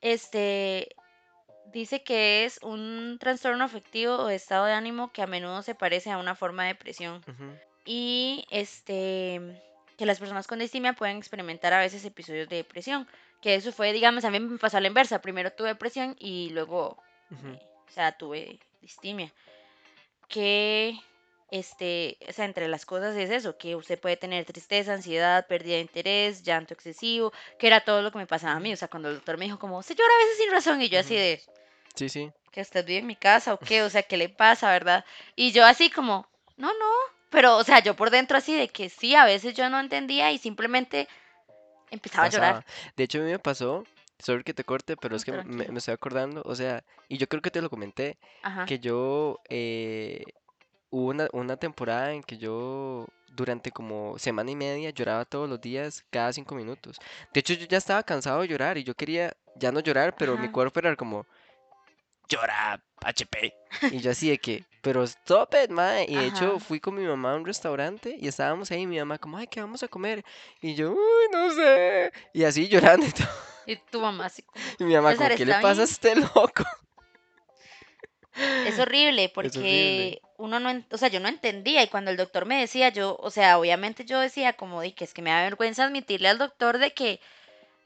Este, 0.00 0.94
dice 1.72 2.02
que 2.02 2.44
es 2.44 2.58
un 2.62 3.16
trastorno 3.18 3.64
afectivo 3.64 4.14
o 4.16 4.28
estado 4.28 4.66
de 4.66 4.72
ánimo 4.72 5.12
que 5.12 5.22
a 5.22 5.26
menudo 5.26 5.62
se 5.62 5.74
parece 5.74 6.10
a 6.10 6.18
una 6.18 6.34
forma 6.34 6.64
de 6.64 6.68
depresión. 6.74 7.24
Y 7.84 8.44
este 8.50 9.40
que 9.96 10.06
las 10.06 10.18
personas 10.18 10.46
con 10.46 10.58
distimia 10.58 10.92
pueden 10.92 11.16
experimentar 11.16 11.72
a 11.72 11.78
veces 11.80 12.04
episodios 12.04 12.48
de 12.48 12.56
depresión, 12.56 13.08
que 13.40 13.54
eso 13.54 13.72
fue, 13.72 13.92
digamos, 13.92 14.24
a 14.24 14.30
mí 14.30 14.38
me 14.40 14.58
pasó 14.58 14.76
a 14.76 14.80
la 14.80 14.88
inversa, 14.88 15.20
primero 15.22 15.52
tuve 15.52 15.68
depresión 15.68 16.16
y 16.18 16.50
luego, 16.50 16.98
ujú. 17.30 17.46
me- 17.46 17.56
o 17.88 17.90
sea, 17.90 18.12
tuve 18.12 18.58
distimia, 18.82 19.32
que, 20.28 20.98
este, 21.50 22.18
o 22.28 22.32
sea, 22.32 22.44
entre 22.44 22.68
las 22.68 22.84
cosas 22.84 23.16
es 23.16 23.30
eso, 23.30 23.56
que 23.56 23.76
usted 23.76 23.98
puede 23.98 24.16
tener 24.16 24.44
tristeza, 24.44 24.94
ansiedad, 24.94 25.46
pérdida 25.46 25.74
de 25.76 25.80
interés, 25.82 26.42
llanto 26.42 26.74
excesivo, 26.74 27.32
que 27.58 27.66
era 27.68 27.80
todo 27.80 28.02
lo 28.02 28.10
que 28.10 28.18
me 28.18 28.26
pasaba 28.26 28.54
a 28.54 28.60
mí, 28.60 28.72
o 28.72 28.76
sea, 28.76 28.88
cuando 28.88 29.08
el 29.08 29.16
doctor 29.16 29.38
me 29.38 29.44
dijo 29.46 29.58
como, 29.58 29.82
se 29.82 29.94
llora 29.94 30.12
a 30.14 30.24
veces 30.24 30.38
sin 30.38 30.50
razón, 30.52 30.82
y 30.82 30.88
yo 30.88 30.98
así 31.00 31.14
de, 31.14 31.42
Sí, 31.94 32.08
sí. 32.08 32.30
que 32.50 32.60
usted 32.60 32.84
vive 32.84 32.98
en 33.00 33.06
mi 33.06 33.16
casa 33.16 33.54
o 33.54 33.58
qué, 33.58 33.82
o 33.82 33.90
sea, 33.90 34.02
¿qué 34.02 34.16
le 34.16 34.28
pasa, 34.28 34.70
verdad? 34.70 35.04
Y 35.36 35.52
yo 35.52 35.64
así 35.64 35.88
como, 35.90 36.28
no, 36.56 36.68
no, 36.68 36.92
pero, 37.30 37.56
o 37.56 37.64
sea, 37.64 37.80
yo 37.80 37.94
por 37.94 38.10
dentro 38.10 38.38
así 38.38 38.54
de 38.56 38.68
que 38.68 38.88
sí, 38.88 39.14
a 39.14 39.24
veces 39.24 39.54
yo 39.54 39.68
no 39.68 39.80
entendía 39.80 40.32
y 40.32 40.38
simplemente 40.38 41.08
empezaba 41.90 42.26
a 42.26 42.30
llorar. 42.30 42.66
De 42.96 43.04
hecho, 43.04 43.18
a 43.18 43.22
mí 43.22 43.30
me 43.30 43.38
pasó, 43.38 43.84
sorry 44.18 44.44
que 44.44 44.54
te 44.54 44.64
corte, 44.64 44.96
pero 44.96 45.12
No, 45.12 45.16
es 45.16 45.24
que 45.24 45.32
me, 45.32 45.64
estoy 45.76 45.94
acordando, 45.94 46.42
o 46.44 46.54
sea, 46.54 46.84
y 47.08 47.18
yo 47.18 47.28
creo 47.28 47.42
que 47.42 47.50
te 47.50 47.62
lo 47.62 47.70
comenté, 47.70 48.18
Ajá, 48.42 48.66
que 48.66 48.78
yo 48.78 49.40
eh, 49.48 50.24
hubo 50.90 51.10
una, 51.10 51.28
una 51.32 51.56
temporada 51.56 52.12
en 52.12 52.22
que 52.22 52.38
yo 52.38 53.06
durante 53.36 53.70
como 53.70 54.18
semana 54.18 54.50
y 54.50 54.56
media 54.56 54.90
lloraba 54.90 55.24
todos 55.24 55.48
los 55.48 55.60
días, 55.60 56.04
cada 56.10 56.32
cinco 56.32 56.54
minutos. 56.54 56.98
De 57.32 57.40
hecho, 57.40 57.54
yo 57.54 57.66
ya 57.66 57.78
estaba 57.78 58.02
cansado 58.02 58.40
de 58.40 58.48
llorar 58.48 58.78
y 58.78 58.84
yo 58.84 58.94
quería 58.94 59.36
ya 59.56 59.70
no 59.70 59.80
llorar, 59.80 60.14
pero 60.16 60.36
mi 60.38 60.48
cuerpo 60.48 60.80
era 60.80 60.96
como, 60.96 61.26
llora, 62.28 62.82
HP. 63.02 63.54
Y 63.92 63.98
yo 63.98 64.10
así 64.10 64.30
de 64.30 64.38
que, 64.38 64.64
pero 64.86 65.02
stop 65.02 65.52
it, 65.64 65.70
mae. 65.70 66.06
Y 66.08 66.14
de 66.14 66.26
hecho 66.26 66.60
fui 66.60 66.78
con 66.78 66.94
mi 66.94 67.04
mamá 67.04 67.32
a 67.32 67.36
un 67.36 67.44
restaurante 67.44 68.16
y 68.20 68.28
estábamos 68.28 68.70
ahí 68.70 68.82
y 68.82 68.86
mi 68.86 69.00
mamá 69.00 69.18
como, 69.18 69.36
ay, 69.36 69.48
¿qué 69.48 69.60
vamos 69.60 69.82
a 69.82 69.88
comer? 69.88 70.24
Y 70.60 70.76
yo, 70.76 70.92
uy, 70.92 71.28
no 71.32 71.50
sé. 71.50 72.12
Y 72.32 72.44
así 72.44 72.68
llorando 72.68 73.04
y 73.04 73.10
todo. 73.10 73.26
Y 73.66 73.76
tu 73.76 74.00
mamá 74.00 74.26
así 74.26 74.42
como, 74.42 74.64
Y 74.78 74.84
mi 74.84 74.94
mamá 74.94 75.12
César, 75.12 75.32
como, 75.32 75.34
¿qué 75.34 75.44
le 75.44 75.52
¿está 75.52 75.60
pasa 75.60 75.80
a 75.82 75.84
este 75.84 76.14
loco? 76.14 76.64
Es 78.62 78.78
horrible 78.78 79.28
Es 79.40 79.56
horrible. 79.56 80.08
porque 80.08 80.22
uno 80.36 80.60
no, 80.60 80.84
o 80.90 80.98
sea, 80.98 81.08
yo 81.08 81.20
no 81.20 81.28
entendía 81.28 81.82
y 81.82 81.88
cuando 81.88 82.10
el 82.10 82.16
doctor 82.16 82.46
me 82.46 82.60
decía, 82.60 82.90
yo, 82.90 83.16
o 83.20 83.30
sea, 83.30 83.58
obviamente 83.58 84.04
yo 84.04 84.20
decía 84.20 84.52
como 84.54 84.80
de 84.82 84.94
que 84.94 85.04
es 85.04 85.14
que 85.14 85.22
me 85.22 85.30
da 85.30 85.42
vergüenza 85.42 85.84
admitirle 85.84 86.28
al 86.28 86.38
doctor 86.38 86.78
de 86.78 86.92
que 86.94 87.20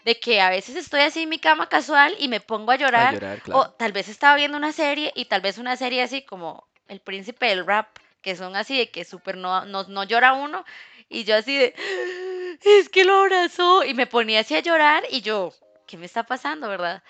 de 0.04 0.20
que 0.20 0.40
a 0.40 0.50
veces 0.50 0.76
estoy 0.76 1.00
así 1.02 1.22
en 1.24 1.30
mi 1.30 1.38
cama 1.40 1.68
casual 1.68 2.14
y 2.18 2.28
me 2.28 2.40
pongo 2.40 2.72
a 2.72 2.76
A 2.94 3.06
llorar, 3.06 3.14
llorar, 3.14 3.42
o 3.50 3.68
claro. 3.68 3.74
tal 3.78 3.92
vez 3.92 4.08
estaba 4.08 4.36
viendo 4.36 4.56
una 4.58 4.72
serie 4.72 5.12
y 5.14 5.26
tal 5.26 5.42
vez 5.42 5.58
una 5.58 5.76
serie 5.76 6.02
así 6.02 6.22
como 6.24 6.69
El 6.90 7.00
Príncipe 7.00 7.46
del 7.46 7.66
Rap, 7.66 7.88
que 8.20 8.36
son 8.36 8.56
así 8.56 8.76
de 8.76 8.90
que 8.90 9.04
súper 9.04 9.36
no, 9.36 9.64
no, 9.64 9.84
no 9.84 10.04
llora 10.04 10.32
uno, 10.32 10.64
y 11.08 11.24
yo 11.24 11.36
así 11.36 11.56
de, 11.56 11.74
es 12.64 12.88
que 12.88 13.04
lo 13.04 13.14
abrazó, 13.14 13.84
y 13.84 13.94
me 13.94 14.06
ponía 14.06 14.40
así 14.40 14.56
a 14.56 14.60
llorar 14.60 15.04
y 15.10 15.22
yo, 15.22 15.54
¿qué 15.86 15.96
me 15.96 16.06
está 16.06 16.24
pasando, 16.24 16.68
verdad? 16.68 17.02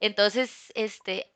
Entonces, 0.00 0.72
este, 0.74 1.30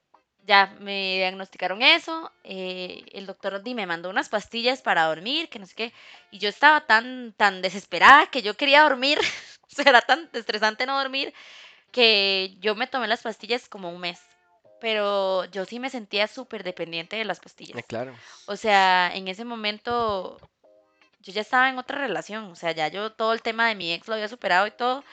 ya 0.46 0.74
me 0.80 1.16
diagnosticaron 1.18 1.82
eso, 1.82 2.32
eh, 2.44 3.04
el 3.12 3.26
doctor 3.26 3.62
me 3.64 3.86
mandó 3.86 4.10
unas 4.10 4.28
pastillas 4.28 4.82
para 4.82 5.04
dormir, 5.04 5.48
que 5.48 5.58
no 5.58 5.66
sé 5.66 5.74
qué, 5.74 5.92
y 6.30 6.38
yo 6.38 6.48
estaba 6.48 6.86
tan, 6.86 7.32
tan 7.32 7.62
desesperada 7.62 8.26
que 8.26 8.42
yo 8.42 8.56
quería 8.56 8.82
dormir, 8.82 9.18
o 9.78 9.82
era 9.82 10.00
tan 10.00 10.28
estresante 10.32 10.86
no 10.86 10.98
dormir, 10.98 11.32
que 11.92 12.56
yo 12.60 12.74
me 12.74 12.86
tomé 12.86 13.06
las 13.06 13.22
pastillas 13.22 13.68
como 13.68 13.90
un 13.90 14.00
mes, 14.00 14.20
pero 14.82 15.44
yo 15.44 15.64
sí 15.64 15.78
me 15.78 15.90
sentía 15.90 16.26
súper 16.26 16.64
dependiente 16.64 17.14
de 17.14 17.24
las 17.24 17.38
pastillas. 17.38 17.78
Eh, 17.78 17.84
claro. 17.84 18.12
O 18.46 18.56
sea, 18.56 19.12
en 19.14 19.28
ese 19.28 19.44
momento 19.44 20.40
yo 21.20 21.32
ya 21.32 21.40
estaba 21.40 21.68
en 21.68 21.78
otra 21.78 21.98
relación, 21.98 22.50
o 22.50 22.56
sea, 22.56 22.72
ya 22.72 22.88
yo 22.88 23.12
todo 23.12 23.32
el 23.32 23.42
tema 23.42 23.68
de 23.68 23.76
mi 23.76 23.92
ex 23.92 24.08
lo 24.08 24.14
había 24.14 24.26
superado 24.26 24.66
y 24.66 24.72
todo, 24.72 25.04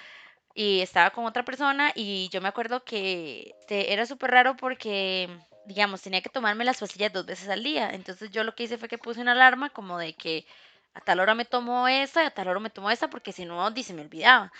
y 0.56 0.82
estaba 0.82 1.12
con 1.12 1.26
otra 1.26 1.46
persona 1.46 1.92
y 1.94 2.30
yo 2.30 2.42
me 2.42 2.48
acuerdo 2.48 2.84
que 2.84 3.54
este, 3.60 3.94
era 3.94 4.08
súper 4.08 4.32
raro 4.32 4.58
porque, 4.58 5.30
digamos, 5.68 6.02
tenía 6.02 6.22
que 6.22 6.30
tomarme 6.30 6.66
las 6.66 6.80
pastillas 6.80 7.14
dos 7.14 7.28
veces 7.28 7.48
al 7.48 7.62
día. 7.62 7.92
Entonces 7.94 8.32
yo 8.32 8.44
lo 8.44 8.56
que 8.56 8.64
hice 8.64 8.80
fue 8.80 8.90
que 8.90 8.98
puse 8.98 9.22
una 9.22 9.34
alarma 9.34 9.70
como 9.70 10.00
de 10.00 10.14
que 10.14 10.48
a 10.96 11.02
tal 11.02 11.20
hora 11.20 11.36
me 11.36 11.46
tomo 11.46 11.88
esta 11.88 12.24
y 12.24 12.26
a 12.26 12.32
tal 12.32 12.48
hora 12.48 12.60
me 12.60 12.72
tomo 12.72 12.90
esta 12.90 13.08
porque 13.08 13.34
si 13.34 13.46
no, 13.46 13.70
di, 13.70 13.84
se 13.84 13.94
me 13.94 14.02
olvidaba. 14.02 14.52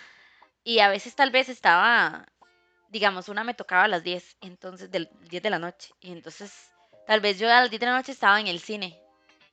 Y 0.62 0.78
a 0.78 0.88
veces 0.88 1.16
tal 1.16 1.32
vez 1.32 1.48
estaba, 1.48 2.26
digamos, 2.90 3.28
una 3.28 3.44
me 3.44 3.54
tocaba 3.54 3.84
a 3.84 3.88
las 3.88 4.02
10, 4.02 4.36
entonces 4.42 4.90
del 4.90 5.08
10 5.30 5.42
de 5.42 5.50
la 5.50 5.58
noche. 5.58 5.92
Y 6.00 6.12
entonces 6.12 6.52
tal 7.06 7.20
vez 7.20 7.38
yo 7.38 7.48
a 7.48 7.62
las 7.62 7.70
10 7.70 7.80
de 7.80 7.86
la 7.86 7.96
noche 7.96 8.12
estaba 8.12 8.40
en 8.40 8.48
el 8.48 8.60
cine. 8.60 9.00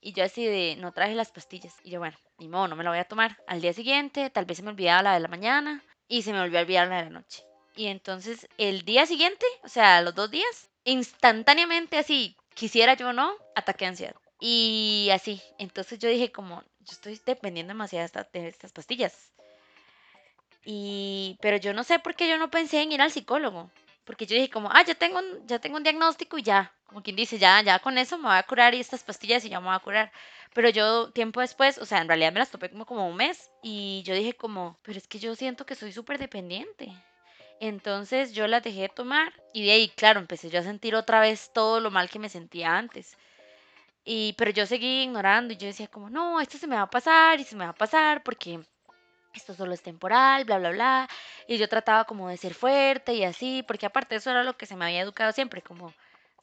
Y 0.01 0.13
yo 0.13 0.23
así 0.23 0.45
de, 0.45 0.75
no 0.77 0.91
traje 0.91 1.15
las 1.15 1.31
pastillas. 1.31 1.75
Y 1.83 1.91
yo, 1.91 1.99
bueno, 1.99 2.17
ni 2.37 2.47
modo, 2.47 2.67
no 2.67 2.75
me 2.75 2.83
la 2.83 2.89
voy 2.89 2.99
a 2.99 3.07
tomar. 3.07 3.37
Al 3.47 3.61
día 3.61 3.73
siguiente, 3.73 4.29
tal 4.29 4.45
vez 4.45 4.57
se 4.57 4.63
me 4.63 4.69
olvidaba 4.69 5.03
la 5.03 5.13
de 5.13 5.19
la 5.21 5.27
mañana 5.27 5.83
y 6.07 6.21
se 6.21 6.33
me 6.33 6.41
volvió 6.41 6.59
a 6.59 6.61
olvidar 6.61 6.87
la 6.87 6.97
de 6.97 7.03
la 7.05 7.09
noche. 7.09 7.43
Y 7.75 7.87
entonces 7.87 8.47
el 8.57 8.83
día 8.83 9.05
siguiente, 9.05 9.45
o 9.63 9.69
sea, 9.69 10.01
los 10.01 10.15
dos 10.15 10.31
días, 10.31 10.69
instantáneamente 10.83 11.97
así, 11.97 12.35
quisiera 12.53 12.95
yo 12.95 13.09
o 13.09 13.13
no, 13.13 13.33
ataque 13.55 13.85
de 13.85 13.89
ansiedad. 13.89 14.15
Y 14.39 15.09
así, 15.13 15.41
entonces 15.57 15.99
yo 15.99 16.09
dije 16.09 16.31
como, 16.31 16.61
yo 16.79 16.91
estoy 16.91 17.19
dependiendo 17.25 17.71
demasiado 17.71 18.09
de 18.33 18.47
estas 18.47 18.71
pastillas. 18.71 19.31
Pero 21.39 21.57
yo 21.57 21.73
no 21.73 21.83
sé 21.83 21.99
por 21.99 22.15
qué 22.15 22.27
yo 22.27 22.37
no 22.37 22.49
pensé 22.49 22.81
en 22.81 22.91
ir 22.91 23.01
al 23.01 23.11
psicólogo. 23.11 23.71
Porque 24.03 24.25
yo 24.25 24.35
dije 24.35 24.49
como, 24.49 24.69
ah, 24.71 24.83
ya 24.85 24.95
tengo 24.95 25.19
un, 25.19 25.47
ya 25.47 25.59
tengo 25.59 25.77
un 25.77 25.83
diagnóstico 25.83 26.37
y 26.37 26.43
ya. 26.43 26.73
Como 26.85 27.03
quien 27.03 27.15
dice, 27.15 27.37
ya, 27.37 27.61
ya 27.61 27.79
con 27.79 27.97
eso 27.97 28.17
me 28.17 28.29
voy 28.29 28.37
a 28.37 28.43
curar 28.43 28.73
y 28.73 28.79
estas 28.79 29.03
pastillas 29.03 29.43
y 29.45 29.49
ya 29.49 29.59
me 29.59 29.67
voy 29.67 29.75
a 29.75 29.79
curar. 29.79 30.11
Pero 30.53 30.69
yo 30.69 31.11
tiempo 31.11 31.41
después, 31.41 31.77
o 31.77 31.85
sea, 31.85 32.01
en 32.01 32.07
realidad 32.07 32.33
me 32.33 32.39
las 32.39 32.51
topé 32.51 32.69
como, 32.69 32.85
como 32.85 33.07
un 33.07 33.15
mes 33.15 33.49
y 33.61 34.03
yo 34.05 34.13
dije 34.13 34.33
como, 34.33 34.77
pero 34.83 34.97
es 34.97 35.07
que 35.07 35.19
yo 35.19 35.35
siento 35.35 35.65
que 35.65 35.75
soy 35.75 35.91
súper 35.91 36.17
dependiente. 36.17 36.91
Entonces 37.59 38.33
yo 38.33 38.47
las 38.47 38.63
dejé 38.63 38.81
de 38.81 38.89
tomar 38.89 39.33
y 39.53 39.65
de 39.65 39.71
ahí, 39.71 39.89
claro, 39.89 40.19
empecé 40.19 40.49
yo 40.49 40.59
a 40.59 40.63
sentir 40.63 40.95
otra 40.95 41.19
vez 41.19 41.51
todo 41.53 41.79
lo 41.79 41.91
mal 41.91 42.09
que 42.09 42.19
me 42.19 42.29
sentía 42.29 42.77
antes. 42.77 43.17
Y, 44.05 44.33
pero 44.33 44.51
yo 44.51 44.65
seguí 44.65 45.03
ignorando 45.03 45.53
y 45.53 45.57
yo 45.57 45.67
decía 45.67 45.87
como, 45.87 46.09
no, 46.09 46.39
esto 46.39 46.57
se 46.57 46.67
me 46.67 46.77
va 46.77 46.83
a 46.83 46.89
pasar 46.89 47.39
y 47.39 47.43
se 47.43 47.55
me 47.55 47.65
va 47.65 47.71
a 47.71 47.75
pasar 47.75 48.23
porque 48.23 48.61
esto 49.37 49.53
solo 49.53 49.73
es 49.73 49.81
temporal, 49.81 50.45
bla, 50.45 50.59
bla, 50.59 50.71
bla. 50.71 51.09
Y 51.47 51.57
yo 51.57 51.69
trataba 51.69 52.05
como 52.05 52.29
de 52.29 52.37
ser 52.37 52.53
fuerte 52.53 53.13
y 53.13 53.23
así, 53.23 53.63
porque 53.67 53.85
aparte 53.85 54.15
eso 54.15 54.31
era 54.31 54.43
lo 54.43 54.57
que 54.57 54.65
se 54.65 54.75
me 54.75 54.85
había 54.85 55.01
educado 55.01 55.31
siempre, 55.31 55.61
como 55.61 55.93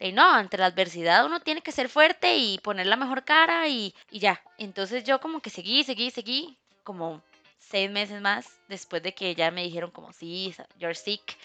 y 0.01 0.13
no, 0.13 0.29
ante 0.29 0.59
la 0.59 0.67
adversidad 0.67 1.25
uno 1.25 1.41
tiene 1.41 1.63
que 1.63 1.73
ser 1.73 1.89
fuerte 1.89 2.37
y 2.37 2.59
poner 2.59 2.87
la 2.87 2.97
mejor 2.97 3.25
cara 3.25 3.69
y, 3.69 3.95
y 4.11 4.19
ya. 4.19 4.43
Entonces 4.59 5.05
yo 5.05 5.21
como 5.21 5.41
que 5.41 5.51
seguí, 5.51 5.85
seguí, 5.85 6.11
seguí, 6.11 6.59
como 6.83 7.23
seis 7.59 7.91
meses 7.91 8.21
más 8.21 8.61
después 8.69 9.03
de 9.03 9.15
que 9.15 9.35
ya 9.35 9.51
me 9.51 9.63
dijeron 9.63 9.91
como, 9.91 10.13
sí, 10.13 10.55
you're 10.79 10.95
sick. 10.95 11.37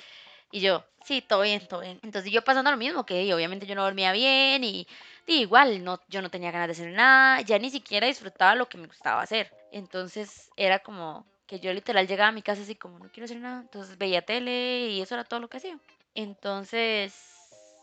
Y 0.51 0.61
yo, 0.61 0.83
sí, 1.05 1.21
todo 1.21 1.41
bien, 1.41 1.65
todo 1.67 1.81
bien. 1.81 1.99
Entonces 2.03 2.31
yo 2.31 2.43
pasando 2.43 2.71
lo 2.71 2.77
mismo, 2.77 3.05
que 3.05 3.33
obviamente 3.33 3.67
yo 3.67 3.75
no 3.75 3.83
dormía 3.83 4.11
bien 4.11 4.63
y, 4.63 4.87
y, 5.27 5.41
igual 5.41 5.83
no, 5.83 6.01
yo 6.09 6.21
no 6.21 6.29
tenía 6.31 6.51
ganas 6.51 6.67
de 6.67 6.71
hacer 6.73 6.93
nada, 6.93 7.41
ya 7.41 7.59
ni 7.59 7.69
siquiera 7.69 8.07
disfrutaba 8.07 8.55
lo 8.55 8.67
que 8.67 8.79
me 8.79 8.87
gustaba 8.87 9.21
hacer. 9.21 9.51
Entonces 9.71 10.49
era 10.57 10.79
como 10.79 11.25
que 11.49 11.59
yo 11.59 11.73
literal 11.73 12.07
llegaba 12.07 12.29
a 12.29 12.31
mi 12.31 12.43
casa 12.43 12.61
así 12.61 12.75
como, 12.75 12.99
no 12.99 13.09
quiero 13.11 13.25
hacer 13.25 13.39
nada. 13.39 13.61
Entonces 13.61 13.97
veía 13.97 14.21
tele 14.21 14.89
y 14.89 15.01
eso 15.01 15.15
era 15.15 15.23
todo 15.23 15.39
lo 15.39 15.47
que 15.49 15.57
hacía. 15.57 15.79
Entonces, 16.13 17.11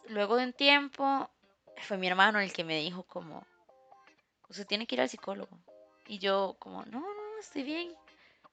luego 0.09 0.37
de 0.37 0.45
un 0.45 0.53
tiempo, 0.53 1.29
fue 1.83 1.97
mi 1.97 2.07
hermano 2.07 2.39
el 2.39 2.53
que 2.53 2.63
me 2.63 2.79
dijo 2.79 3.03
como, 3.03 3.45
usted 4.49 4.69
tiene 4.69 4.87
que 4.87 4.95
ir 4.95 5.01
al 5.01 5.09
psicólogo. 5.09 5.59
Y 6.07 6.21
yo 6.21 6.55
como, 6.61 6.85
no, 6.85 7.01
no, 7.01 7.39
estoy 7.41 7.65
bien. 7.65 7.93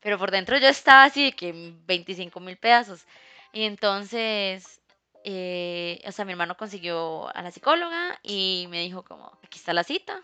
Pero 0.02 0.18
por 0.18 0.32
dentro 0.32 0.58
yo 0.58 0.68
estaba 0.68 1.04
así 1.04 1.26
de 1.26 1.34
que 1.34 1.54
25 1.86 2.40
mil 2.40 2.58
pedazos. 2.58 3.06
Y 3.52 3.66
entonces, 3.66 4.82
eh, 5.24 6.02
o 6.08 6.12
sea, 6.12 6.26
mi 6.26 6.32
hermano 6.32 6.58
consiguió 6.58 7.30
a 7.36 7.44
la 7.44 7.52
psicóloga 7.52 8.20
y 8.24 8.66
me 8.72 8.82
dijo 8.82 9.04
como, 9.04 9.32
aquí 9.44 9.60
está 9.60 9.74
la 9.74 9.84
cita, 9.84 10.24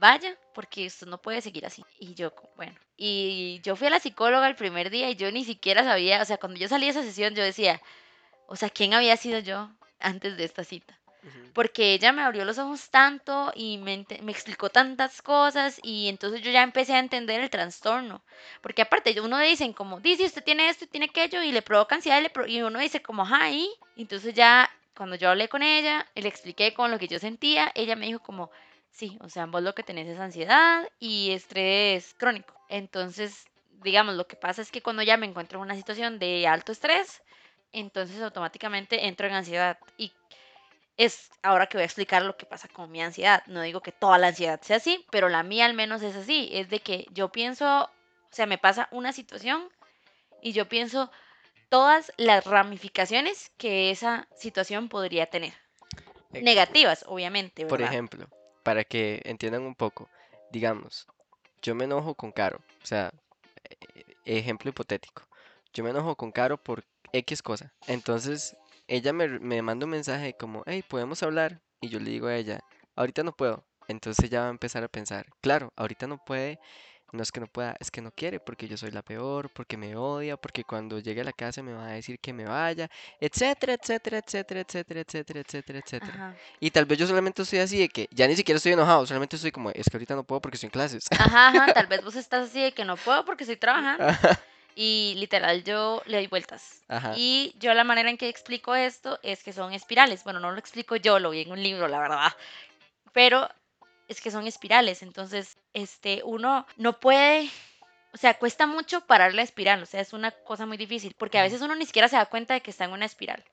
vaya, 0.00 0.36
porque 0.54 0.86
esto 0.86 1.06
no 1.06 1.18
puede 1.18 1.40
seguir 1.40 1.66
así. 1.66 1.84
Y 1.98 2.14
yo, 2.14 2.32
bueno, 2.56 2.74
y 2.96 3.60
yo 3.62 3.76
fui 3.76 3.86
a 3.86 3.90
la 3.90 4.00
psicóloga 4.00 4.48
el 4.48 4.56
primer 4.56 4.90
día 4.90 5.10
y 5.10 5.16
yo 5.16 5.30
ni 5.30 5.44
siquiera 5.44 5.84
sabía, 5.84 6.22
o 6.22 6.24
sea, 6.24 6.38
cuando 6.38 6.58
yo 6.58 6.68
salí 6.68 6.86
de 6.86 6.92
esa 6.92 7.02
sesión 7.02 7.34
yo 7.34 7.44
decía, 7.44 7.80
o 8.48 8.56
sea, 8.56 8.70
¿quién 8.70 8.94
había 8.94 9.16
sido 9.16 9.38
yo 9.38 9.70
antes 10.00 10.36
de 10.36 10.44
esta 10.44 10.64
cita? 10.64 11.00
porque 11.52 11.94
ella 11.94 12.12
me 12.12 12.22
abrió 12.22 12.44
los 12.44 12.58
ojos 12.58 12.90
tanto 12.90 13.52
y 13.54 13.78
me, 13.78 14.06
me, 14.22 14.32
explicó 14.32 14.70
tantas 14.70 15.20
cosas 15.20 15.80
y 15.82 16.08
entonces 16.08 16.42
yo 16.42 16.50
ya 16.50 16.62
empecé 16.62 16.94
a 16.94 16.98
entender 16.98 17.40
el 17.40 17.50
trastorno. 17.50 18.22
Porque 18.60 18.82
aparte 18.82 19.20
uno 19.20 19.38
dice 19.38 19.72
como, 19.74 20.00
dice 20.00 20.24
usted 20.24 20.44
tiene 20.44 20.68
esto 20.68 20.84
y 20.84 20.88
tiene 20.88 21.06
aquello 21.06 21.42
y 21.42 21.52
le 21.52 21.62
provoca 21.62 21.94
ansiedad 21.94 22.22
y, 22.46 22.62
uno 22.62 22.78
dice 22.78 23.02
como, 23.02 23.26
ay, 23.28 23.68
entonces 23.96 24.34
ya 24.34 24.70
cuando 24.96 25.16
yo 25.16 25.30
hablé 25.30 25.48
con 25.48 25.62
ella 25.62 26.06
y 26.14 26.22
le 26.22 26.28
expliqué 26.28 26.72
con 26.72 26.90
lo 26.90 26.98
que 26.98 27.08
yo 27.08 27.18
sentía, 27.18 27.70
ella 27.74 27.96
me 27.96 28.06
dijo 28.06 28.20
como, 28.20 28.50
sí, 28.90 29.18
o 29.20 29.28
sea, 29.28 29.46
vos 29.46 29.62
lo 29.62 29.74
que 29.74 29.82
tenés 29.82 30.08
es 30.08 30.18
ansiedad 30.18 30.88
y 30.98 31.32
estrés 31.32 32.14
crónico. 32.18 32.54
Entonces, 32.68 33.46
digamos, 33.82 34.14
lo 34.14 34.26
que 34.26 34.36
pasa 34.36 34.62
es 34.62 34.70
que 34.70 34.82
cuando 34.82 35.02
ya 35.02 35.16
me 35.16 35.26
encuentro 35.26 35.58
en 35.58 35.64
una 35.64 35.74
situación 35.74 36.18
de 36.18 36.46
alto 36.46 36.72
estrés, 36.72 37.22
entonces 37.72 38.20
automáticamente 38.22 39.06
entro 39.06 39.26
en 39.26 39.34
ansiedad. 39.34 39.78
Y 39.96 40.12
es 40.96 41.30
ahora 41.42 41.66
que 41.66 41.78
voy 41.78 41.82
a 41.82 41.86
explicar 41.86 42.22
lo 42.22 42.36
que 42.36 42.46
pasa 42.46 42.68
con 42.68 42.90
mi 42.90 43.02
ansiedad. 43.02 43.42
No 43.46 43.62
digo 43.62 43.80
que 43.80 43.92
toda 43.92 44.18
la 44.18 44.28
ansiedad 44.28 44.60
sea 44.62 44.76
así, 44.76 45.04
pero 45.10 45.28
la 45.28 45.42
mía 45.42 45.66
al 45.66 45.74
menos 45.74 46.02
es 46.02 46.16
así. 46.16 46.48
Es 46.52 46.68
de 46.68 46.80
que 46.80 47.06
yo 47.12 47.30
pienso, 47.30 47.84
o 47.84 48.32
sea, 48.32 48.46
me 48.46 48.58
pasa 48.58 48.88
una 48.90 49.12
situación 49.12 49.68
y 50.42 50.52
yo 50.52 50.68
pienso 50.68 51.10
todas 51.68 52.12
las 52.16 52.44
ramificaciones 52.44 53.50
que 53.56 53.90
esa 53.90 54.28
situación 54.36 54.88
podría 54.88 55.26
tener. 55.26 55.54
Negativas, 56.30 57.04
obviamente. 57.08 57.66
Por 57.66 57.82
ejemplo, 57.82 58.28
para 58.62 58.84
que 58.84 59.20
entiendan 59.24 59.62
un 59.62 59.74
poco, 59.74 60.08
digamos, 60.52 61.06
yo 61.62 61.74
me 61.74 61.84
enojo 61.84 62.14
con 62.14 62.32
Caro, 62.32 62.60
o 62.82 62.86
sea, 62.86 63.12
e-, 64.24 64.38
ejemplo 64.38 64.70
hipotético, 64.70 65.22
yo 65.72 65.84
me 65.84 65.90
enojo 65.90 66.16
con 66.16 66.32
Caro 66.32 66.56
por 66.62 66.84
X 67.12 67.42
cosa. 67.42 67.72
Entonces, 67.86 68.56
ella 68.88 69.12
me, 69.12 69.28
me 69.40 69.62
manda 69.62 69.86
un 69.86 69.90
mensaje 69.90 70.34
como, 70.34 70.62
hey, 70.66 70.82
¿podemos 70.88 71.22
hablar? 71.22 71.60
Y 71.80 71.88
yo 71.88 72.00
le 72.00 72.10
digo 72.10 72.26
a 72.26 72.36
ella, 72.36 72.60
ahorita 72.96 73.22
no 73.22 73.32
puedo. 73.32 73.64
Entonces 73.88 74.24
ella 74.24 74.42
va 74.42 74.46
a 74.46 74.50
empezar 74.50 74.84
a 74.84 74.88
pensar, 74.88 75.26
claro, 75.40 75.72
ahorita 75.76 76.06
no 76.06 76.18
puede, 76.24 76.60
no 77.12 77.22
es 77.22 77.32
que 77.32 77.40
no 77.40 77.46
pueda, 77.46 77.76
es 77.80 77.90
que 77.90 78.00
no 78.00 78.10
quiere, 78.10 78.40
porque 78.40 78.68
yo 78.68 78.76
soy 78.76 78.90
la 78.90 79.02
peor, 79.02 79.50
porque 79.50 79.76
me 79.76 79.96
odia, 79.96 80.36
porque 80.36 80.64
cuando 80.64 80.98
llegue 80.98 81.20
a 81.20 81.24
la 81.24 81.32
casa 81.32 81.62
me 81.62 81.72
va 81.72 81.86
a 81.86 81.92
decir 81.92 82.18
que 82.18 82.32
me 82.32 82.44
vaya, 82.44 82.88
etcétera, 83.20 83.74
etcétera, 83.74 84.18
etcétera, 84.18 84.60
etcétera, 84.60 85.00
etcétera, 85.00 85.40
etcétera, 85.40 85.78
etcétera. 85.84 86.36
Y 86.60 86.70
tal 86.70 86.84
vez 86.84 86.98
yo 86.98 87.06
solamente 87.06 87.42
estoy 87.42 87.58
así 87.58 87.78
de 87.78 87.88
que 87.88 88.08
ya 88.10 88.26
ni 88.26 88.36
siquiera 88.36 88.56
estoy 88.56 88.72
enojado, 88.72 89.06
solamente 89.06 89.36
estoy 89.36 89.52
como, 89.52 89.70
es 89.70 89.88
que 89.88 89.96
ahorita 89.96 90.14
no 90.14 90.24
puedo 90.24 90.40
porque 90.40 90.56
estoy 90.56 90.68
en 90.68 90.72
clases. 90.72 91.06
Ajá, 91.10 91.48
ajá, 91.48 91.72
tal 91.72 91.86
vez 91.86 92.02
vos 92.04 92.16
estás 92.16 92.48
así 92.48 92.62
de 92.62 92.72
que 92.72 92.84
no 92.84 92.96
puedo 92.96 93.24
porque 93.24 93.44
estoy 93.44 93.56
trabajando. 93.56 94.06
Y 94.74 95.14
literal 95.16 95.64
yo 95.64 96.02
le 96.06 96.18
doy 96.18 96.26
vueltas. 96.28 96.82
Y 97.16 97.54
yo 97.58 97.74
la 97.74 97.84
manera 97.84 98.08
en 98.08 98.16
que 98.16 98.28
explico 98.28 98.74
esto 98.74 99.18
es 99.22 99.42
que 99.42 99.52
son 99.52 99.72
espirales. 99.72 100.24
Bueno, 100.24 100.40
no 100.40 100.52
lo 100.52 100.58
explico 100.58 100.96
yo, 100.96 101.18
lo 101.18 101.30
vi 101.30 101.42
en 101.42 101.50
un 101.50 101.62
libro, 101.62 101.88
la 101.88 101.98
verdad. 101.98 102.32
Pero 103.12 103.48
es 104.10 104.20
que 104.20 104.30
son 104.30 104.46
espirales. 104.46 105.02
Entonces, 105.02 105.56
este, 105.72 106.22
uno 106.24 106.66
no 106.76 107.00
puede 107.00 107.48
o 108.12 108.16
sea, 108.16 108.34
cuesta 108.34 108.66
mucho 108.66 109.02
parar 109.02 109.34
la 109.34 109.42
espiral, 109.42 109.82
o 109.82 109.86
sea, 109.86 110.00
es 110.00 110.12
una 110.12 110.32
cosa 110.32 110.66
muy 110.66 110.76
difícil, 110.76 111.14
porque 111.16 111.38
a 111.38 111.42
veces 111.42 111.62
uno 111.62 111.76
ni 111.76 111.86
siquiera 111.86 112.08
se 112.08 112.16
da 112.16 112.26
cuenta 112.26 112.54
de 112.54 112.60
que 112.60 112.72
está 112.72 112.84
en 112.84 112.90
una 112.90 113.04
espiral. 113.04 113.44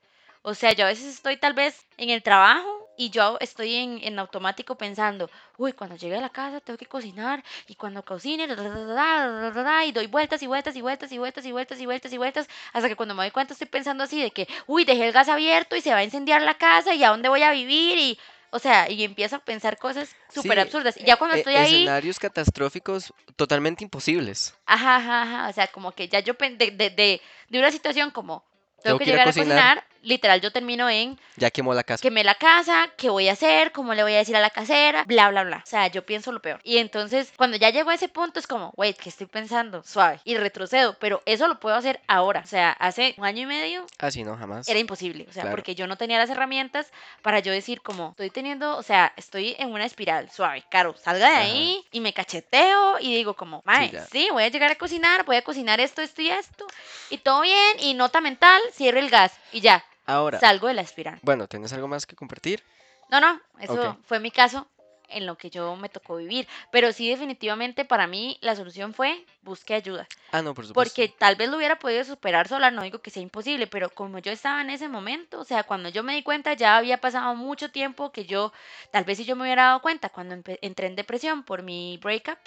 O 0.42 0.54
sea, 0.56 0.72
yo 0.72 0.86
a 0.86 0.88
veces 0.88 1.14
estoy 1.14 1.38
tal 1.38 1.54
vez 1.54 1.86
en 1.98 2.10
el 2.10 2.24
trabajo 2.24 2.90
y 2.98 3.12
yo 3.12 3.38
estoy 3.40 3.76
en, 3.76 4.00
en, 4.02 4.18
automático 4.18 4.76
pensando, 4.76 5.30
uy, 5.58 5.74
cuando 5.74 5.96
llegue 5.96 6.16
a 6.18 6.22
la 6.22 6.30
casa 6.30 6.60
tengo 6.60 6.78
que 6.78 6.88
cocinar 6.88 7.44
y 7.68 7.76
cuando 7.76 8.04
cocine, 8.04 8.46
y 8.46 9.92
doy 9.92 10.08
vueltas 10.08 10.42
y 10.42 10.48
vueltas 10.48 10.76
y 10.76 10.82
vueltas 10.82 11.12
y 11.12 11.18
vueltas 11.20 11.46
y 11.46 11.52
vueltas 11.52 11.80
y 11.80 11.86
vueltas 11.86 12.14
y 12.14 12.18
vueltas, 12.18 12.48
hasta 12.74 12.90
que 12.90 12.96
cuando 12.96 13.14
me 13.14 13.24
doy 13.24 13.32
cuenta 13.32 13.54
estoy 13.54 13.68
pensando 13.68 14.04
así 14.04 14.22
de 14.22 14.32
que, 14.32 14.48
uy, 14.66 14.86
dejé 14.86 15.06
el 15.08 15.14
gas 15.14 15.30
abierto 15.30 15.76
y 15.76 15.82
se 15.82 15.92
va 15.92 15.98
a 15.98 16.04
incendiar 16.04 16.42
la 16.42 16.56
casa 16.56 16.96
y 16.96 17.04
a 17.04 17.10
dónde 17.10 17.30
voy 17.30 17.44
a 17.44 17.52
vivir 17.52 18.00
y... 18.00 18.20
O 18.52 18.60
sea, 18.60 18.90
y 18.90 19.04
empiezo 19.04 19.36
a 19.36 19.40
pensar 19.40 19.78
cosas 19.78 20.16
súper 20.34 20.60
absurdas. 20.60 20.96
Y 20.98 21.04
ya 21.04 21.18
cuando 21.18 21.36
e, 21.36 21.40
estoy 21.40 21.56
ahí... 21.56 21.76
Escenarios 21.76 22.20
catastróficos 22.20 23.14
totalmente 23.36 23.84
imposibles. 23.84 24.56
Ajá, 24.66 24.98
ajá, 24.98 25.24
ajá. 25.24 25.50
O 25.50 25.54
sea, 25.54 25.68
como 25.68 25.92
que 25.92 26.08
ya 26.08 26.20
yo 26.22 26.34
de, 26.34 26.72
de, 26.72 26.90
de, 26.90 27.22
de 27.50 27.60
una 27.60 27.72
situación 27.72 28.12
como 28.12 28.46
tengo, 28.84 29.00
que, 29.00 29.06
llegar 29.06 29.22
a 29.22 29.26
cocinar. 29.26 29.84
Literal, 30.08 30.40
yo 30.40 30.52
termino 30.54 30.90
en. 30.90 31.20
Ya 31.36 31.52
quemó 31.52 31.74
la 31.74 31.84
casa. 31.84 32.02
Quemé 32.02 32.24
la 32.24 32.36
casa, 32.36 32.90
¿qué 32.96 33.10
voy 33.10 33.28
a 33.28 33.34
hacer? 33.34 33.74
¿Cómo 33.74 33.94
le 33.94 34.04
voy 34.04 34.14
a 34.14 34.20
decir 34.20 34.38
a 34.38 34.40
la 34.40 34.50
casera? 34.50 35.04
Bla, 35.04 35.30
bla, 35.30 35.44
bla. 35.44 35.58
O 35.58 35.70
sea, 35.70 35.88
yo 35.88 36.06
pienso 36.06 36.32
lo 36.32 36.42
peor. 36.42 36.62
Y 36.64 36.78
entonces, 36.78 37.34
cuando 37.36 37.58
ya 37.58 37.72
llego 37.72 37.90
a 37.90 37.94
ese 37.94 38.08
punto, 38.08 38.40
es 38.40 38.48
como, 38.48 38.72
wait, 38.78 38.96
¿qué 38.96 39.10
estoy 39.10 39.28
pensando? 39.28 39.84
Suave. 39.84 40.22
Y 40.24 40.38
retrocedo. 40.38 40.96
Pero 41.00 41.22
eso 41.26 41.50
lo 41.50 41.60
puedo 41.60 41.76
hacer 41.76 42.00
ahora. 42.08 42.40
O 42.40 42.48
sea, 42.48 42.72
hace 42.72 43.16
un 43.18 43.26
año 43.26 43.44
y 43.44 43.46
medio. 43.48 43.86
Así 44.00 44.24
no, 44.24 44.38
jamás. 44.38 44.70
Era 44.70 44.80
imposible. 44.80 45.26
O 45.30 45.34
sea, 45.34 45.52
porque 45.52 45.76
yo 45.76 45.88
no 45.88 45.98
tenía 45.98 46.18
las 46.18 46.30
herramientas 46.30 46.88
para 47.22 47.40
yo 47.40 47.52
decir, 47.52 47.82
como, 47.82 48.12
estoy 48.12 48.30
teniendo, 48.30 48.78
o 48.78 48.84
sea, 48.84 49.12
estoy 49.18 49.58
en 49.60 49.74
una 49.74 49.86
espiral. 49.86 50.32
Suave, 50.32 50.64
caro, 50.72 50.96
salga 50.98 51.32
de 51.32 51.36
ahí 51.36 51.86
y 51.92 52.00
me 52.00 52.14
cacheteo 52.14 52.98
y 53.02 53.14
digo, 53.14 53.34
como, 53.34 53.62
mae, 53.66 53.92
sí, 54.10 54.30
voy 54.32 54.44
a 54.44 54.48
llegar 54.48 54.72
a 54.72 54.76
cocinar, 54.76 55.26
voy 55.26 55.36
a 55.36 55.42
cocinar 55.42 55.82
esto, 55.82 56.02
esto 56.02 56.22
y 56.22 56.30
esto. 56.30 56.66
Y 57.10 57.18
todo 57.18 57.42
bien. 57.42 57.58
Y 57.82 57.94
nota 57.94 58.22
mental, 58.22 58.62
cierre 58.72 59.00
el 59.00 59.10
gas 59.10 59.34
y 59.52 59.60
ya. 59.60 59.84
Ahora. 60.08 60.40
Salgo 60.40 60.68
de 60.68 60.74
la 60.74 60.82
espiral. 60.82 61.20
Bueno, 61.22 61.48
¿tienes 61.48 61.74
algo 61.74 61.88
más 61.88 62.06
que 62.06 62.16
compartir? 62.16 62.64
No, 63.10 63.20
no, 63.20 63.40
eso 63.60 63.98
fue 64.06 64.20
mi 64.20 64.32
caso 64.32 64.68
en 65.10 65.26
lo 65.26 65.38
que 65.38 65.50
yo 65.50 65.76
me 65.76 65.90
tocó 65.90 66.16
vivir. 66.16 66.48
Pero 66.72 66.92
sí, 66.92 67.10
definitivamente 67.10 67.86
para 67.86 68.08
mí 68.08 68.38
la 68.42 68.56
solución 68.56 68.94
fue 68.94 69.26
busque 69.42 69.74
ayuda. 69.74 70.08
Ah, 70.32 70.42
no, 70.42 70.54
por 70.54 70.66
supuesto. 70.66 70.94
Porque 70.96 71.14
tal 71.18 71.36
vez 71.36 71.50
lo 71.50 71.58
hubiera 71.58 71.78
podido 71.78 72.04
superar 72.04 72.48
sola, 72.48 72.72
no 72.72 72.84
digo 72.84 73.00
que 73.00 73.10
sea 73.10 73.22
imposible, 73.22 73.68
pero 73.68 73.90
como 73.90 74.20
yo 74.20 74.32
estaba 74.32 74.62
en 74.62 74.70
ese 74.70 74.88
momento, 74.88 75.40
o 75.40 75.44
sea, 75.44 75.64
cuando 75.64 75.90
yo 75.90 76.04
me 76.04 76.16
di 76.16 76.24
cuenta 76.24 76.54
ya 76.54 76.78
había 76.78 77.00
pasado 77.00 77.36
mucho 77.36 77.70
tiempo 77.70 78.12
que 78.12 78.26
yo, 78.26 78.54
tal 78.92 79.04
vez 79.04 79.18
si 79.18 79.26
yo 79.26 79.36
me 79.36 79.44
hubiera 79.44 79.64
dado 79.64 79.82
cuenta 79.82 80.10
cuando 80.10 80.36
entré 80.36 80.88
en 80.88 80.96
depresión 80.96 81.44
por 81.44 81.64
mi 81.64 81.98
breakup, 82.02 82.40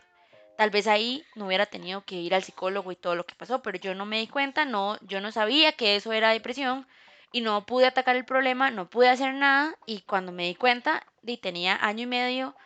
Tal 0.61 0.69
vez 0.69 0.87
ahí 0.89 1.25
no 1.37 1.47
hubiera 1.47 1.65
tenido 1.65 2.05
que 2.05 2.17
ir 2.17 2.35
al 2.35 2.45
psicólogo 2.45 2.93
y 2.93 2.97
todo 2.97 3.15
lo 3.15 3.25
que 3.25 3.35
pasó, 3.35 3.63
pero 3.63 3.79
yo 3.79 3.95
no 3.95 4.05
me 4.05 4.19
di 4.19 4.27
cuenta, 4.27 4.67
no, 4.67 4.99
yo 5.01 5.23
no 5.23 5.33
sabía 5.33 5.73
que 5.73 5.97
eso 5.97 6.13
era 6.13 6.33
depresión 6.33 6.87
y 7.33 7.41
no 7.41 7.65
pude 7.65 7.87
atacar 7.87 8.17
el 8.17 8.25
problema, 8.25 8.71
no 8.71 8.89
pude 8.89 9.09
hacer 9.09 9.35
nada 9.35 9.77
y 9.87 10.03
cuando 10.03 10.33
me 10.33 10.47
di 10.47 10.55
cuenta, 10.55 11.07
tenía 11.43 11.77
año 11.77 12.03
y 12.03 12.07
medio 12.07 12.57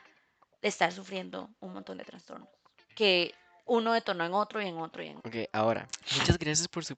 de 0.63 0.69
estar 0.69 0.93
sufriendo 0.93 1.51
un 1.61 1.75
montón 1.75 1.99
de 1.99 2.05
trastornos 2.05 2.49
que 2.95 3.35
uno 3.67 3.93
detonó 3.93 4.25
en 4.25 4.35
otro 4.35 4.61
y 4.63 4.69
en 4.69 4.79
otro 4.79 5.03
y 5.03 5.09
en 5.09 5.17
otro. 5.19 5.31
Ok, 5.31 5.49
ahora, 5.53 5.89
muchas 6.19 6.39
gracias 6.39 6.69
por 6.69 6.85
su 6.85 6.97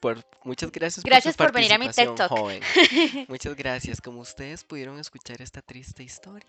por 0.00 0.24
muchas 0.44 0.72
gracias, 0.72 1.04
gracias 1.04 1.36
por, 1.36 1.52
venir 1.52 1.72
a 1.72 1.78
mi 1.78 1.88
TED 1.90 2.14
Talk. 2.14 2.30
Joven. 2.30 2.62
Muchas 3.28 3.54
gracias. 3.54 4.00
Como 4.00 4.20
ustedes 4.20 4.64
pudieron 4.64 4.98
escuchar 4.98 5.42
esta 5.42 5.60
triste 5.60 6.02
historia, 6.02 6.46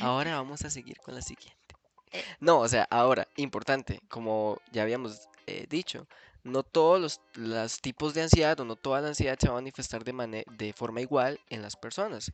ahora 0.00 0.36
vamos 0.36 0.64
a 0.64 0.70
seguir 0.70 0.98
con 0.98 1.14
la 1.14 1.20
siguiente. 1.20 1.76
Eh, 2.12 2.24
no, 2.40 2.60
o 2.60 2.68
sea, 2.68 2.86
ahora, 2.90 3.28
importante, 3.36 4.00
como 4.08 4.60
ya 4.72 4.82
habíamos 4.82 5.28
eh, 5.46 5.66
dicho, 5.68 6.06
no 6.46 6.62
todos 6.62 7.20
los, 7.34 7.80
tipos 7.80 8.14
de 8.14 8.22
ansiedad 8.22 8.58
o 8.60 8.64
no 8.64 8.76
toda 8.76 9.00
la 9.00 9.08
ansiedad 9.08 9.38
se 9.38 9.48
va 9.48 9.54
a 9.54 9.56
manifestar 9.56 10.04
de, 10.04 10.44
de 10.56 10.72
forma 10.72 11.00
igual 11.00 11.40
en 11.50 11.60
las 11.60 11.76
personas. 11.76 12.32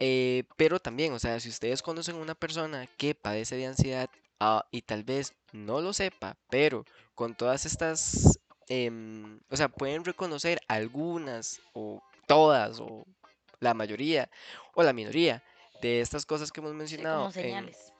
Eh, 0.00 0.44
pero 0.56 0.80
también, 0.80 1.12
o 1.12 1.18
sea, 1.18 1.38
si 1.38 1.48
ustedes 1.48 1.80
conocen 1.80 2.16
una 2.16 2.34
persona 2.34 2.88
que 2.96 3.14
padece 3.14 3.56
de 3.56 3.66
ansiedad 3.66 4.10
ah, 4.40 4.66
y 4.72 4.82
tal 4.82 5.04
vez 5.04 5.32
no 5.52 5.80
lo 5.80 5.92
sepa, 5.92 6.36
pero 6.50 6.84
con 7.14 7.36
todas 7.36 7.64
estas, 7.66 8.40
em, 8.68 9.38
o 9.48 9.56
sea, 9.56 9.68
pueden 9.68 10.04
reconocer 10.04 10.58
algunas 10.66 11.60
o 11.72 12.02
todas 12.26 12.80
o 12.80 13.06
la 13.60 13.74
mayoría 13.74 14.28
o 14.74 14.82
la 14.82 14.92
minoría 14.92 15.44
de 15.80 16.00
estas 16.00 16.26
cosas 16.26 16.50
que 16.50 16.60
hemos 16.60 16.72
Sí, 16.72 16.78
mencionado 16.78 17.26
en, 17.26 17.32
señales. 17.32 17.92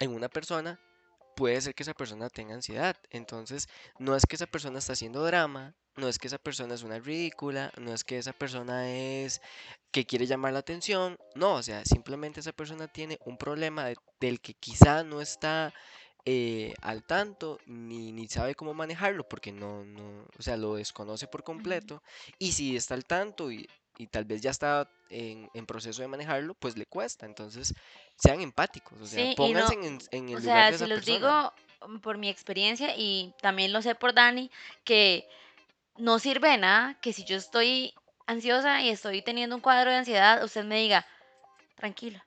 en 0.00 0.14
una 0.14 0.28
persona, 0.28 0.78
puede 1.38 1.60
ser 1.60 1.74
que 1.74 1.84
esa 1.84 1.94
persona 1.94 2.28
tenga 2.30 2.54
ansiedad. 2.54 2.96
Entonces, 3.10 3.68
no 3.98 4.16
es 4.16 4.26
que 4.26 4.36
esa 4.36 4.46
persona 4.46 4.78
está 4.80 4.94
haciendo 4.94 5.24
drama, 5.24 5.74
no 5.96 6.08
es 6.08 6.18
que 6.18 6.26
esa 6.28 6.38
persona 6.38 6.74
es 6.74 6.82
una 6.82 6.98
ridícula, 7.00 7.72
no 7.78 7.92
es 7.94 8.04
que 8.04 8.18
esa 8.18 8.32
persona 8.32 8.90
es 8.90 9.40
que 9.92 10.06
quiere 10.06 10.26
llamar 10.26 10.52
la 10.52 10.60
atención, 10.60 11.18
no, 11.34 11.54
o 11.54 11.62
sea, 11.62 11.84
simplemente 11.84 12.40
esa 12.40 12.52
persona 12.52 12.88
tiene 12.88 13.18
un 13.24 13.38
problema 13.38 13.86
de- 13.86 13.96
del 14.20 14.40
que 14.40 14.54
quizá 14.54 15.02
no 15.04 15.20
está 15.20 15.72
eh, 16.24 16.74
al 16.82 17.04
tanto 17.04 17.58
ni, 17.66 18.12
ni 18.12 18.28
sabe 18.28 18.54
cómo 18.54 18.74
manejarlo 18.74 19.26
porque 19.28 19.52
no, 19.52 19.84
no, 19.84 20.26
o 20.38 20.42
sea, 20.42 20.56
lo 20.56 20.74
desconoce 20.76 21.26
por 21.28 21.42
completo 21.44 22.02
y 22.38 22.52
si 22.52 22.76
está 22.76 22.94
al 22.94 23.04
tanto 23.06 23.50
y, 23.50 23.66
y 23.98 24.08
tal 24.08 24.24
vez 24.24 24.42
ya 24.42 24.50
está 24.50 24.90
en, 25.10 25.50
en 25.54 25.66
proceso 25.66 26.02
de 26.02 26.08
manejarlo, 26.08 26.54
pues 26.54 26.76
le 26.78 26.86
cuesta. 26.86 27.26
Entonces, 27.26 27.74
sean 28.16 28.40
empáticos, 28.40 29.00
o 29.00 29.06
sea, 29.06 29.26
Sí, 29.26 29.34
pónganse 29.34 29.74
no, 29.74 29.74
en, 29.74 29.98
en 30.12 30.28
o 30.32 30.38
el 30.38 30.42
lugar 30.42 30.66
sea, 30.66 30.68
de 30.68 30.74
si 30.74 30.76
esa 30.76 30.88
los 30.88 31.00
persona. 31.00 31.18
digo 31.18 31.52
mm, 31.86 31.98
por 31.98 32.18
mi 32.18 32.28
experiencia 32.28 32.94
y 32.96 33.34
también 33.40 33.72
lo 33.72 33.82
sé 33.82 33.94
por 33.94 34.14
Dani, 34.14 34.50
que 34.84 35.28
no 35.96 36.18
sirve 36.18 36.50
de 36.50 36.58
nada 36.58 36.94
que 37.00 37.12
si 37.12 37.24
yo 37.24 37.36
estoy 37.36 37.94
ansiosa 38.26 38.82
y 38.82 38.90
estoy 38.90 39.22
teniendo 39.22 39.56
un 39.56 39.62
cuadro 39.62 39.90
de 39.90 39.96
ansiedad, 39.98 40.42
usted 40.44 40.64
me 40.64 40.78
diga, 40.78 41.06
tranquila, 41.76 42.24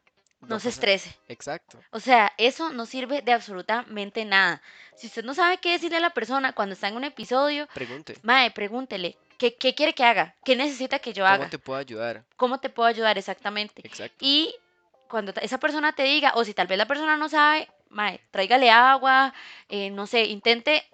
no 0.48 0.60
se 0.60 0.70
estrese. 0.70 1.16
exacto, 1.28 1.86
O 1.92 2.00
sea, 2.00 2.34
eso 2.38 2.72
no 2.72 2.86
sirve 2.86 3.22
de 3.22 3.34
absolutamente 3.34 4.26
nada. 4.26 4.62
Si 4.96 5.08
usted 5.08 5.24
no 5.24 5.34
sabe 5.34 5.58
qué 5.60 5.72
decirle 5.74 5.98
a 5.98 6.02
la 6.02 6.12
persona 6.14 6.54
cuando 6.54 6.74
está 6.74 6.88
en 6.88 6.96
un 6.98 7.04
episodio, 7.06 7.68
pregunte, 7.74 8.16
mae, 8.22 8.52
pregúntele, 8.52 9.18
¿qué, 9.42 9.56
qué 9.56 9.74
quiere 9.74 9.94
que 9.94 10.04
haga? 10.04 10.36
¿Qué 10.46 10.56
necesita 10.56 11.00
que 11.00 11.14
yo 11.14 11.24
¿cómo 11.24 11.34
haga? 11.34 11.50
te 11.50 11.58
puedo 11.58 11.80
ayudar? 11.80 12.24
¿Cómo 12.38 12.60
te 12.60 12.70
puedo 12.70 12.88
ayudar 12.88 13.18
exactamente? 13.18 13.82
Exacto. 13.84 14.16
Y 14.20 14.54
cuando 15.10 15.34
esa 15.42 15.58
persona 15.60 15.94
te 15.94 16.04
diga, 16.04 16.34
o 16.36 16.44
si 16.46 16.54
tal 16.54 16.68
vez 16.68 16.78
la 16.78 16.86
persona 16.86 17.18
no 17.18 17.28
sabe, 17.28 17.68
mae, 17.90 18.22
tráigale 18.30 18.70
agua, 18.70 19.34
eh, 19.68 19.90
no 19.90 20.06
sé, 20.06 20.26
intente 20.26 20.86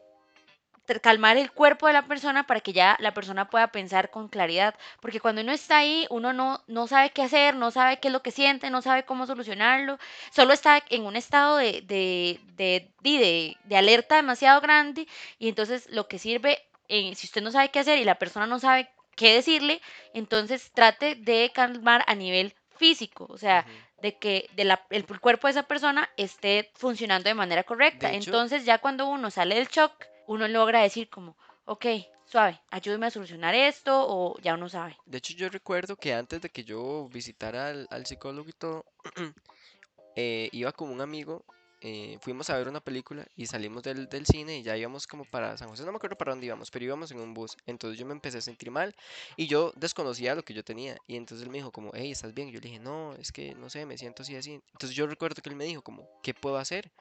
calmar 1.01 1.35
el 1.35 1.51
cuerpo 1.51 1.87
de 1.87 1.93
la 1.93 2.07
persona 2.07 2.47
para 2.47 2.61
que 2.61 2.71
ya 2.71 2.95
la 3.01 3.13
persona 3.13 3.49
pueda 3.49 3.67
pensar 3.73 4.09
con 4.09 4.29
claridad. 4.29 4.73
Porque 5.01 5.19
cuando 5.19 5.41
uno 5.41 5.51
está 5.51 5.79
ahí, 5.79 6.07
uno 6.09 6.31
no, 6.31 6.63
no 6.67 6.87
sabe 6.87 7.09
qué 7.09 7.23
hacer, 7.23 7.55
no 7.55 7.71
sabe 7.71 7.99
qué 7.99 8.07
es 8.07 8.13
lo 8.13 8.21
que 8.23 8.31
siente, 8.31 8.69
no 8.69 8.81
sabe 8.81 9.03
cómo 9.03 9.25
solucionarlo. 9.27 9.99
Solo 10.31 10.53
está 10.53 10.81
en 10.89 11.03
un 11.05 11.17
estado 11.17 11.57
de, 11.57 11.81
de, 11.81 12.39
de- 12.55 13.57
de 13.65 13.75
alerta 13.77 14.15
demasiado 14.15 14.61
grande. 14.61 15.05
Y 15.37 15.49
entonces 15.49 15.89
lo 15.91 16.07
que 16.07 16.19
sirve, 16.19 16.63
eh, 16.87 17.13
si 17.15 17.27
usted 17.27 17.41
no 17.41 17.51
sabe 17.51 17.69
qué 17.69 17.79
hacer 17.79 17.99
y 17.99 18.03
la 18.05 18.19
persona 18.19 18.47
no 18.47 18.59
sabe 18.59 18.89
qué 19.15 19.33
decirle, 19.35 19.81
entonces 20.13 20.71
trate 20.73 21.15
de 21.15 21.51
calmar 21.53 22.03
a 22.07 22.15
nivel 22.15 22.53
físico. 22.75 23.25
O 23.29 23.37
sea, 23.37 23.65
de 24.01 24.17
que 24.17 24.49
de 24.55 24.63
la- 24.63 24.85
el 24.91 25.05
cuerpo 25.19 25.47
de 25.47 25.51
esa 25.51 25.63
persona 25.63 26.09
esté 26.17 26.69
funcionando 26.75 27.27
de 27.27 27.33
manera 27.33 27.63
De 27.63 27.67
correcta. 27.67 28.09
hecho, 28.09 28.17
Entonces 28.17 28.65
ya 28.65 28.77
cuando 28.77 29.07
uno 29.07 29.31
sale 29.31 29.55
del 29.55 29.67
shock, 29.67 29.91
uno 30.27 30.47
logra 30.47 30.81
decir 30.81 31.09
como, 31.09 31.35
ok, 31.65 31.85
suave, 32.25 32.59
ayúdeme 32.69 33.07
a 33.07 33.11
solucionar 33.11 33.55
esto 33.55 34.05
o 34.07 34.37
ya 34.41 34.53
uno 34.53 34.69
sabe. 34.69 34.95
de 35.05 35.17
hecho 35.17 35.33
yo 35.33 35.49
recuerdo 35.49 35.95
que 35.95 36.13
antes 36.13 36.41
de 36.41 36.49
que 36.49 36.63
yo 36.63 37.07
visitara 37.09 37.69
al, 37.69 37.87
al 37.89 38.05
psicólogo 38.05 38.49
y 38.49 38.53
todo, 38.53 38.85
eh, 40.15 40.49
iba 40.51 40.71
con 40.71 40.89
un 40.91 41.01
amigo, 41.01 41.43
eh, 41.81 42.17
fuimos 42.21 42.49
a 42.49 42.57
ver 42.57 42.67
una 42.67 42.79
película 42.79 43.27
y 43.35 43.45
salimos 43.45 43.83
del, 43.83 44.07
del 44.07 44.25
cine 44.25 44.57
y 44.57 44.63
ya 44.63 44.75
íbamos 44.75 45.05
como 45.05 45.25
para 45.25 45.57
San 45.57 45.69
José, 45.69 45.83
no 45.85 45.91
me 45.91 45.97
acuerdo 45.97 46.17
para 46.17 46.31
dónde 46.31 46.47
íbamos, 46.47 46.71
pero 46.71 46.85
íbamos 46.85 47.11
en 47.11 47.19
un 47.19 47.33
bus. 47.33 47.55
Entonces 47.65 47.99
yo 47.99 48.05
me 48.05 48.13
empecé 48.13 48.39
a 48.39 48.41
sentir 48.41 48.71
mal 48.71 48.95
y 49.35 49.47
yo 49.47 49.71
desconocía 49.75 50.35
lo 50.35 50.43
que 50.43 50.53
yo 50.53 50.63
tenía. 50.63 50.97
Y 51.07 51.15
entonces 51.17 51.45
él 51.45 51.51
me 51.51 51.59
dijo 51.59 51.71
como, 51.71 51.91
hey, 51.93 52.11
¿estás 52.11 52.33
bien? 52.33 52.49
Yo 52.49 52.59
le 52.59 52.69
dije, 52.69 52.79
no, 52.79 53.13
es 53.15 53.31
que 53.31 53.53
no 53.55 53.69
sé, 53.69 53.85
me 53.85 53.97
siento 53.97 54.23
así, 54.23 54.35
así. 54.35 54.53
Entonces 54.73 54.95
yo 54.95 55.07
recuerdo 55.07 55.41
que 55.41 55.49
él 55.49 55.55
me 55.55 55.65
dijo 55.65 55.81
como, 55.81 56.09
¿qué 56.23 56.33
puedo 56.33 56.57
hacer? 56.57 56.91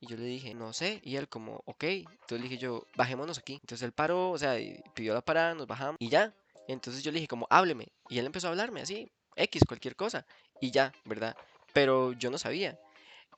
Y 0.00 0.06
yo 0.06 0.16
le 0.16 0.24
dije, 0.24 0.54
no 0.54 0.72
sé. 0.72 1.00
Y 1.04 1.16
él 1.16 1.28
como, 1.28 1.62
ok. 1.64 1.84
Entonces 1.84 2.40
le 2.40 2.48
dije 2.48 2.58
yo, 2.58 2.86
bajémonos 2.96 3.38
aquí. 3.38 3.54
Entonces 3.54 3.82
él 3.82 3.92
paró, 3.92 4.30
o 4.30 4.38
sea, 4.38 4.56
pidió 4.94 5.14
la 5.14 5.22
parada, 5.22 5.54
nos 5.54 5.66
bajamos 5.66 5.96
y 5.98 6.08
ya. 6.08 6.34
Entonces 6.68 7.02
yo 7.02 7.10
le 7.12 7.16
dije 7.16 7.28
como, 7.28 7.46
hábleme. 7.50 7.88
Y 8.08 8.18
él 8.18 8.26
empezó 8.26 8.48
a 8.48 8.50
hablarme 8.50 8.80
así, 8.80 9.10
X, 9.36 9.62
cualquier 9.66 9.96
cosa. 9.96 10.26
Y 10.60 10.70
ya, 10.70 10.92
¿verdad? 11.04 11.36
Pero 11.72 12.12
yo 12.12 12.30
no 12.30 12.38
sabía. 12.38 12.78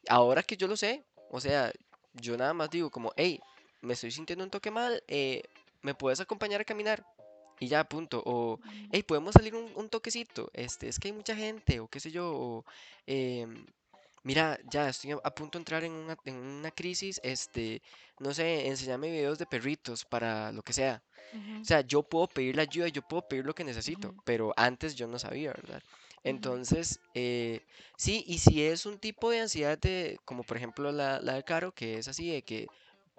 Ahora 0.09 0.43
que 0.43 0.57
yo 0.57 0.67
lo 0.69 0.77
sé, 0.77 1.05
o 1.31 1.41
sea, 1.41 1.73
yo 2.15 2.37
nada 2.37 2.55
más 2.55 2.71
digo 2.71 2.91
como, 2.91 3.13
hey, 3.17 3.41
me 3.83 3.95
estoy 3.95 4.11
sintiendo 4.11 4.45
un 4.45 4.51
toque 4.51 4.71
mal, 4.71 5.03
eh, 5.09 5.43
¿me 5.83 5.95
puedes 5.95 6.21
acompañar 6.21 6.61
a 6.61 6.65
caminar? 6.65 7.05
Y 7.59 7.69
ya, 7.69 7.85
punto. 7.85 8.23
O, 8.27 8.61
hey, 8.91 9.03
podemos 9.03 9.35
salir 9.35 9.55
un, 9.55 9.71
un 9.75 9.89
toquecito. 9.89 10.51
Este, 10.53 10.89
es 10.89 10.99
que 10.99 11.09
hay 11.09 11.13
mucha 11.15 11.35
gente, 11.37 11.81
o 11.81 11.89
qué 11.89 12.01
sé 12.01 12.11
yo. 12.11 12.31
O, 12.35 12.65
em, 13.07 13.67
mira, 14.25 14.59
ya 14.71 14.89
estoy 14.89 15.13
a 15.13 15.19
a 15.25 15.35
punto 15.35 15.59
de 15.59 15.61
entrar 15.63 15.85
en 15.85 15.93
una, 15.93 16.17
en 16.25 16.37
una 16.37 16.71
crisis. 16.71 17.21
Este, 17.25 17.83
no 18.19 18.35
sé, 18.35 18.67
enséñame 18.69 19.11
videos 19.11 19.39
de 19.39 19.47
perritos 19.47 20.05
para 20.05 20.53
lo 20.53 20.63
que 20.63 20.73
sea. 20.73 21.03
O 21.63 21.65
sea, 21.67 21.81
yo 21.83 22.03
puedo 22.03 22.29
pedir 22.29 22.57
la 22.57 22.63
ayuda, 22.63 22.89
yo 22.89 23.03
puedo 23.03 23.23
pedir 23.29 23.45
lo 23.47 23.55
que 23.55 23.65
necesito, 23.65 24.15
pero 24.25 24.53
antes 24.57 24.95
yo 24.97 25.07
no 25.09 25.19
sabía, 25.19 25.53
¿verdad? 25.53 25.83
Entonces, 26.25 27.01
eh, 27.15 27.63
sí, 27.97 28.25
y 28.27 28.39
si 28.39 28.63
es 28.65 28.87
un 28.87 28.99
tipo 28.99 29.31
de 29.31 29.41
ansiedad 29.41 29.79
de, 29.79 30.19
como 30.25 30.43
por 30.43 30.57
ejemplo 30.57 30.91
la, 30.91 31.21
la 31.21 31.35
de 31.35 31.45
Caro, 31.45 31.73
que 31.73 31.99
es 31.99 32.09
así 32.09 32.31
de 32.31 32.43
que 32.43 32.67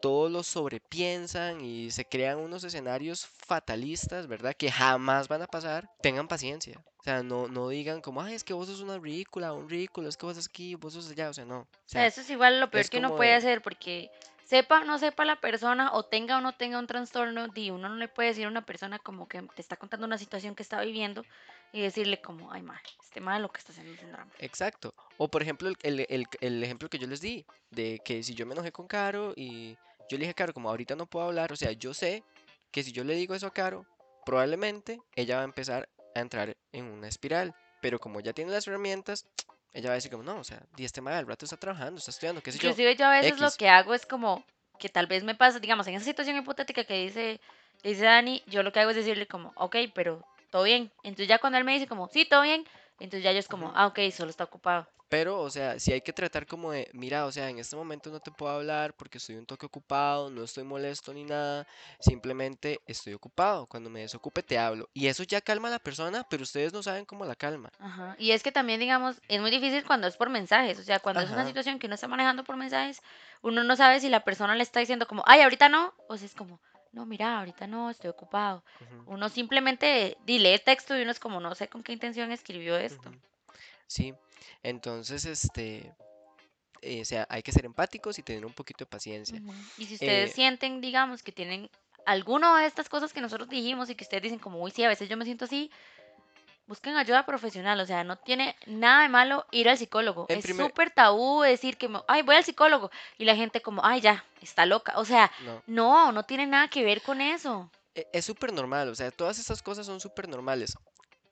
todos 0.02 0.32
lo 0.32 0.44
sobrepiensan 0.44 1.62
y 1.62 1.92
se 1.92 2.06
crean 2.06 2.38
unos 2.38 2.64
escenarios 2.64 3.26
fatalistas, 3.26 4.28
¿verdad? 4.28 4.54
Que 4.56 4.72
jamás 4.72 5.28
van 5.28 5.42
a 5.42 5.48
pasar, 5.48 5.90
tengan 6.02 6.28
paciencia. 6.28 6.80
O 7.00 7.04
sea, 7.04 7.24
no, 7.24 7.48
no 7.48 7.70
digan 7.70 8.02
como, 8.02 8.22
ay, 8.22 8.34
es 8.34 8.44
que 8.44 8.54
vos 8.54 8.68
sos 8.68 8.82
una 8.82 8.98
ridícula, 9.00 9.54
un 9.54 9.70
ridículo, 9.70 10.10
es 10.10 10.18
que 10.18 10.26
vos 10.26 10.36
sos 10.36 10.48
aquí, 10.48 10.76
vos 10.76 10.94
sos 10.94 11.10
allá, 11.10 11.30
o 11.30 11.34
sea, 11.34 11.46
no. 11.46 11.62
O 11.62 11.68
sea, 11.86 12.06
eso 12.06 12.22
es 12.22 12.30
igual 12.30 12.60
lo 12.60 12.70
peor 12.70 12.82
es 12.82 12.90
que 12.90 12.98
uno 12.98 13.16
puede 13.16 13.32
de, 13.32 13.38
hacer 13.38 13.62
porque 13.62 14.12
sepa 14.44 14.82
o 14.82 14.84
no 14.84 14.98
sepa 14.98 15.26
la 15.26 15.40
persona 15.40 15.94
o 15.94 16.04
tenga 16.04 16.38
o 16.38 16.42
no 16.42 16.54
tenga 16.54 16.80
un 16.80 16.88
trastorno, 16.88 17.48
di, 17.48 17.72
uno 17.72 17.90
no 17.90 17.96
le 17.96 18.08
puede 18.08 18.30
decir 18.30 18.46
a 18.46 18.50
una 18.50 18.66
persona 18.66 19.00
como 19.00 19.28
que 19.28 19.42
te 19.42 19.62
está 19.62 19.78
contando 19.78 20.06
una 20.06 20.18
situación 20.18 20.54
que 20.54 20.64
está 20.64 20.82
viviendo 20.82 21.24
y 21.72 21.82
decirle 21.82 22.22
como, 22.22 22.52
ay, 22.52 22.62
mal, 22.62 22.80
este 23.04 23.20
mal 23.22 23.42
lo 23.42 23.50
que 23.50 23.60
está 23.60 23.72
haciendo 23.72 23.94
es 23.94 24.02
un 24.04 24.12
drama. 24.12 24.32
Exacto. 24.40 24.94
O 25.18 25.28
por 25.28 25.42
ejemplo, 25.42 25.70
el, 25.70 25.78
el- 25.84 26.06
el- 26.10 26.28
el 26.42 26.64
ejemplo 26.64 26.90
que 26.90 26.98
yo 27.00 27.08
les 27.08 27.22
di, 27.22 27.46
de 27.72 28.00
que 28.04 28.24
si 28.24 28.34
yo 28.36 28.46
me 28.46 28.54
enojé 28.54 28.72
con 28.72 28.88
Caro 28.88 29.34
y 29.36 29.76
yo 30.10 30.18
le 30.18 30.20
dije 30.20 30.32
a 30.32 30.34
Caro, 30.36 30.54
como 30.54 30.70
ahorita 30.70 30.96
no 30.96 31.06
puedo 31.06 31.26
hablar, 31.28 31.52
o 31.52 31.56
sea, 31.56 31.72
yo 31.72 31.94
sé 31.94 32.24
que 32.72 32.84
si 32.84 32.92
yo 32.92 33.04
le 33.04 33.16
digo 33.16 33.36
eso 33.36 33.48
a 33.48 33.52
Caro, 33.54 33.86
probablemente 34.26 35.02
ella 35.16 35.36
va 35.38 35.42
a 35.42 35.46
empezar 35.46 35.88
a 36.16 36.20
entrar 36.20 36.56
en 36.72 36.86
una 36.86 37.08
espiral. 37.08 37.54
Pero 37.82 38.00
como 38.00 38.20
ya 38.20 38.34
tiene 38.34 38.52
las 38.52 38.68
herramientas, 38.68 39.26
ella 39.74 39.90
va 39.90 39.94
a 39.94 39.96
decir 39.96 40.12
como, 40.12 40.24
no, 40.24 40.40
o 40.40 40.44
sea, 40.44 40.62
di 40.76 40.86
este 40.86 41.02
mal, 41.02 41.14
al 41.14 41.28
rato 41.28 41.46
está 41.46 41.58
trabajando, 41.58 42.00
está 42.00 42.12
estudiando, 42.12 42.42
qué 42.42 42.52
sé 42.52 42.58
yo, 42.60 42.70
Inclusive 42.70 42.96
yo 42.96 43.06
a 43.06 43.12
veces 43.12 43.40
lo 43.40 43.48
X. 43.48 43.58
que 43.58 43.70
hago 43.70 43.94
es 43.94 44.06
como 44.06 44.44
que 44.80 44.90
tal 44.90 45.08
vez 45.08 45.24
me 45.24 45.36
pasa, 45.36 45.60
digamos, 45.60 45.88
en 45.88 45.96
esa 45.96 46.06
situación 46.06 46.38
hipotética 46.38 46.84
que 46.84 47.04
dice, 47.04 47.40
que 47.82 47.90
dice 47.90 48.04
Dani, 48.06 48.44
yo 48.48 48.64
lo 48.64 48.72
que 48.72 48.80
hago 48.80 48.92
es 48.92 48.96
decirle 48.96 49.28
como, 49.28 49.52
ok, 49.56 49.76
pero 49.94 50.24
todo 50.50 50.64
bien. 50.64 50.92
Entonces 51.04 51.28
ya 51.28 51.40
cuando 51.40 51.58
él 51.58 51.64
me 51.64 51.74
dice 51.74 51.88
como, 51.88 52.08
sí, 52.10 52.26
todo 52.26 52.42
bien, 52.42 52.66
entonces 53.00 53.24
ya 53.24 53.32
yo 53.32 53.40
es 53.40 53.48
como, 53.48 53.72
ah, 53.76 53.88
ok, 53.88 54.00
solo 54.12 54.30
está 54.30 54.44
ocupado. 54.46 54.88
Pero, 55.10 55.40
o 55.40 55.50
sea, 55.50 55.80
si 55.80 55.94
hay 55.94 56.02
que 56.02 56.12
tratar 56.12 56.46
como 56.46 56.72
de, 56.72 56.90
mira, 56.92 57.26
o 57.26 57.32
sea, 57.32 57.50
en 57.50 57.60
este 57.60 57.78
momento 57.78 58.10
no 58.10 58.20
te 58.20 58.30
puedo 58.30 58.52
hablar 58.52 58.94
porque 58.94 59.20
estoy 59.20 59.36
un 59.36 59.46
toque 59.46 59.66
ocupado, 59.66 60.30
no 60.30 60.44
estoy 60.44 60.66
molesto 60.66 61.14
ni 61.14 61.24
nada, 61.24 61.66
simplemente 62.00 62.82
estoy 62.86 63.14
ocupado. 63.14 63.68
Cuando 63.68 63.90
me 63.90 64.02
desocupe 64.02 64.44
te 64.44 64.60
hablo. 64.60 64.90
Y 64.94 65.08
eso 65.08 65.24
ya 65.24 65.40
calma 65.40 65.70
a 65.70 65.72
la 65.72 65.80
persona, 65.80 66.26
pero 66.30 66.44
ustedes 66.44 66.74
no 66.74 66.84
saben 66.84 67.06
cómo 67.06 67.24
la 67.24 67.36
calma. 67.36 67.72
Ajá. 67.80 68.18
Y 68.20 68.32
es 68.32 68.44
que 68.44 68.52
también, 68.52 68.82
digamos, 68.82 69.22
es 69.30 69.40
muy 69.40 69.50
difícil 69.50 69.86
cuando 69.86 70.08
es 70.08 70.18
por 70.18 70.30
mensajes. 70.30 70.78
O 70.78 70.84
sea, 70.84 71.00
cuando 71.00 71.22
es 71.22 71.30
una 71.30 71.46
situación 71.46 71.80
que 71.80 71.86
uno 71.86 71.96
está 71.96 72.10
manejando 72.10 72.44
por 72.44 72.58
mensajes, 72.58 73.02
uno 73.42 73.64
no 73.64 73.78
sabe 73.78 74.02
si 74.02 74.10
la 74.10 74.26
persona 74.26 74.56
le 74.56 74.64
está 74.64 74.82
diciendo 74.82 75.08
como, 75.08 75.24
ay, 75.26 75.40
ahorita 75.40 75.70
no, 75.70 75.94
o 76.10 76.18
si 76.18 76.26
es 76.26 76.36
como, 76.36 76.60
no, 76.94 77.06
mira, 77.06 77.40
ahorita 77.40 77.68
no, 77.68 77.90
estoy 77.90 78.10
ocupado. 78.10 78.64
Uno 79.06 79.30
simplemente 79.30 80.18
di- 80.26 80.40
lee 80.40 80.50
el 80.54 80.62
texto 80.62 80.98
y 80.98 81.02
uno 81.02 81.12
es 81.12 81.20
como, 81.20 81.40
no 81.40 81.56
sé 81.56 81.68
con 81.68 81.84
qué 81.84 81.94
intención 81.94 82.32
escribió 82.32 82.78
esto. 82.78 83.12
Sí, 83.88 84.14
entonces, 84.64 85.26
este, 85.26 85.94
eh, 86.82 87.02
o 87.02 87.06
sea, 87.06 87.26
hay 87.30 87.42
que 87.42 87.52
ser 87.52 87.66
empáticos 87.66 88.20
y 88.20 88.24
tener 88.24 88.46
un 88.46 88.54
poquito 88.54 88.80
de 88.86 88.90
paciencia. 88.90 89.42
Y 89.78 89.86
si 89.86 89.96
ustedes 89.96 90.32
Eh, 90.32 90.34
sienten, 90.34 90.82
digamos, 90.82 91.24
que 91.24 91.32
tienen 91.32 91.70
alguna 92.06 92.60
de 92.60 92.68
estas 92.68 92.90
cosas 92.90 93.14
que 93.14 93.22
nosotros 93.22 93.50
dijimos 93.50 93.90
y 93.90 93.96
que 93.96 94.04
ustedes 94.04 94.24
dicen 94.24 94.40
como, 94.40 94.62
uy, 94.62 94.72
sí, 94.72 94.84
a 94.84 94.88
veces 94.90 95.10
yo 95.10 95.18
me 95.18 95.26
siento 95.26 95.46
así, 95.46 95.72
busquen 96.68 96.96
ayuda 96.98 97.26
profesional. 97.26 97.80
O 97.80 97.86
sea, 97.86 98.04
no 98.04 98.18
tiene 98.18 98.56
nada 98.66 99.04
de 99.04 99.10
malo 99.10 99.46
ir 99.52 99.70
al 99.70 99.78
psicólogo. 99.78 100.26
en 100.30 100.40
Es 100.40 100.46
primer, 100.46 100.68
súper 100.68 100.92
tabú 100.92 101.42
decir 101.42 101.78
que, 101.78 101.90
ay, 102.08 102.22
voy 102.22 102.36
al 102.36 102.44
psicólogo. 102.44 102.92
Y 103.18 103.26
la 103.26 103.36
gente 103.36 103.62
como, 103.62 103.84
ay, 103.86 104.02
ya, 104.02 104.24
está 104.42 104.66
loca. 104.66 104.94
O 104.98 105.06
sea, 105.06 105.32
no, 105.46 105.64
no, 105.68 106.12
no 106.12 106.24
tiene 106.24 106.46
nada 106.46 106.68
que 106.68 106.84
ver 106.84 107.02
con 107.02 107.22
eso. 107.22 107.70
e- 107.96 108.06
es 108.14 108.26
súper 108.26 108.54
normal, 108.54 108.90
o 108.90 108.96
sea, 108.96 109.10
todas 109.12 109.40
estas 109.40 109.62
cosas 109.64 109.86
son 109.86 110.00
súper 110.00 110.28
normales. 110.28 110.78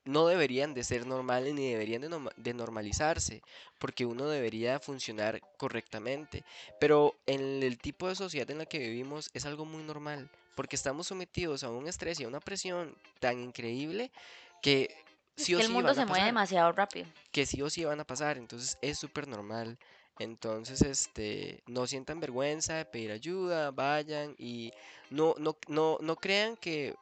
no 0.08 0.28
deberían 0.28 0.76
de 0.76 0.84
ser 0.84 1.08
normales 1.08 1.56
ni 1.56 1.72
deberían 1.72 2.04
de 2.38 2.54
normalizarse, 2.54 3.42
porque 3.80 4.06
uno 4.06 4.28
debería 4.28 4.80
funcionar 4.80 5.42
correctamente. 5.58 6.44
Pero 6.80 7.16
en 7.26 7.64
el 7.64 7.80
tipo 7.80 8.08
de 8.08 8.14
sociedad 8.16 8.50
en 8.52 8.60
la 8.60 8.68
que 8.68 8.78
vivimos 8.78 9.32
es 9.34 9.48
algo 9.48 9.66
muy 9.66 9.82
normal, 9.84 10.30
porque 10.56 10.76
estamos 10.76 11.08
sometidos 11.08 11.64
a 11.64 11.72
un 11.72 11.88
estrés 11.88 12.20
y 12.20 12.24
a 12.24 12.28
una 12.28 12.40
presión 12.40 12.96
tan 13.20 13.40
increíble 13.40 14.12
que 14.62 14.96
Es 15.36 15.44
sí 15.44 15.56
o 15.56 15.58
que 15.58 15.66
el 15.66 15.72
mundo 15.72 15.94
se 15.94 16.06
mueve 16.06 16.26
demasiado 16.26 16.72
rápido. 16.72 17.08
que 17.32 17.46
sí 17.46 17.62
o 17.62 17.70
sí 17.70 17.84
van 17.84 18.00
a 18.00 18.06
pasar, 18.06 18.38
entonces 18.38 18.78
es 18.82 18.98
súper 18.98 19.28
normal. 19.28 19.78
Entonces, 20.18 20.82
este, 20.82 21.62
no 21.68 21.88
sientan 21.88 22.22
vergüenza 22.22 22.76
de 22.76 22.86
pedir 22.86 23.12
ayuda, 23.12 23.72
vayan 23.72 24.34
y 24.38 24.72
no, 25.10 25.36
no, 25.38 25.58
no, 25.68 25.98
no 26.00 26.16
crean 26.16 26.56
que 26.56 26.96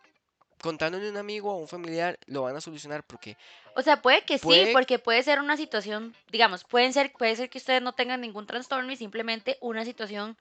contándole 0.63 1.07
a 1.07 1.11
un 1.11 1.17
amigo 1.17 1.51
o 1.51 1.55
a 1.55 1.59
un 1.59 1.67
familiar 1.67 2.17
lo 2.25 2.43
van 2.43 2.55
a 2.55 2.61
solucionar 2.61 3.03
porque 3.03 3.37
O 3.75 3.81
sea, 3.81 4.01
puede 4.01 4.23
que 4.23 4.37
sí, 4.37 4.69
porque 4.71 4.97
puede 4.97 5.21
ser 5.21 5.39
una 5.41 5.57
situación, 5.57 6.15
digamos, 6.31 6.63
pueden 6.63 6.93
ser, 6.93 7.11
puede 7.11 7.35
ser 7.35 7.49
que 7.49 7.57
ustedes 7.57 7.81
no 7.81 7.93
tengan 7.93 8.21
ningún 8.21 8.47
trastorno 8.47 8.91
y 8.91 8.95
simplemente 8.95 9.57
una 9.59 9.83
situación 9.85 10.37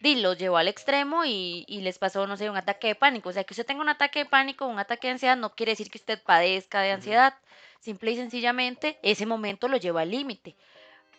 di, 0.00 0.16
los 0.16 0.38
llevó 0.38 0.56
al 0.56 0.68
extremo 0.68 1.24
y, 1.24 1.64
y 1.68 1.80
les 1.80 1.98
pasó, 1.98 2.26
no 2.26 2.36
sé, 2.36 2.50
un 2.50 2.56
ataque 2.56 2.88
de 2.88 2.94
pánico. 2.94 3.28
O 3.28 3.32
sea, 3.32 3.44
que 3.44 3.52
usted 3.52 3.66
tenga 3.66 3.82
un 3.82 3.88
ataque 3.88 4.20
de 4.20 4.26
pánico, 4.26 4.66
un 4.66 4.78
ataque 4.78 5.08
de 5.08 5.12
ansiedad, 5.12 5.36
no 5.36 5.54
quiere 5.54 5.72
decir 5.72 5.90
que 5.90 5.98
usted 5.98 6.22
padezca 6.22 6.80
de 6.82 6.92
ansiedad. 6.92 7.34
Simple 7.80 8.12
y 8.12 8.16
sencillamente, 8.16 8.98
ese 9.02 9.26
momento 9.26 9.68
lo 9.68 9.76
lleva 9.76 10.02
al 10.02 10.10
límite. 10.10 10.56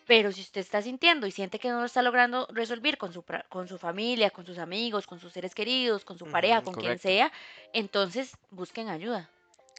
Pero 0.06 0.30
si 0.32 0.40
usted 0.40 0.60
está 0.60 0.82
sintiendo 0.82 1.26
y 1.26 1.32
siente 1.32 1.58
que 1.58 1.68
no 1.68 1.80
lo 1.80 1.86
está 1.86 2.00
logrando 2.02 2.46
resolver 2.52 2.96
con 2.96 3.12
su, 3.12 3.24
con 3.48 3.68
su 3.68 3.78
familia, 3.78 4.30
con 4.30 4.46
sus 4.46 4.58
amigos, 4.58 5.06
con 5.06 5.18
sus 5.20 5.32
seres 5.32 5.54
queridos, 5.54 6.04
con 6.04 6.16
su 6.18 6.26
pareja, 6.26 6.62
con 6.62 6.74
quien 6.74 6.98
sea, 6.98 7.32
entonces 7.72 8.36
busquen 8.50 8.88
ayuda. 8.88 9.28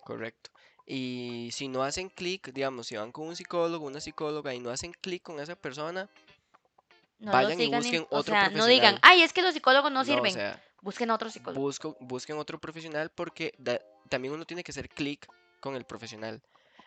correcto. 0.03 0.49
Y 0.85 1.49
si 1.51 1.67
no 1.67 1.83
hacen 1.83 2.09
clic, 2.09 2.51
digamos, 2.53 2.87
si 2.87 2.95
van 2.95 3.11
con 3.11 3.27
un 3.27 3.35
psicólogo, 3.35 3.85
una 3.85 3.99
psicóloga 3.99 4.53
y 4.53 4.59
no 4.59 4.69
hacen 4.69 4.93
clic 4.93 5.21
con 5.21 5.39
esa 5.41 5.55
persona, 5.55 6.09
No 7.19 7.31
vayan 7.31 7.59
y 7.59 7.67
busquen 7.67 8.03
o 8.09 8.17
otro 8.17 8.33
sea, 8.33 8.49
no 8.49 8.65
digan, 8.67 8.95
profesional. 8.95 8.99
ay, 9.03 9.21
es 9.23 9.33
que 9.33 9.41
los 9.41 9.53
psicólogos 9.53 9.91
no 9.91 9.99
No, 9.99 10.01
o 10.01 10.05
sirven. 10.05 10.33
sea, 10.33 10.63
Busquen 10.81 11.09
a 11.09 11.15
otro 11.15 11.29
psicólogo. 11.29 11.61
busco, 11.65 11.97
busquen 11.99 12.37
otro 12.37 12.59
profesional 12.59 13.09
porque 13.09 13.53
da- 13.57 13.81
también 14.09 14.33
uno 14.33 14.45
tiene 14.45 14.63
que 14.63 14.71
hacer 14.71 14.87
clic 14.89 15.27
con 15.59 15.75
el 15.75 15.85
profesional. 15.85 16.41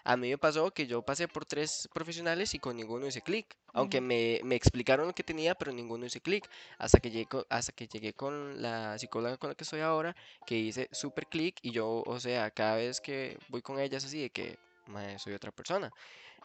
A 0.04 0.16
mí 0.16 0.30
me 0.30 0.38
pasó 0.38 0.70
que 0.70 0.86
yo 0.86 1.02
pasé 1.02 1.28
por 1.28 1.44
tres 1.44 1.86
profesionales 1.92 2.54
y 2.54 2.58
con 2.58 2.74
ninguno 2.76 3.06
hice 3.06 3.20
clic. 3.20 3.54
Aunque 3.74 4.00
me, 4.00 4.40
me 4.44 4.54
explicaron 4.54 5.06
lo 5.06 5.12
que 5.14 5.22
tenía, 5.22 5.54
pero 5.54 5.72
ninguno 5.72 6.06
hice 6.06 6.20
clic. 6.22 6.48
Hasta 6.78 7.00
que 7.00 7.10
llegué, 7.10 7.28
hasta 7.50 7.72
que 7.72 7.86
llegué 7.86 8.14
con 8.14 8.62
la 8.62 8.98
psicóloga 8.98 9.36
con 9.36 9.50
la 9.50 9.54
que 9.54 9.64
estoy 9.64 9.80
ahora, 9.80 10.16
que 10.46 10.56
hice 10.56 10.88
súper 10.92 11.26
clic 11.26 11.58
y 11.60 11.72
yo, 11.72 12.02
o 12.06 12.18
sea, 12.18 12.50
cada 12.50 12.76
vez 12.76 13.00
que 13.00 13.38
voy 13.48 13.60
con 13.60 13.78
ella 13.78 13.98
es 13.98 14.04
así 14.06 14.22
de 14.22 14.30
que 14.30 14.58
"Mae, 14.86 15.18
soy 15.18 15.34
otra 15.34 15.50
persona. 15.52 15.90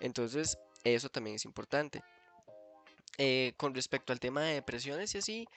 Entonces, 0.02 0.58
eso 0.84 1.08
también 1.10 1.38
es 1.38 1.46
importante. 1.46 2.04
Eh, 3.18 3.54
con 3.58 3.74
respecto 3.74 4.12
al 4.12 4.20
tema 4.20 4.42
de 4.42 4.56
depresiones 4.56 5.16
y 5.16 5.20
así, 5.20 5.48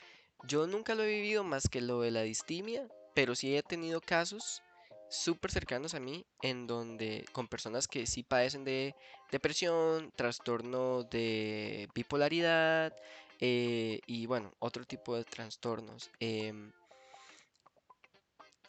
yo 0.45 0.67
nunca 0.67 0.95
lo 0.95 1.03
he 1.03 1.09
vivido 1.09 1.43
más 1.43 1.69
que 1.69 1.81
lo 1.81 2.01
de 2.03 2.11
la 2.13 2.23
distimia, 2.23 2.87
pero 3.15 3.35
sí 3.35 3.57
he 3.57 3.63
tenido 3.63 4.01
casos 4.01 4.63
súper 5.11 5.51
cercanos 5.51 5.95
a 5.95 6.01
mí 6.01 6.25
en 6.43 6.67
donde 6.67 7.25
con 7.33 7.49
personas 7.49 7.89
que 7.89 8.07
sí 8.07 8.23
padecen 8.23 8.63
de 8.65 8.95
depresión, 9.33 10.13
trastorno 10.15 11.03
de 11.05 11.89
bipolaridad 11.95 12.95
eh, 13.41 14.01
y 14.07 14.27
bueno, 14.27 14.53
otro 14.59 14.85
tipo 14.85 15.17
de 15.17 15.25
trastornos. 15.25 16.11
Em, 16.21 16.73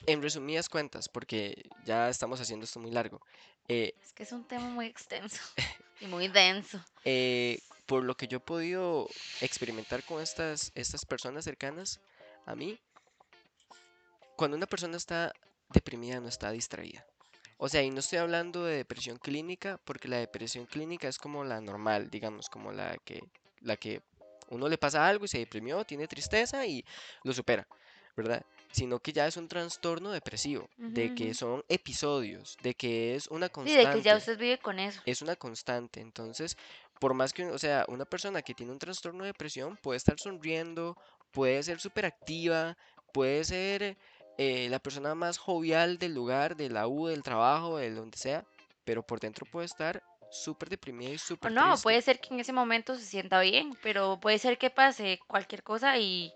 en 0.07 0.21
resumidas 0.21 0.69
cuentas, 0.69 1.09
porque 1.09 1.69
ya 1.85 2.09
estamos 2.09 2.39
haciendo 2.39 2.63
esto 2.63 2.79
muy 2.79 2.91
largo, 2.91 3.21
eh, 3.67 3.93
Es 4.01 4.13
que 4.13 4.23
es 4.23 4.31
un 4.31 4.43
tema 4.47 4.65
muy 4.69 4.85
extenso 4.87 5.41
y 5.99 6.07
muy 6.07 6.27
denso. 6.29 6.83
eh, 7.05 7.59
por 7.89 8.03
lo 8.03 8.15
que 8.15 8.27
yo 8.27 8.37
he 8.37 8.39
podido 8.39 9.09
experimentar 9.41 10.03
con 10.03 10.21
estas, 10.21 10.71
estas 10.75 11.05
personas 11.05 11.43
cercanas 11.43 11.99
a 12.45 12.53
mí, 12.55 12.79
cuando 14.35 14.55
una 14.55 14.67
persona 14.67 14.95
está 14.95 15.33
deprimida 15.69 16.19
no 16.19 16.27
está 16.27 16.51
distraída. 16.51 17.03
O 17.57 17.67
sea, 17.67 17.81
y 17.81 17.89
no 17.89 17.99
estoy 17.99 18.19
hablando 18.19 18.63
de 18.63 18.77
depresión 18.77 19.17
clínica, 19.17 19.79
porque 19.85 20.07
la 20.07 20.17
depresión 20.17 20.67
clínica 20.67 21.07
es 21.07 21.17
como 21.17 21.43
la 21.43 21.61
normal, 21.61 22.11
digamos, 22.11 22.47
como 22.47 22.71
la 22.71 22.95
que, 23.03 23.23
la 23.61 23.75
que 23.75 24.03
uno 24.49 24.69
le 24.69 24.77
pasa 24.77 25.07
algo 25.07 25.25
y 25.25 25.27
se 25.27 25.39
deprimió, 25.39 25.83
tiene 25.83 26.07
tristeza 26.07 26.67
y 26.67 26.85
lo 27.23 27.33
supera, 27.33 27.67
¿verdad? 28.15 28.45
Sino 28.71 28.99
que 28.99 29.13
ya 29.13 29.25
es 29.25 29.35
un 29.35 29.47
trastorno 29.47 30.11
depresivo, 30.11 30.69
de 30.77 31.15
que 31.15 31.33
son 31.33 31.65
episodios, 31.67 32.55
de 32.61 32.75
que 32.75 33.15
es 33.15 33.27
una 33.29 33.47
Sí, 33.47 33.51
de 33.53 33.65
que 33.65 33.73
ya 33.83 33.91
constante 33.91 34.15
usted 34.17 34.37
vive 34.37 34.59
con 34.59 34.77
eso. 34.77 35.01
es 35.05 35.23
una 35.23 35.35
constante. 35.35 36.01
Entonces, 36.01 36.55
por 36.99 37.13
más 37.13 37.33
que, 37.33 37.45
o 37.45 37.57
sea, 37.57 37.85
una 37.87 38.05
persona 38.05 38.41
que 38.41 38.53
tiene 38.53 38.71
un 38.71 38.79
trastorno 38.79 39.23
de 39.23 39.27
depresión 39.29 39.77
puede 39.77 39.97
estar 39.97 40.19
sonriendo, 40.19 40.97
puede 41.31 41.63
ser 41.63 41.79
súper 41.79 42.05
activa, 42.05 42.77
puede 43.13 43.43
ser 43.43 43.97
eh, 44.37 44.67
la 44.69 44.79
persona 44.79 45.15
más 45.15 45.37
jovial 45.37 45.97
del 45.97 46.13
lugar, 46.13 46.55
de 46.55 46.69
la 46.69 46.87
U, 46.87 47.07
del 47.07 47.23
trabajo, 47.23 47.77
de 47.77 47.91
donde 47.91 48.17
sea, 48.17 48.45
pero 48.83 49.01
por 49.01 49.19
dentro 49.19 49.45
puede 49.45 49.65
estar 49.65 50.03
súper 50.31 50.69
deprimida 50.69 51.09
y 51.09 51.17
súper 51.17 51.51
no, 51.51 51.69
triste. 51.69 51.83
puede 51.83 52.01
ser 52.01 52.19
que 52.19 52.33
en 52.33 52.39
ese 52.39 52.53
momento 52.53 52.95
se 52.95 53.05
sienta 53.05 53.39
bien, 53.41 53.77
pero 53.81 54.19
puede 54.19 54.37
ser 54.37 54.57
que 54.57 54.69
pase 54.69 55.19
cualquier 55.27 55.63
cosa 55.63 55.97
y 55.97 56.33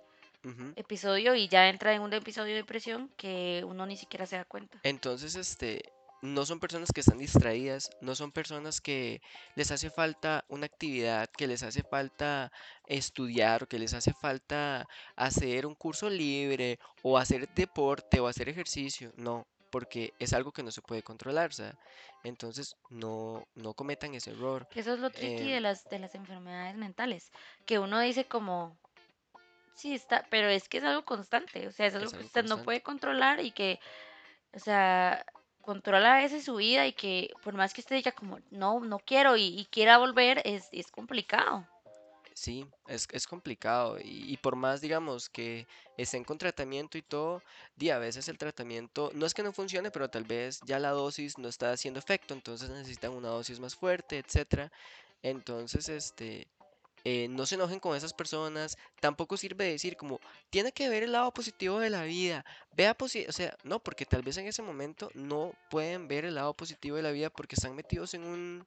episodio 0.75 1.35
y 1.35 1.47
ya 1.47 1.69
entra 1.69 1.93
en 1.93 2.01
un 2.01 2.11
episodio 2.11 2.51
de 2.51 2.61
depresión 2.61 3.09
que 3.15 3.63
uno 3.65 3.85
ni 3.85 3.95
siquiera 3.95 4.25
se 4.25 4.35
da 4.35 4.43
cuenta. 4.43 4.77
Entonces, 4.83 5.35
este, 5.35 5.93
no 6.23 6.45
son 6.45 6.61
personas 6.61 6.93
que 6.93 7.01
están 7.01 7.17
distraídas, 7.17 7.89
no 7.99 8.15
son 8.15 8.31
personas 8.31 8.79
que 8.79 9.21
les 9.55 9.71
hace 9.71 9.89
falta 9.89 10.45
una 10.47 10.65
actividad, 10.67 11.29
que 11.29 11.47
les 11.47 11.63
hace 11.63 11.83
falta 11.83 12.49
estudiar 12.87 13.63
o 13.63 13.67
que 13.67 13.77
les 13.77 13.93
hace 13.93 14.13
falta 14.13 14.87
hacer 15.17 15.65
un 15.65 15.75
curso 15.75 16.09
libre 16.09 16.79
o 17.01 17.17
hacer 17.17 17.49
deporte 17.49 18.21
o 18.21 18.27
hacer 18.27 18.47
ejercicio. 18.47 19.11
No, 19.17 19.45
porque 19.69 20.13
es 20.17 20.31
algo 20.31 20.53
que 20.53 20.63
no 20.63 20.71
se 20.71 20.81
puede 20.81 21.03
controlar, 21.03 21.49
o 21.49 21.53
sea, 21.53 21.77
entonces 22.23 22.77
no, 22.89 23.45
no 23.55 23.73
cometan 23.73 24.15
ese 24.15 24.31
error. 24.31 24.65
Eso 24.73 24.93
es 24.93 24.99
lo 24.99 25.09
tricky 25.09 25.51
de 25.51 25.57
Em, 25.57 25.63
las, 25.63 25.83
de 25.89 25.99
las 25.99 26.15
enfermedades 26.15 26.77
mentales, 26.77 27.33
que 27.65 27.79
uno 27.79 27.99
dice 27.99 28.23
como, 28.23 28.77
sí 29.75 29.93
está, 29.93 30.25
pero 30.29 30.47
es 30.47 30.69
que 30.69 30.77
es 30.77 30.85
algo 30.85 31.03
constante, 31.03 31.67
o 31.67 31.71
sea, 31.73 31.87
es 31.87 31.95
algo 31.95 32.05
es 32.05 32.13
que 32.13 32.23
usted 32.23 32.43
no 32.43 32.59
constante. 32.59 32.63
puede 32.63 32.81
controlar 32.81 33.41
y 33.41 33.51
que, 33.51 33.81
o 34.53 34.59
sea, 34.59 35.25
controla 35.63 36.17
a 36.17 36.21
veces 36.21 36.45
su 36.45 36.55
vida 36.57 36.85
y 36.85 36.93
que 36.93 37.31
por 37.43 37.55
más 37.55 37.73
que 37.73 37.81
usted 37.81 37.95
diga 37.95 38.11
como, 38.11 38.39
no, 38.51 38.79
no 38.81 38.99
quiero 38.99 39.35
y, 39.35 39.59
y 39.59 39.65
quiera 39.65 39.97
volver, 39.97 40.41
es, 40.45 40.69
es 40.71 40.91
complicado. 40.91 41.65
Sí, 42.35 42.65
es, 42.87 43.07
es 43.11 43.27
complicado 43.27 43.99
y, 43.99 44.33
y 44.33 44.37
por 44.37 44.55
más, 44.55 44.81
digamos, 44.81 45.29
que 45.29 45.67
estén 45.97 46.23
con 46.23 46.37
tratamiento 46.37 46.97
y 46.97 47.03
todo, 47.03 47.43
di, 47.75 47.91
a 47.91 47.99
veces 47.99 48.27
el 48.27 48.37
tratamiento 48.37 49.11
no 49.13 49.25
es 49.25 49.33
que 49.33 49.43
no 49.43 49.53
funcione, 49.53 49.91
pero 49.91 50.09
tal 50.09 50.23
vez 50.23 50.59
ya 50.65 50.79
la 50.79 50.89
dosis 50.89 51.37
no 51.37 51.47
está 51.47 51.71
haciendo 51.71 51.99
efecto, 51.99 52.33
entonces 52.33 52.69
necesitan 52.69 53.11
una 53.11 53.29
dosis 53.29 53.59
más 53.59 53.75
fuerte, 53.75 54.17
etcétera. 54.17 54.71
Entonces, 55.21 55.87
este, 55.89 56.47
eh, 57.05 57.27
no 57.29 57.45
se 57.45 57.55
enojen 57.55 57.79
con 57.79 57.95
esas 57.97 58.13
personas, 58.13 58.77
tampoco 59.01 59.35
sirve 59.37 59.65
decir 59.65 59.97
como, 59.97 60.19
tiene 60.49 60.71
que 60.71 60.87
ver 60.89 61.03
el 61.03 61.11
lado 61.11 61.31
positivo 61.33 61.79
de 61.79 61.89
la 61.89 62.03
vida, 62.03 62.45
vea 62.75 62.95
posi-", 62.97 63.27
o 63.27 63.31
sea, 63.31 63.55
no, 63.63 63.79
porque 63.79 64.05
tal 64.05 64.21
vez 64.21 64.37
en 64.37 64.47
ese 64.47 64.61
momento 64.61 65.09
no 65.13 65.53
pueden 65.69 66.07
ver 66.07 66.25
el 66.25 66.35
lado 66.35 66.53
positivo 66.53 66.95
de 66.95 67.03
la 67.03 67.11
vida 67.11 67.29
porque 67.29 67.55
están 67.55 67.75
metidos 67.75 68.13
en 68.13 68.23
un 68.23 68.65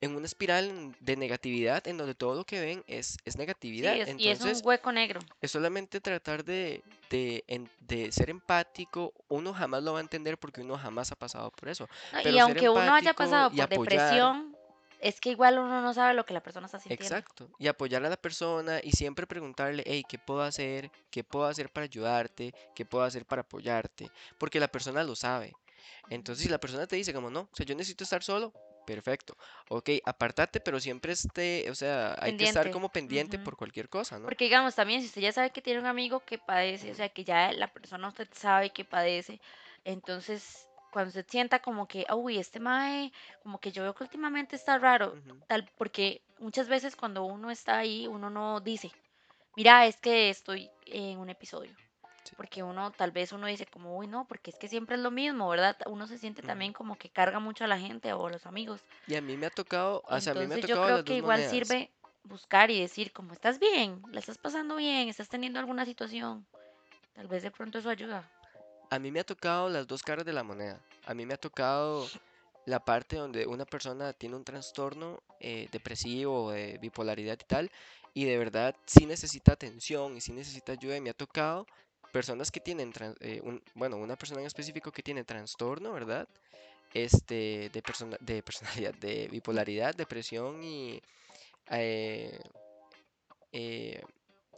en 0.00 0.16
una 0.16 0.26
espiral 0.26 0.96
de 0.98 1.16
negatividad 1.16 1.86
en 1.86 1.96
donde 1.96 2.16
todo 2.16 2.34
lo 2.34 2.44
que 2.44 2.60
ven 2.60 2.82
es, 2.88 3.18
es 3.24 3.34
Sí, 3.34 3.38
negatividad. 3.38 3.94
y 4.18 4.30
es 4.30 4.40
un 4.40 4.60
hueco 4.64 4.90
negro. 4.90 5.20
es 5.40 5.52
solamente 5.52 6.00
tratar 6.00 6.44
de, 6.44 6.82
de, 7.08 7.44
en- 7.46 7.70
de 7.78 8.10
ser 8.10 8.28
empático. 8.28 9.12
Uno 9.28 9.54
jamás 9.54 9.80
lo 9.84 9.92
va 9.92 10.00
a 10.00 10.02
entender 10.02 10.38
porque 10.38 10.60
uno 10.60 10.76
jamás 10.76 11.12
ha 11.12 11.14
pasado 11.14 11.52
por 11.52 11.68
eso. 11.68 11.88
¿no? 12.12 12.18
Y 12.18 12.22
Pero 12.24 12.42
aunque 12.42 12.68
uno 12.68 12.92
haya 12.94 13.14
pasado 13.14 13.48
por 13.50 13.68
depresión, 13.68 14.51
es 15.02 15.20
que 15.20 15.30
igual 15.30 15.58
uno 15.58 15.82
no 15.82 15.92
sabe 15.92 16.14
lo 16.14 16.24
que 16.24 16.32
la 16.32 16.42
persona 16.42 16.66
está 16.66 16.78
sintiendo. 16.78 17.04
exacto, 17.04 17.50
y 17.58 17.66
apoyar 17.66 18.04
a 18.04 18.08
la 18.08 18.16
persona 18.16 18.80
y 18.82 18.92
siempre 18.92 19.26
preguntarle, 19.26 19.82
hey, 19.84 20.04
¿qué 20.08 20.18
puedo 20.18 20.42
hacer? 20.42 20.90
¿Qué 21.10 21.24
puedo 21.24 21.46
hacer 21.46 21.70
para 21.70 21.84
ayudarte? 21.84 22.54
¿Qué 22.74 22.84
puedo 22.86 23.04
hacer 23.04 23.26
para 23.26 23.42
apoyarte? 23.42 24.10
Porque 24.38 24.60
la 24.60 24.68
persona 24.68 25.02
lo 25.02 25.16
sabe. 25.16 25.52
Entonces, 26.08 26.44
si 26.44 26.48
la 26.48 26.58
persona 26.58 26.86
te 26.86 26.96
dice 26.96 27.12
como 27.12 27.30
no, 27.30 27.40
o 27.40 27.50
sea, 27.52 27.66
yo 27.66 27.74
necesito 27.74 28.04
estar 28.04 28.22
solo, 28.22 28.52
perfecto. 28.86 29.36
Ok, 29.68 29.90
apartate, 30.04 30.60
pero 30.60 30.78
siempre 30.78 31.12
esté, 31.12 31.68
o 31.68 31.74
sea, 31.74 32.16
hay 32.20 32.36
que 32.36 32.44
estar 32.44 32.70
como 32.70 32.88
pendiente 32.88 33.40
por 33.40 33.56
cualquier 33.56 33.88
cosa, 33.88 34.20
¿no? 34.20 34.26
Porque 34.26 34.44
digamos 34.44 34.76
también, 34.76 35.00
si 35.00 35.08
usted 35.08 35.20
ya 35.20 35.32
sabe 35.32 35.50
que 35.50 35.62
tiene 35.62 35.80
un 35.80 35.86
amigo 35.86 36.20
que 36.20 36.38
padece, 36.38 36.92
o 36.92 36.94
sea, 36.94 37.08
que 37.08 37.24
ya 37.24 37.52
la 37.52 37.72
persona 37.72 38.06
usted 38.06 38.28
sabe 38.32 38.70
que 38.70 38.84
padece, 38.84 39.40
entonces 39.84 40.68
cuando 40.92 41.08
usted 41.08 41.26
sienta 41.28 41.60
como 41.60 41.88
que, 41.88 42.06
uy, 42.14 42.38
este 42.38 42.60
mae, 42.60 43.12
como 43.42 43.58
que 43.58 43.72
yo 43.72 43.82
veo 43.82 43.94
que 43.94 44.04
últimamente 44.04 44.54
está 44.56 44.78
raro, 44.78 45.14
tal, 45.48 45.68
porque 45.78 46.22
muchas 46.38 46.68
veces 46.68 46.94
cuando 46.94 47.24
uno 47.24 47.50
está 47.50 47.78
ahí, 47.78 48.06
uno 48.06 48.28
no 48.30 48.60
dice, 48.60 48.92
mira, 49.56 49.86
es 49.86 49.96
que 49.96 50.28
estoy 50.28 50.70
en 50.86 51.18
un 51.18 51.30
episodio. 51.30 51.74
sí, 52.24 52.34
Porque 52.36 52.62
uno, 52.62 52.90
tal 52.92 53.10
vez 53.10 53.32
uno 53.32 53.46
dice 53.46 53.64
como, 53.66 53.96
uy, 53.96 54.06
no, 54.06 54.26
porque 54.26 54.50
es 54.50 54.58
que 54.58 54.68
siempre 54.68 54.96
es 54.96 55.02
lo 55.02 55.10
mismo, 55.10 55.48
¿verdad? 55.48 55.76
Uno 55.86 56.06
se 56.06 56.18
siente 56.18 56.42
también 56.42 56.72
como 56.74 56.96
que 56.96 57.08
carga 57.08 57.40
mucho 57.40 57.64
a 57.64 57.68
la 57.68 57.78
gente 57.78 58.12
o 58.12 58.26
a 58.26 58.30
los 58.30 58.44
amigos. 58.46 58.80
Y 59.06 59.14
a 59.14 59.22
mí 59.22 59.36
me 59.36 59.46
ha 59.46 59.50
tocado, 59.50 60.02
o 60.06 60.20
sea, 60.20 60.32
a 60.32 60.34
mí 60.34 60.40
me 60.46 60.54
ha 60.54 60.58
Entonces 60.58 60.66
yo 60.68 60.74
tocado 60.74 60.84
creo 60.84 60.96
las 60.98 61.04
que 61.06 61.16
igual 61.16 61.38
monedas. 61.40 61.68
sirve 61.68 61.90
buscar 62.24 62.70
y 62.70 62.78
decir 62.80 63.12
como, 63.12 63.32
¿estás 63.32 63.58
bien? 63.58 64.02
¿La 64.12 64.20
estás 64.20 64.38
pasando 64.38 64.76
bien? 64.76 65.08
¿Estás 65.08 65.28
teniendo 65.28 65.58
alguna 65.58 65.84
situación? 65.86 66.46
Tal 67.14 67.26
vez 67.28 67.42
de 67.42 67.50
pronto 67.50 67.78
eso 67.78 67.88
ayuda. 67.90 68.28
A 68.92 68.98
mí 68.98 69.10
me 69.10 69.20
ha 69.20 69.24
tocado 69.24 69.70
las 69.70 69.86
dos 69.86 70.02
caras 70.02 70.26
de 70.26 70.34
la 70.34 70.42
moneda. 70.42 70.78
A 71.06 71.14
mí 71.14 71.24
me 71.24 71.32
ha 71.32 71.38
tocado 71.38 72.06
la 72.66 72.78
parte 72.78 73.16
donde 73.16 73.46
una 73.46 73.64
persona 73.64 74.12
tiene 74.12 74.36
un 74.36 74.44
trastorno 74.44 75.22
eh, 75.40 75.66
depresivo 75.72 76.50
de 76.50 76.76
bipolaridad 76.76 77.38
y 77.40 77.44
tal, 77.46 77.70
y 78.12 78.26
de 78.26 78.36
verdad 78.36 78.76
sí 78.84 79.06
necesita 79.06 79.54
atención 79.54 80.14
y 80.14 80.20
sí 80.20 80.34
necesita 80.34 80.72
ayuda. 80.72 80.98
Y 80.98 81.00
me 81.00 81.08
ha 81.08 81.14
tocado 81.14 81.66
personas 82.12 82.50
que 82.50 82.60
tienen, 82.60 82.92
eh, 83.20 83.40
bueno, 83.72 83.96
una 83.96 84.16
persona 84.16 84.42
en 84.42 84.46
específico 84.46 84.92
que 84.92 85.02
tiene 85.02 85.24
trastorno, 85.24 85.94
¿verdad? 85.94 86.28
Este, 86.92 87.70
de, 87.72 87.80
persona, 87.80 88.18
de 88.20 88.42
personalidad, 88.42 88.92
de 88.96 89.26
bipolaridad, 89.28 89.94
depresión 89.94 90.62
y 90.62 91.00
eh, 91.70 92.38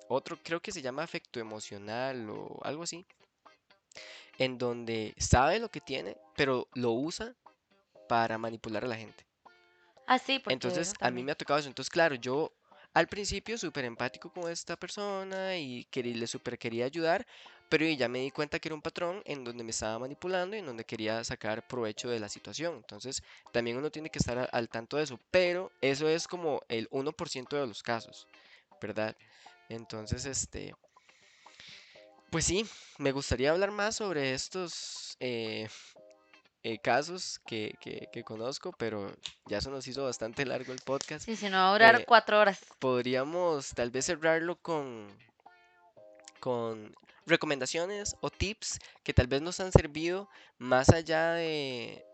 otro 0.09 0.37
creo 0.43 0.61
que 0.61 0.73
se 0.73 0.83
llama 0.83 1.05
afecto 1.05 1.39
emocional 1.39 2.29
o 2.31 2.59
algo 2.65 2.83
así, 2.83 3.07
en 4.39 4.59
donde 4.59 5.15
sabe 5.19 5.59
lo 5.59 5.71
que 5.71 5.81
tiene, 5.81 6.17
pero 6.37 6.69
lo 6.75 6.93
usa 6.93 7.35
para 8.09 8.39
manipular 8.39 8.85
a 8.85 8.89
la 8.89 8.97
gente. 8.97 9.25
Ah, 10.07 10.19
sí, 10.19 10.39
porque 10.39 10.55
Entonces, 10.55 10.93
a 11.01 11.11
mí 11.11 11.23
me 11.23 11.33
ha 11.33 11.35
tocado 11.35 11.59
eso. 11.59 11.69
Entonces, 11.69 11.91
claro, 11.91 12.15
yo 12.15 12.53
al 12.93 13.09
principio 13.09 13.59
súper 13.59 13.85
empático 13.85 14.31
con 14.31 14.51
esta 14.51 14.77
persona 14.77 15.57
y 15.57 15.87
le 15.93 16.27
súper 16.27 16.59
quería 16.59 16.85
ayudar, 16.85 17.27
pero 17.69 17.85
ya 17.87 18.09
me 18.09 18.21
di 18.21 18.31
cuenta 18.31 18.59
que 18.59 18.69
era 18.69 18.75
un 18.75 18.83
patrón 18.83 19.21
en 19.25 19.43
donde 19.43 19.65
me 19.65 19.71
estaba 19.71 19.99
manipulando 19.99 20.55
y 20.55 20.61
en 20.61 20.67
donde 20.67 20.85
quería 20.85 21.25
sacar 21.25 21.67
provecho 21.67 22.09
de 22.09 22.21
la 22.21 22.29
situación. 22.29 22.77
Entonces, 22.77 23.23
también 23.53 23.79
uno 23.79 23.91
tiene 23.91 24.11
que 24.11 24.19
estar 24.19 24.49
al 24.53 24.69
tanto 24.69 24.97
de 24.97 25.05
eso, 25.05 25.19
pero 25.31 25.73
eso 25.81 26.09
es 26.09 26.29
como 26.29 26.63
el 26.69 26.89
1% 26.91 27.57
de 27.57 27.67
los 27.67 27.83
casos, 27.83 28.29
¿verdad? 28.81 29.17
Entonces, 29.69 30.25
este, 30.27 30.75
pues 32.35 32.45
sí, 32.47 32.67
me 32.99 33.13
gustaría 33.13 33.53
hablar 33.53 33.71
más 33.71 33.95
sobre 33.95 34.35
estos 34.35 35.17
eh, 35.21 35.69
eh, 36.65 36.81
casos 36.81 37.39
que, 37.47 37.79
conozco, 38.25 38.75
pero 38.77 39.15
ya 39.47 39.61
se 39.61 39.71
nos 39.71 39.87
hizo 39.87 40.03
bastante 40.03 40.45
largo 40.45 40.73
el 40.73 40.81
podcast. 40.81 41.25
Sí, 41.25 41.37
si 41.37 41.49
no 41.49 41.59
va 41.59 41.69
a 41.69 41.73
durar 41.75 42.01
eh, 42.01 42.05
cuatro 42.05 42.41
horas. 42.41 42.59
Podríamos 42.81 43.69
tal 43.69 43.93
vez 43.93 44.07
cerrarlo 44.07 44.57
con, 44.57 45.17
con 46.41 46.93
recomendaciones 47.25 48.17
o 48.21 48.31
tips 48.31 48.81
que 49.05 49.15
tal 49.15 49.29
vez 49.29 49.41
nos 49.41 49.61
han 49.61 49.71
servido 49.71 50.29
más 50.59 50.89
allá 50.89 51.35
de, 51.35 52.05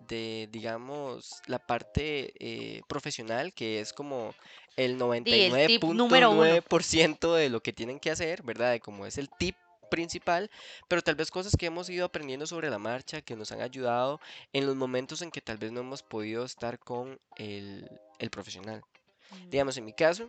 digamos, 0.52 1.40
la 1.46 1.60
parte 1.60 2.82
profesional, 2.86 3.54
que 3.54 3.80
es 3.80 3.94
como 3.94 4.34
el 4.76 4.98
99.9% 4.98 7.34
de 7.36 7.48
lo 7.48 7.62
que 7.62 7.72
tienen 7.72 7.98
que 7.98 8.10
hacer, 8.10 8.42
¿verdad? 8.42 8.72
De 8.72 8.80
como 8.80 9.06
es 9.06 9.16
el 9.16 9.30
tip 9.30 9.56
principal, 9.90 10.50
pero 10.88 11.02
tal 11.02 11.16
vez 11.16 11.30
cosas 11.30 11.54
que 11.58 11.66
hemos 11.66 11.90
ido 11.90 12.06
aprendiendo 12.06 12.46
sobre 12.46 12.70
la 12.70 12.78
marcha, 12.78 13.20
que 13.20 13.36
nos 13.36 13.52
han 13.52 13.60
ayudado 13.60 14.20
en 14.52 14.66
los 14.66 14.76
momentos 14.76 15.20
en 15.20 15.30
que 15.30 15.42
tal 15.42 15.58
vez 15.58 15.72
no 15.72 15.80
hemos 15.80 16.02
podido 16.02 16.44
estar 16.44 16.78
con 16.78 17.20
el, 17.36 17.90
profesional. 18.30 18.82
Mm. 19.30 19.50
Digamos, 19.50 19.76
en 19.76 19.84
mi 19.84 19.92
caso, 19.92 20.28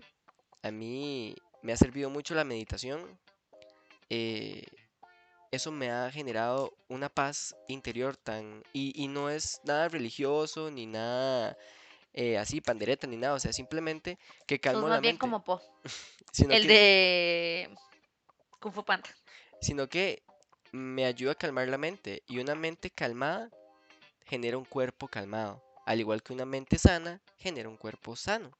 a 0.63 0.71
mí 0.71 1.35
me 1.61 1.71
ha 1.71 1.77
servido 1.77 2.09
mucho 2.09 2.35
la 2.35 2.43
meditación. 2.43 3.17
Eh, 4.09 4.65
eso 5.51 5.71
me 5.71 5.91
ha 5.91 6.09
generado 6.11 6.73
una 6.87 7.09
paz 7.09 7.55
interior 7.67 8.17
tan... 8.17 8.63
Y, 8.73 9.07
no 9.07 9.29
es 9.29 9.61
nada 9.63 9.89
religioso, 9.89 10.71
ni 10.71 10.85
nada 10.85 11.57
eh, 12.13 12.37
así, 12.37 12.61
pandereta, 12.61 13.05
ni 13.05 13.17
nada. 13.17 13.35
O 13.35 13.39
sea, 13.39 13.53
simplemente 13.53 14.17
que 14.47 14.59
calmo 14.59 14.87
la 14.87 14.99
bien 14.99 15.17
como 15.17 15.43
Po. 15.43 15.61
el 16.49 16.67
de 16.67 17.69
Kung 18.59 18.73
Fu 18.73 18.85
Panda 18.85 19.09
sino 19.61 19.87
que 19.87 20.23
me 20.71 21.05
ayuda 21.05 21.33
a 21.33 21.35
calmar 21.35 21.67
la 21.67 21.77
mente 21.77 22.23
y 22.27 22.39
una 22.39 22.55
mente 22.55 22.89
calmada 22.89 23.49
genera 24.25 24.57
un 24.57 24.65
cuerpo 24.65 25.07
calmado, 25.07 25.63
al 25.85 25.99
igual 25.99 26.23
que 26.23 26.33
una 26.33 26.45
mente 26.45 26.77
sana 26.77 27.21
genera 27.37 27.69
un 27.69 27.77
cuerpo 27.77 28.15
sano. 28.15 28.51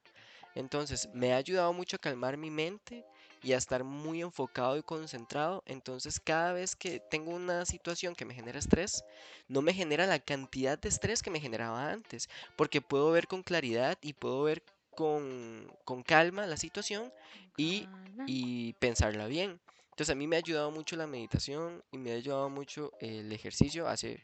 Entonces 0.55 1.09
me 1.13 1.33
ha 1.33 1.37
ayudado 1.37 1.71
mucho 1.73 1.95
a 1.95 1.99
calmar 1.99 2.37
mi 2.37 2.49
mente 2.49 3.05
y 3.41 3.53
a 3.53 3.57
estar 3.57 3.83
muy 3.83 4.21
enfocado 4.21 4.77
y 4.77 4.83
concentrado. 4.83 5.63
Entonces 5.65 6.19
cada 6.19 6.53
vez 6.53 6.75
que 6.75 6.99
tengo 6.99 7.31
una 7.31 7.65
situación 7.65 8.15
que 8.15 8.25
me 8.25 8.33
genera 8.33 8.59
estrés, 8.59 9.03
no 9.47 9.61
me 9.61 9.73
genera 9.73 10.05
la 10.05 10.19
cantidad 10.19 10.77
de 10.77 10.89
estrés 10.89 11.23
que 11.23 11.31
me 11.31 11.39
generaba 11.39 11.89
antes, 11.91 12.29
porque 12.55 12.81
puedo 12.81 13.11
ver 13.11 13.27
con 13.27 13.43
claridad 13.43 13.97
y 14.01 14.13
puedo 14.13 14.43
ver 14.43 14.61
con, 14.93 15.71
calma 16.05 16.45
la 16.45 16.57
situación 16.57 17.11
y, 17.57 17.87
y 18.27 18.73
pensarla 18.73 19.27
bien. 19.27 19.59
Entonces 19.91 20.09
a 20.09 20.15
mí 20.15 20.27
me 20.27 20.35
ha 20.35 20.39
ayudado 20.39 20.71
mucho 20.71 20.95
la 20.95 21.07
meditación 21.07 21.83
y 21.91 21.97
me 21.97 22.11
ha 22.11 22.15
ayudado 22.15 22.49
mucho 22.49 22.91
el 22.99 23.31
ejercicio. 23.31 23.87
Hace 23.87 24.23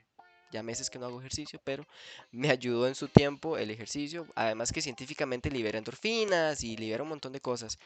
ya 0.51 0.63
meses 0.63 0.89
que 0.89 0.97
no 0.97 1.05
hago 1.05 1.19
ejercicio, 1.19 1.59
pero 1.63 1.85
me 2.31 2.49
ayudó 2.49 2.87
en 2.87 2.95
su 2.95 3.07
tiempo 3.07 3.57
el 3.57 3.69
ejercicio. 3.69 4.27
Además 4.35 4.71
que 4.71 4.81
científicamente 4.81 5.51
libera 5.51 5.77
endorfinas 5.77 6.63
y 6.63 6.77
libera 6.77 7.03
un 7.03 7.09
montón 7.09 7.33
de 7.33 7.41
cosas. 7.41 7.77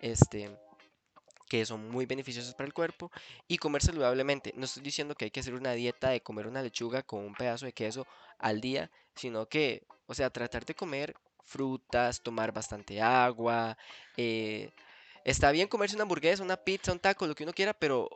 Este 0.00 0.56
que 1.48 1.64
son 1.64 1.88
muy 1.88 2.06
beneficiosas 2.06 2.54
para 2.54 2.66
el 2.66 2.74
cuerpo 2.74 3.10
y 3.46 3.56
comer 3.56 3.82
saludablemente. 3.82 4.52
No 4.54 4.66
estoy 4.66 4.82
diciendo 4.82 5.14
que 5.14 5.26
hay 5.26 5.30
que 5.30 5.40
hacer 5.40 5.54
una 5.54 5.72
dieta 5.72 6.10
de 6.10 6.20
comer 6.20 6.46
una 6.46 6.62
lechuga 6.62 7.02
con 7.02 7.24
un 7.24 7.34
pedazo 7.34 7.64
de 7.64 7.72
queso 7.72 8.06
al 8.38 8.60
día, 8.60 8.90
sino 9.14 9.46
que, 9.46 9.82
o 10.06 10.14
sea, 10.14 10.30
tratar 10.30 10.66
de 10.66 10.74
comer 10.74 11.14
frutas, 11.44 12.22
tomar 12.22 12.52
bastante 12.52 13.00
agua, 13.00 13.78
eh, 14.16 14.70
Está 15.24 15.50
bien 15.50 15.68
comerse 15.68 15.96
una 15.96 16.02
hamburguesa, 16.02 16.42
una 16.42 16.56
pizza, 16.56 16.92
un 16.92 16.98
taco, 16.98 17.26
lo 17.26 17.34
que 17.34 17.44
uno 17.44 17.52
quiera, 17.52 17.74
pero 17.74 18.08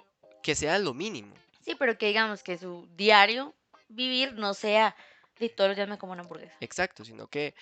que 0.43 0.55
sea 0.55 0.79
lo 0.79 0.95
mínimo. 0.95 1.35
Sí, 1.61 1.75
pero 1.79 1.97
que 1.97 2.07
digamos 2.09 2.43
que 2.43 2.59
su 2.59 2.89
diario 2.97 3.55
vivir 3.89 4.35
no 4.35 4.55
sea 4.55 4.97
de 5.39 5.49
todos 5.49 5.69
los 5.69 5.77
días 5.77 5.89
me 5.89 5.99
como 5.99 6.13
una 6.13 6.23
hamburguesa. 6.23 6.55
Exacto, 6.61 7.05
sino 7.05 7.27
que 7.27 7.55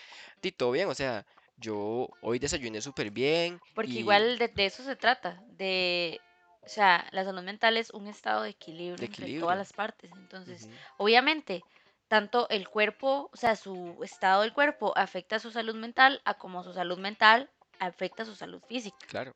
de 0.43 0.53
todo 0.53 0.71
bien, 0.73 0.89
o 0.89 0.95
sea, 0.95 1.27
yo 1.57 2.09
hoy 2.21 2.39
desayuné 2.39 2.81
súper 2.81 3.11
bien. 3.11 3.61
Porque 3.75 3.93
igual 3.93 4.39
de, 4.39 4.53
eso 4.57 4.83
se 4.83 4.97
trata, 4.97 5.43
de, 5.49 6.21
o 6.63 6.69
sea, 6.69 7.07
la 7.13 7.25
salud 7.25 7.43
mental 7.43 7.77
es 7.77 7.91
un 7.91 8.09
estado 8.09 8.43
de 8.43 8.51
equilibrio, 8.51 9.05
entre 9.05 9.39
todas 9.39 9.57
las 9.57 9.73
partes. 9.73 10.11
Entonces, 10.13 10.69
obviamente, 10.97 11.63
tanto 12.09 12.49
el 12.49 12.69
cuerpo, 12.69 13.31
o 13.33 13.37
sea, 13.37 13.57
su 13.57 13.99
estado 14.03 14.43
del 14.43 14.53
cuerpo 14.53 14.93
afecta 14.97 15.37
a 15.37 15.41
su 15.41 15.51
salud 15.51 15.75
mental, 15.75 16.23
a 16.25 16.35
como 16.35 16.65
su 16.65 16.73
salud 16.73 16.99
mental 16.99 17.51
afecta 17.81 18.25
su 18.25 18.37
salud 18.37 18.63
física. 18.69 18.99
Claro. 19.09 19.35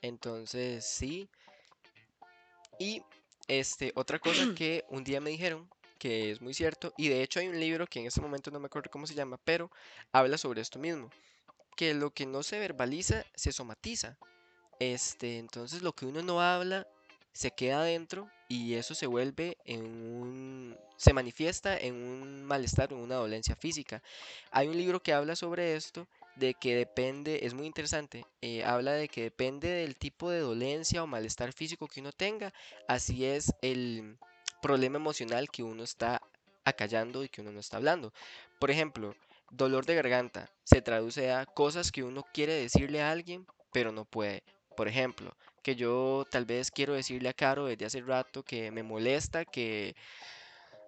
Entonces, 0.00 0.86
sí. 0.86 1.28
Y 2.78 3.02
este, 3.48 3.92
otra 3.94 4.18
cosa 4.18 4.42
que 4.56 4.84
un 4.88 5.04
día 5.04 5.20
me 5.20 5.30
dijeron, 5.30 5.68
que 5.98 6.30
es 6.30 6.40
muy 6.40 6.54
cierto, 6.54 6.94
y 6.96 7.08
de 7.08 7.22
hecho 7.22 7.40
hay 7.40 7.48
un 7.48 7.60
libro 7.60 7.86
que 7.86 8.00
en 8.00 8.06
este 8.06 8.22
momento 8.22 8.50
no 8.50 8.58
me 8.58 8.66
acuerdo 8.66 8.90
cómo 8.90 9.06
se 9.06 9.14
llama, 9.14 9.38
pero 9.44 9.70
habla 10.12 10.38
sobre 10.38 10.62
esto 10.62 10.78
mismo, 10.78 11.10
que 11.76 11.92
lo 11.92 12.10
que 12.10 12.24
no 12.24 12.42
se 12.42 12.58
verbaliza 12.58 13.26
se 13.34 13.52
somatiza. 13.52 14.16
Este, 14.78 15.36
entonces 15.38 15.82
lo 15.82 15.92
que 15.92 16.06
uno 16.06 16.22
no 16.22 16.40
habla 16.40 16.88
se 17.32 17.50
queda 17.50 17.80
adentro 17.80 18.30
y 18.48 18.74
eso 18.74 18.94
se 18.94 19.06
vuelve 19.06 19.58
en 19.66 19.84
un 19.84 20.78
se 20.96 21.12
manifiesta 21.12 21.78
en 21.78 21.94
un 21.94 22.44
malestar, 22.44 22.92
en 22.92 22.98
una 22.98 23.14
dolencia 23.16 23.56
física. 23.56 24.02
Hay 24.50 24.68
un 24.68 24.76
libro 24.76 25.02
que 25.02 25.12
habla 25.12 25.36
sobre 25.36 25.76
esto 25.76 26.06
de 26.40 26.54
que 26.54 26.74
depende, 26.74 27.46
es 27.46 27.54
muy 27.54 27.66
interesante, 27.66 28.26
eh, 28.40 28.64
habla 28.64 28.92
de 28.92 29.08
que 29.08 29.22
depende 29.22 29.68
del 29.68 29.96
tipo 29.96 30.30
de 30.30 30.40
dolencia 30.40 31.02
o 31.02 31.06
malestar 31.06 31.52
físico 31.52 31.86
que 31.86 32.00
uno 32.00 32.10
tenga, 32.10 32.52
así 32.88 33.24
es 33.24 33.52
el 33.62 34.18
problema 34.60 34.96
emocional 34.96 35.50
que 35.50 35.62
uno 35.62 35.84
está 35.84 36.20
acallando 36.64 37.22
y 37.22 37.28
que 37.28 37.42
uno 37.42 37.52
no 37.52 37.60
está 37.60 37.76
hablando. 37.76 38.12
Por 38.58 38.70
ejemplo, 38.70 39.14
dolor 39.50 39.86
de 39.86 39.94
garganta 39.94 40.50
se 40.64 40.82
traduce 40.82 41.30
a 41.30 41.46
cosas 41.46 41.92
que 41.92 42.02
uno 42.02 42.24
quiere 42.32 42.54
decirle 42.54 43.02
a 43.02 43.10
alguien, 43.10 43.46
pero 43.72 43.92
no 43.92 44.04
puede. 44.04 44.42
Por 44.76 44.88
ejemplo, 44.88 45.36
que 45.62 45.76
yo 45.76 46.26
tal 46.30 46.46
vez 46.46 46.70
quiero 46.70 46.94
decirle 46.94 47.28
a 47.28 47.34
Caro 47.34 47.66
desde 47.66 47.84
hace 47.84 48.00
rato 48.00 48.42
que 48.42 48.70
me 48.70 48.82
molesta 48.82 49.44
que, 49.44 49.94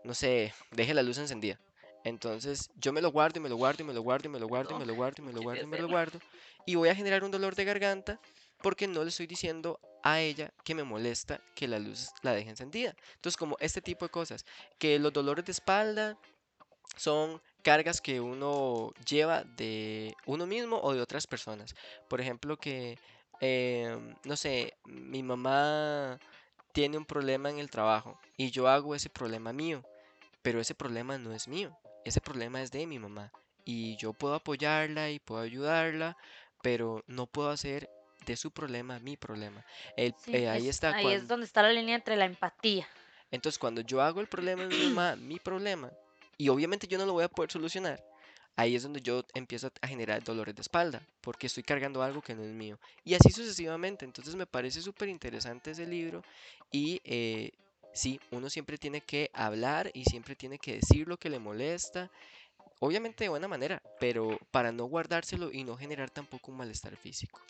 no 0.03 0.15
sé, 0.15 0.55
deje 0.71 0.95
la 0.95 1.03
luz 1.03 1.19
encendida. 1.19 1.59
Entonces 2.05 2.71
yo 2.77 2.93
me 2.93 3.01
lo 3.01 3.11
guardo 3.11 3.39
y 3.39 3.43
me 3.43 3.49
lo 3.49 3.57
guardo 3.57 3.83
y 3.83 3.87
me 3.87 3.95
lo 3.95 4.03
guardo 4.03 4.29
y 4.29 4.33
me 4.33 4.41
lo 4.41 4.47
guardo 4.49 4.75
y 4.75 4.79
me 4.79 4.87
lo 4.87 4.95
guardo 4.95 5.23
y 5.23 5.25
me 5.25 5.33
lo 5.33 5.43
guardo 5.43 5.63
y 5.63 5.67
me 5.67 5.79
lo 5.79 5.89
guardo. 5.89 6.19
Y 6.67 6.75
voy 6.75 6.89
a 6.89 6.95
generar 6.95 7.23
un 7.23 7.31
dolor 7.31 7.55
de 7.55 7.65
garganta 7.65 8.21
porque 8.61 8.87
no 8.87 9.03
le 9.03 9.11
estoy 9.11 9.27
diciendo 9.27 9.81
a 10.03 10.21
ella 10.21 10.53
que 10.65 10.75
me 10.75 10.83
molesta 10.83 11.41
que 11.55 11.69
la 11.69 11.79
luz 11.79 12.11
la 12.23 12.33
deje 12.33 12.51
encendida. 12.51 12.95
Entonces 13.15 13.37
como 13.37 13.57
este 13.61 13.81
tipo 13.81 14.05
de 14.05 14.11
cosas, 14.11 14.45
que 14.79 14.99
los 14.99 15.13
dolores 15.13 15.45
de 15.45 15.53
espalda 15.53 16.19
son 16.97 17.41
cargas 17.63 18.01
que 18.01 18.21
uno 18.21 18.93
lleva 19.09 19.45
de 19.45 20.15
uno 20.27 20.47
mismo 20.47 20.81
o 20.83 20.95
de 20.95 21.01
otras 21.01 21.27
personas. 21.27 21.75
Por 22.09 22.21
ejemplo 22.21 22.57
que, 22.57 22.99
em, 23.41 24.15
no 24.25 24.37
sé, 24.37 24.75
mi 24.85 25.23
mamá 25.23 26.19
tiene 26.73 26.99
un 26.99 27.05
problema 27.05 27.51
en 27.51 27.59
el 27.59 27.71
trabajo 27.71 28.19
y 28.37 28.51
yo 28.51 28.67
hago 28.69 28.95
ese 28.95 29.11
problema 29.11 29.53
mío, 29.53 29.85
pero 30.43 30.61
ese 30.61 30.75
problema 30.75 31.19
no 31.19 31.33
es 31.33 31.47
mío 31.47 31.77
ese 32.05 32.21
problema 32.21 32.63
es 32.63 32.71
de 32.71 32.87
mi 32.87 32.99
mamá 32.99 33.33
y 33.65 33.97
yo 33.97 34.13
puedo 34.13 34.35
apoyarla 34.35 35.11
y 35.11 35.19
puedo 35.19 35.41
ayudarla, 35.41 36.17
pero 36.63 37.05
no 37.07 37.27
puedo 37.27 37.51
hacer 37.51 37.89
de 38.27 38.37
su 38.37 38.51
problema 38.51 38.99
mi 39.01 39.17
problema. 39.17 39.65
El, 39.97 40.15
eh, 40.29 40.49
ahí 40.49 40.69
está. 40.69 40.95
Ahí 40.95 41.13
es 41.13 41.29
donde 41.29 41.47
está 41.47 41.63
la 41.63 41.73
línea 41.73 41.95
entre 41.95 42.17
la 42.17 42.25
empatía. 42.25 42.89
Entonces, 43.31 43.59
cuando 43.59 43.81
yo 43.81 44.03
hago 44.03 44.21
el 44.21 44.27
problema 44.27 44.65
de 44.65 44.77
mi 44.77 44.85
mamá 44.85 45.17
mi 45.17 45.39
problema 45.39 45.91
y 46.37 46.49
obviamente 46.49 46.87
yo 46.87 46.99
no 46.99 47.07
lo 47.07 47.15
voy 47.15 47.25
a 47.25 47.29
poder 47.29 47.51
solucionar, 47.51 48.03
ahí 48.57 48.77
es 48.77 48.83
donde 48.83 49.01
yo 49.01 49.25
empiezo 49.35 49.71
a 49.81 49.87
generar 49.87 50.23
dolores 50.23 50.55
de 50.55 50.61
espalda, 50.61 51.03
porque 51.21 51.47
estoy 51.47 51.63
cargando 51.63 52.03
algo 52.03 52.21
que 52.21 52.35
no 52.35 52.43
es 52.43 52.53
mío. 52.53 52.79
Y 53.05 53.15
así 53.15 53.31
sucesivamente. 53.31 54.05
Entonces 54.05 54.35
me 54.35 54.47
parece 54.47 54.83
súper 54.83 55.09
interesante 55.09 55.71
ese 55.71 55.87
libro 55.87 56.23
y 56.71 57.01
eh, 57.05 57.53
sí, 57.93 58.21
uno 58.31 58.51
siempre 58.51 58.79
tiene 58.79 59.01
que 59.01 59.31
hablar 59.33 59.91
y 59.95 60.05
siempre 60.05 60.37
tiene 60.37 60.59
que 60.59 60.75
decir 60.77 61.09
lo 61.09 61.17
que 61.17 61.31
le 61.31 61.39
molesta. 61.39 62.11
Obviamente 62.81 63.25
de 63.25 63.31
buena 63.31 63.49
manera, 63.49 63.83
pero 64.01 64.39
para 64.51 64.73
no 64.73 64.87
guardárselo 64.87 65.53
y 65.53 65.65
no 65.65 65.77
generar 65.77 66.11
tampoco 66.11 66.51
un 66.51 66.59
malestar 66.59 66.97
físico. 66.97 67.41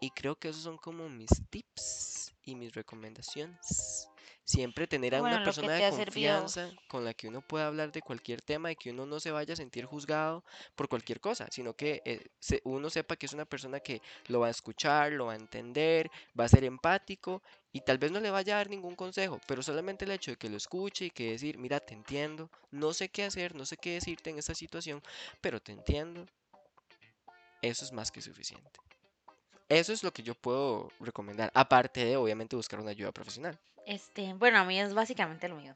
Y 0.00 0.10
creo 0.10 0.36
que 0.36 0.48
esos 0.48 0.62
son 0.62 0.76
como 0.76 1.08
mis 1.08 1.30
tips 1.50 2.34
y 2.44 2.54
mis 2.54 2.74
recomendaciones. 2.74 4.08
Siempre 4.46 4.86
tener 4.86 5.16
a 5.16 5.22
una 5.22 5.42
persona 5.42 5.72
de 5.72 5.90
confianza 5.90 6.70
con 6.86 7.04
la 7.04 7.14
que 7.14 7.26
uno 7.26 7.40
pueda 7.40 7.66
hablar 7.66 7.90
de 7.90 8.00
cualquier 8.00 8.40
tema 8.40 8.70
y 8.70 8.76
que 8.76 8.92
uno 8.92 9.04
no 9.04 9.18
se 9.18 9.32
vaya 9.32 9.54
a 9.54 9.56
sentir 9.56 9.84
juzgado 9.86 10.44
por 10.76 10.88
cualquier 10.88 11.20
cosa, 11.20 11.48
sino 11.50 11.74
que 11.74 12.00
eh, 12.04 12.24
uno 12.62 12.88
sepa 12.88 13.16
que 13.16 13.26
es 13.26 13.32
una 13.32 13.44
persona 13.44 13.80
que 13.80 14.00
lo 14.28 14.38
va 14.38 14.46
a 14.46 14.50
escuchar, 14.50 15.10
lo 15.10 15.26
va 15.26 15.32
a 15.32 15.36
entender, 15.36 16.08
va 16.38 16.44
a 16.44 16.48
ser 16.48 16.62
empático 16.62 17.42
y 17.72 17.80
tal 17.80 17.98
vez 17.98 18.12
no 18.12 18.20
le 18.20 18.30
vaya 18.30 18.54
a 18.54 18.58
dar 18.58 18.70
ningún 18.70 18.94
consejo, 18.94 19.40
pero 19.48 19.64
solamente 19.64 20.04
el 20.04 20.12
hecho 20.12 20.30
de 20.30 20.36
que 20.36 20.48
lo 20.48 20.56
escuche 20.56 21.06
y 21.06 21.10
que 21.10 21.32
decir, 21.32 21.58
mira, 21.58 21.80
te 21.80 21.94
entiendo, 21.94 22.48
no 22.70 22.92
sé 22.92 23.08
qué 23.08 23.24
hacer, 23.24 23.56
no 23.56 23.66
sé 23.66 23.76
qué 23.76 23.94
decirte 23.94 24.30
en 24.30 24.38
esta 24.38 24.54
situación, 24.54 25.02
pero 25.40 25.60
te 25.60 25.72
entiendo, 25.72 26.24
eso 27.62 27.84
es 27.84 27.90
más 27.90 28.12
que 28.12 28.22
suficiente. 28.22 28.70
Eso 29.68 29.92
es 29.92 30.04
lo 30.04 30.12
que 30.12 30.22
yo 30.22 30.34
puedo 30.34 30.90
recomendar, 31.00 31.50
aparte 31.54 32.04
de 32.04 32.16
obviamente 32.16 32.56
buscar 32.56 32.80
una 32.80 32.90
ayuda 32.90 33.12
profesional. 33.12 33.58
Este, 33.86 34.34
bueno, 34.34 34.58
a 34.58 34.64
mí 34.64 34.80
es 34.80 34.94
básicamente 34.94 35.48
lo 35.48 35.56
mío. 35.56 35.74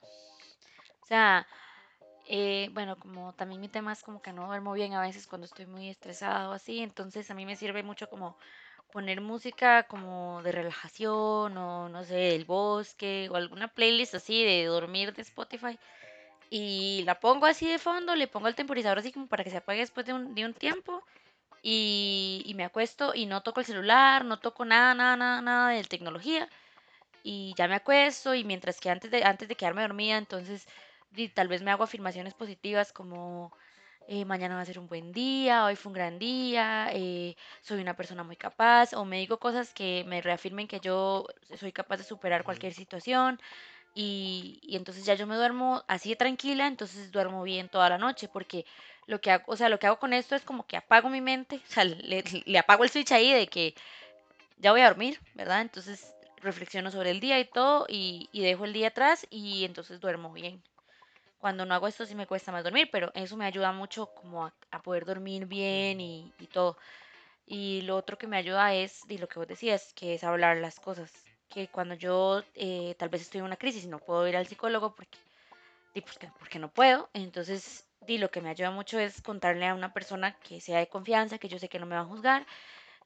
O 1.03 1.07
sea, 1.07 1.47
eh, 2.29 2.71
bueno, 2.73 2.97
como 2.97 3.33
también 3.33 3.61
mi 3.61 3.69
tema 3.69 3.93
es 3.93 4.03
como 4.03 4.23
que 4.23 4.33
no 4.33 4.47
duermo 4.47 4.73
bien 4.73 4.93
a 4.93 5.01
veces 5.01 5.27
cuando 5.27 5.47
estoy 5.47 5.67
muy 5.67 5.89
estresado 5.89 6.51
o 6.51 6.53
así, 6.53 6.81
entonces 6.81 7.29
a 7.31 7.35
mí 7.35 7.45
me 7.45 7.57
sirve 7.57 7.83
mucho 7.83 8.09
como 8.09 8.37
poner 8.93 9.21
música 9.21 9.85
como 9.85 10.41
de 10.43 10.53
relajación 10.53 11.57
o 11.57 11.89
no 11.89 12.05
sé, 12.05 12.35
el 12.37 12.45
bosque 12.45 13.29
o 13.31 13.37
alguna 13.37 13.69
playlist 13.69 14.15
así 14.15 14.45
de 14.45 14.65
dormir 14.67 15.13
de 15.13 15.23
Spotify 15.23 15.79
y 16.51 17.03
la 17.05 17.19
pongo 17.19 17.47
así 17.47 17.69
de 17.69 17.79
fondo, 17.79 18.15
le 18.15 18.29
pongo 18.29 18.49
el 18.49 18.55
temporizador 18.55 18.99
así 18.99 19.13
como 19.13 19.27
para 19.27 19.45
que 19.45 19.51
se 19.51 19.59
apague 19.59 19.81
después 19.81 20.07
de 20.07 20.13
un, 20.13 20.35
de 20.35 20.45
un 20.45 20.55
tiempo 20.55 21.03
y, 21.63 22.53
me 22.57 22.65
acuesto 22.65 23.13
y 23.15 23.27
no 23.27 23.43
toco 23.43 23.61
el 23.61 23.67
celular, 23.67 24.25
no 24.25 24.39
toco 24.39 24.65
nada, 24.65 24.95
nada, 24.95 25.17
nada, 25.17 25.43
nada 25.43 25.69
de 25.71 25.85
tecnología 25.85 26.49
y 27.23 27.55
ya 27.57 27.69
me 27.69 27.75
acuesto 27.75 28.35
y 28.35 28.45
mientras 28.45 28.81
que 28.81 28.91
antes 28.91 29.11
de, 29.11 29.25
antes 29.25 29.49
de 29.49 29.57
quedarme 29.57 29.83
dormida, 29.83 30.17
entonces 30.19 30.67
tal 31.35 31.49
vez 31.49 31.63
me 31.63 31.71
hago 31.71 31.85
afirmaciones 31.85 32.35
positivas 32.35 32.93
como 32.93 33.53
eh, 34.09 34.25
mañana 34.25 34.57
va 34.57 34.63
a 34.63 34.65
ser 34.65 34.79
un 34.79 34.89
buen 34.89 35.13
día, 35.13 35.65
hoy 35.65 35.77
fue 35.77 35.91
un 35.91 35.95
gran 35.95 36.19
día, 36.19 36.91
eh, 36.93 37.37
soy 37.61 37.81
una 37.81 37.95
persona 37.95 38.25
muy 38.25 38.37
capaz, 38.37 38.93
o 38.95 39.05
me 39.05 39.19
digo 39.19 39.39
cosas 39.39 39.73
que 39.73 40.05
me 40.07 40.21
reafirmen 40.21 40.67
que 40.67 40.81
yo 40.81 41.27
soy 41.59 41.73
capaz 41.73 41.99
de 41.99 42.05
superar 42.05 42.43
cualquier 42.43 42.75
situación. 42.75 43.41
Y, 43.95 44.61
y 44.63 44.77
entonces 44.77 45.05
ya 45.05 45.15
yo 45.15 45.27
me 45.27 45.37
duermo 45.37 45.85
así 45.89 46.11
de 46.11 46.17
tranquila, 46.17 46.67
entonces 46.67 47.11
duermo 47.13 47.43
bien 47.43 47.69
toda 47.69 47.89
la 47.89 47.99
noche, 47.99 48.29
porque 48.29 48.65
lo 49.11 49.21
que 49.21 49.31
hago, 49.33 49.45
o 49.47 49.57
sea, 49.57 49.69
lo 49.69 49.79
que 49.79 49.87
hago 49.87 49.99
con 49.99 50.13
esto 50.13 50.37
es 50.37 50.43
como 50.43 50.67
que 50.67 50.77
apago 50.77 51.09
mi 51.11 51.21
mente, 51.21 51.57
o 51.57 51.71
sea, 51.71 51.85
le, 51.85 52.23
le 52.45 52.59
apago 52.59 52.85
el 52.85 52.91
switch 52.91 53.13
ahí 53.13 53.33
de 53.33 53.49
que 53.49 53.75
ya 54.59 54.71
voy 54.71 54.83
a 54.83 54.89
dormir, 54.89 55.21
¿verdad? 55.35 55.63
Entonces 55.63 56.15
reflexiono 56.41 56.91
sobre 56.91 57.11
el 57.11 57.21
día 57.21 57.39
y 57.39 57.45
todo 57.45 57.87
y, 57.89 58.29
y 58.33 58.43
dejo 58.43 58.65
el 58.65 58.73
día 58.73 58.89
atrás 58.89 59.27
y 59.31 59.65
entonces 59.65 60.01
duermo 60.01 60.33
bien. 60.33 60.63
Cuando 61.39 61.67
no 61.67 61.75
hago 61.75 61.89
esto 61.89 62.07
sí 62.07 62.15
me 62.15 62.27
cuesta 62.27 62.53
más 62.53 62.65
dormir, 62.65 62.89
pero 62.93 63.11
eso 63.15 63.37
me 63.37 63.47
ayuda 63.47 63.73
mucho 63.73 64.07
como 64.15 64.47
a, 64.47 64.83
poder 64.83 65.05
dormir 65.05 65.47
bien 65.47 66.01
y, 66.01 66.33
y, 66.39 66.47
todo. 66.47 66.77
Y 67.47 67.83
lo 67.83 67.97
otro 67.97 68.17
que 68.17 68.27
me 68.27 68.37
ayuda 68.37 68.75
es, 68.75 69.03
y 69.09 69.19
lo 69.19 69.29
que 69.29 69.39
vos 69.39 69.49
decías, 69.49 69.93
que 69.95 70.15
es 70.15 70.25
hablar 70.25 70.59
las 70.59 70.79
cosas. 70.79 71.11
Que 71.49 71.69
cuando 71.69 71.95
yo 71.95 72.45
eh, 72.55 72.95
tal 72.99 73.09
vez 73.09 73.23
estoy 73.23 73.41
en 73.41 73.47
una 73.47 73.57
crisis 73.57 73.85
y 73.85 73.89
no 73.89 73.99
puedo 73.99 74.29
ir 74.29 74.37
al 74.37 74.47
psicólogo 74.47 74.95
porque, 74.95 75.19
porque, 75.95 76.31
porque 76.39 76.59
no 76.59 76.71
puedo, 76.71 77.09
entonces 77.15 77.87
di, 78.11 78.19
lo 78.19 78.31
que 78.31 78.41
me 78.41 78.51
ayuda 78.51 78.71
mucho 78.71 78.99
es 78.99 79.23
contarle 79.23 79.67
a 79.67 79.75
una 79.75 79.93
persona 79.93 80.33
que 80.41 80.61
sea 80.61 80.79
de 80.79 80.89
confianza, 80.89 81.39
que 81.39 81.49
yo 81.49 81.59
sé 81.59 81.69
que 81.69 81.79
no 81.79 81.87
me 81.87 81.95
va 81.95 82.03
a 82.03 82.05
juzgar 82.05 82.47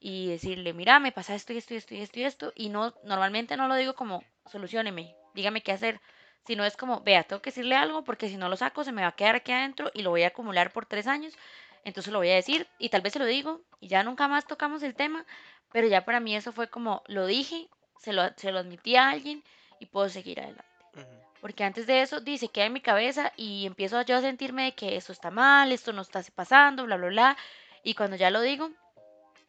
y 0.01 0.29
decirle, 0.29 0.73
mira, 0.73 0.99
me 0.99 1.13
pasa 1.13 1.35
esto 1.35 1.53
y 1.53 1.59
esto 1.59 1.75
y 1.75 1.77
esto 1.77 1.95
y 1.95 2.01
esto 2.01 2.19
y 2.19 2.25
esto. 2.25 2.53
Y 2.55 2.69
no, 2.71 2.95
normalmente 3.05 3.57
no 3.57 3.69
lo 3.69 3.75
digo 3.75 3.95
como, 3.95 4.25
solucioneme, 4.51 5.15
dígame 5.35 5.63
qué 5.63 5.73
hacer, 5.73 6.01
sino 6.47 6.65
es 6.65 6.77
como, 6.77 7.03
vea, 7.03 7.25
tengo 7.25 7.43
que 7.43 7.51
decirle 7.51 7.77
algo 7.77 8.03
porque 8.05 8.29
si 8.29 8.37
no 8.37 8.49
lo 8.49 8.57
saco 8.57 8.85
se 8.85 8.93
me 8.93 9.03
va 9.03 9.09
a 9.09 9.17
quedar 9.17 9.37
aquí 9.37 9.53
adentro 9.53 9.91
y 9.95 10.03
lo 10.03 10.11
voy 10.11 10.23
a 10.23 10.29
acumular 10.29 10.73
por 10.73 10.87
tres 10.87 11.07
años. 11.07 11.35
Entonces 11.85 12.13
lo 12.13 12.19
voy 12.19 12.31
a 12.31 12.35
decir 12.35 12.67
y 12.79 12.89
tal 12.89 13.03
vez 13.03 13.13
se 13.13 13.19
lo 13.19 13.27
digo 13.27 13.61
y 13.81 13.89
ya 13.89 14.03
nunca 14.03 14.27
más 14.27 14.47
tocamos 14.47 14.83
el 14.83 14.95
tema, 14.95 15.27
pero 15.71 15.87
ya 15.87 16.05
para 16.05 16.21
mí 16.21 16.35
eso 16.35 16.53
fue 16.53 16.69
como, 16.69 17.03
lo 17.07 17.27
dije, 17.27 17.69
se 17.99 18.13
lo, 18.13 18.23
se 18.37 18.53
lo 18.53 18.61
admití 18.61 18.97
a 18.97 19.11
alguien 19.11 19.43
y 19.81 19.87
puedo 19.87 20.09
seguir 20.09 20.41
adelante. 20.41 20.65
Porque 21.45 21.63
antes 21.63 21.87
de 21.87 22.01
eso, 22.01 22.21
dice, 22.21 22.49
queda 22.49 22.65
en 22.65 22.73
mi 22.73 22.81
cabeza 22.81 23.31
y 23.37 23.67
empiezo 23.67 24.01
yo 24.01 24.17
a 24.17 24.23
sentirme 24.23 24.65
de 24.65 24.73
que 24.73 24.97
esto 24.97 25.13
está 25.13 25.31
mal, 25.31 25.73
esto 25.73 25.93
no 25.93 26.01
está 26.01 26.23
pasando, 26.35 26.87
bla, 26.87 26.97
bla, 26.97 27.09
bla. 27.09 27.37
Y 27.83 27.93
cuando 27.93 28.17
ya 28.17 28.31
lo 28.31 28.41
digo, 28.41 28.71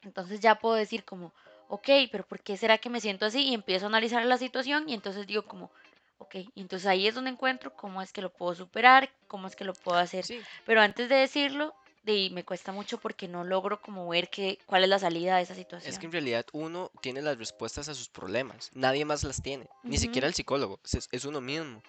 entonces 0.03 0.41
ya 0.41 0.55
puedo 0.55 0.75
decir 0.75 1.05
como, 1.05 1.31
ok, 1.69 1.87
pero 2.11 2.27
¿por 2.27 2.41
qué 2.41 2.57
será 2.57 2.79
que 2.79 2.89
me 2.89 2.99
siento 2.99 3.25
así? 3.25 3.43
Y 3.43 3.53
empiezo 3.53 3.85
a 3.85 3.87
analizar 3.87 4.25
la 4.25 4.37
situación 4.37 4.89
y 4.89 4.93
entonces 4.93 5.25
digo 5.25 5.43
como, 5.43 5.71
ok, 6.17 6.35
entonces 6.57 6.85
ahí 6.85 7.07
es 7.07 7.15
donde 7.15 7.31
encuentro 7.31 7.73
cómo 7.73 8.01
es 8.01 8.11
que 8.11 8.21
lo 8.21 8.29
puedo 8.29 8.53
superar, 8.53 9.09
cómo 9.29 9.47
es 9.47 9.55
que 9.55 9.63
lo 9.63 9.71
puedo 9.71 9.97
hacer. 9.97 10.25
Pero 10.65 10.81
antes 10.81 11.07
de 11.07 11.15
decirlo, 11.15 11.75
y 12.13 12.29
me 12.29 12.43
cuesta 12.43 12.71
mucho 12.71 12.99
porque 12.99 13.27
no 13.27 13.43
logro 13.43 13.81
como 13.81 14.07
ver 14.07 14.29
que, 14.29 14.59
cuál 14.65 14.83
es 14.83 14.89
la 14.89 14.99
salida 14.99 15.37
de 15.37 15.43
esa 15.43 15.55
situación. 15.55 15.91
Es 15.91 15.99
que 15.99 16.05
en 16.05 16.11
realidad 16.11 16.45
uno 16.53 16.91
tiene 17.01 17.21
las 17.21 17.37
respuestas 17.37 17.89
a 17.89 17.93
sus 17.93 18.09
problemas, 18.09 18.71
nadie 18.73 19.05
más 19.05 19.23
las 19.23 19.41
tiene, 19.41 19.67
ni 19.83 19.97
siquiera 19.97 20.27
el 20.27 20.33
psicólogo, 20.33 20.79
es, 21.11 21.25
uno 21.25 21.41
mismo. 21.41 21.81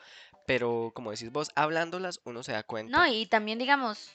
Pero 0.46 0.92
como 0.94 1.10
decís 1.10 1.32
vos, 1.32 1.50
hablándolas 1.56 2.20
uno 2.24 2.42
se 2.42 2.52
da 2.52 2.62
cuenta. 2.62 2.96
No, 2.96 3.06
y 3.06 3.26
también 3.26 3.58
digamos, 3.58 4.10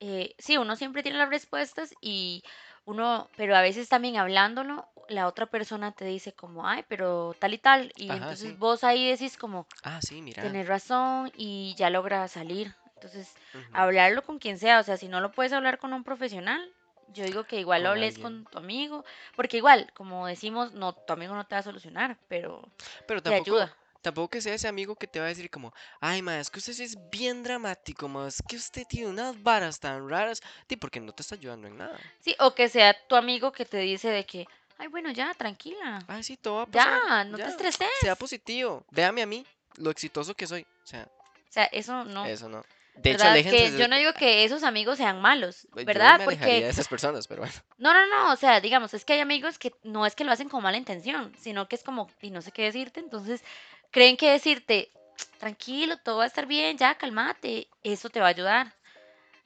eh, 0.00 0.34
sí, 0.38 0.56
uno 0.56 0.76
siempre 0.76 1.02
tiene 1.02 1.18
las 1.18 1.28
respuestas 1.28 1.94
y 2.00 2.42
uno, 2.86 3.28
pero 3.36 3.54
a 3.56 3.60
veces 3.60 3.88
también 3.88 4.16
hablándolo, 4.16 4.88
la 5.08 5.26
otra 5.26 5.46
persona 5.46 5.92
te 5.92 6.04
dice 6.04 6.32
como, 6.32 6.66
ay, 6.66 6.84
pero 6.88 7.34
tal 7.38 7.54
y 7.54 7.58
tal, 7.58 7.92
y 7.96 8.10
entonces 8.10 8.58
vos 8.58 8.84
ahí 8.84 9.08
decís 9.08 9.36
como, 9.36 9.66
ah, 9.82 10.00
sí, 10.02 10.22
mira. 10.22 10.42
Tienes 10.42 10.66
razón 10.66 11.30
y 11.36 11.74
ya 11.76 11.90
logra 11.90 12.26
salir. 12.28 12.74
Entonces, 13.04 13.34
hablarlo 13.74 14.22
con 14.22 14.38
quien 14.38 14.58
sea, 14.58 14.80
o 14.80 14.82
sea, 14.82 14.96
si 14.96 15.08
no 15.08 15.20
lo 15.20 15.30
puedes 15.30 15.52
hablar 15.52 15.78
con 15.78 15.92
un 15.92 16.04
profesional, 16.04 16.72
yo 17.08 17.24
digo 17.24 17.44
que 17.44 17.60
igual 17.60 17.82
lo 17.82 17.90
hables 17.90 18.18
con 18.18 18.46
tu 18.46 18.56
amigo, 18.56 19.04
porque 19.36 19.58
igual, 19.58 19.92
como 19.94 20.26
decimos, 20.26 20.72
no, 20.72 20.94
tu 20.94 21.12
amigo 21.12 21.34
no 21.34 21.46
te 21.46 21.54
va 21.54 21.58
a 21.58 21.64
solucionar, 21.64 22.16
pero, 22.28 22.66
pero 23.06 23.22
te 23.22 23.34
ayuda. 23.34 23.76
Tampoco 24.00 24.30
que 24.30 24.40
sea 24.40 24.54
ese 24.54 24.68
amigo 24.68 24.96
que 24.96 25.06
te 25.06 25.18
va 25.18 25.26
a 25.26 25.28
decir 25.28 25.50
como, 25.50 25.74
ay, 26.00 26.22
ma, 26.22 26.38
es 26.38 26.50
que 26.50 26.58
usted 26.58 26.78
es 26.80 26.96
bien 27.10 27.42
dramático, 27.42 28.08
ma, 28.08 28.26
es 28.26 28.42
que 28.46 28.56
usted 28.56 28.86
tiene 28.86 29.08
unas 29.08 29.42
varas 29.42 29.78
tan 29.78 30.08
raras, 30.08 30.40
ti, 30.66 30.76
porque 30.76 31.00
no 31.00 31.12
te 31.12 31.22
está 31.22 31.34
ayudando 31.34 31.68
en 31.68 31.76
nada. 31.76 31.98
Sí, 32.20 32.34
o 32.38 32.54
que 32.54 32.70
sea 32.70 32.94
tu 33.06 33.16
amigo 33.16 33.52
que 33.52 33.66
te 33.66 33.78
dice 33.78 34.08
de 34.08 34.24
que, 34.24 34.46
ay, 34.78 34.88
bueno, 34.88 35.10
ya, 35.10 35.34
tranquila. 35.34 35.98
Ay, 36.08 36.22
sí, 36.22 36.38
todo 36.38 36.56
va 36.56 36.62
a 36.62 36.66
pasar. 36.66 37.02
Ya, 37.06 37.24
no 37.24 37.36
te 37.36 37.44
estreses. 37.44 37.88
Sea 38.00 38.16
positivo, 38.16 38.84
véame 38.90 39.22
a 39.22 39.26
mí, 39.26 39.46
lo 39.76 39.90
exitoso 39.90 40.34
que 40.34 40.46
soy, 40.46 40.62
o 40.62 40.86
sea. 40.86 41.06
O 41.06 41.52
sea, 41.54 41.64
eso 41.66 42.04
no. 42.04 42.26
Eso 42.26 42.48
no. 42.48 42.64
De 42.96 43.10
hecho, 43.10 43.24
que 43.50 43.76
yo 43.76 43.88
no 43.88 43.96
digo 43.96 44.12
que 44.14 44.44
esos 44.44 44.62
amigos 44.62 44.98
sean 44.98 45.20
malos, 45.20 45.66
¿verdad? 45.72 46.12
Yo 46.12 46.18
me 46.18 46.36
Porque 46.36 46.62
de 46.62 46.68
esas 46.68 46.86
personas, 46.86 47.26
pero 47.26 47.42
bueno. 47.42 47.54
No, 47.78 47.92
no, 47.92 48.06
no, 48.06 48.32
o 48.32 48.36
sea, 48.36 48.60
digamos, 48.60 48.94
es 48.94 49.04
que 49.04 49.14
hay 49.14 49.20
amigos 49.20 49.58
que 49.58 49.74
no 49.82 50.06
es 50.06 50.14
que 50.14 50.24
lo 50.24 50.30
hacen 50.30 50.48
con 50.48 50.62
mala 50.62 50.76
intención, 50.76 51.32
sino 51.38 51.66
que 51.66 51.76
es 51.76 51.82
como, 51.82 52.08
y 52.22 52.30
no 52.30 52.40
sé 52.40 52.52
qué 52.52 52.62
decirte, 52.62 53.00
entonces 53.00 53.42
creen 53.90 54.16
que 54.16 54.30
decirte, 54.30 54.90
tranquilo, 55.38 55.96
todo 55.98 56.18
va 56.18 56.24
a 56.24 56.28
estar 56.28 56.46
bien, 56.46 56.78
ya, 56.78 56.94
cálmate, 56.94 57.68
eso 57.82 58.10
te 58.10 58.20
va 58.20 58.26
a 58.26 58.30
ayudar, 58.30 58.72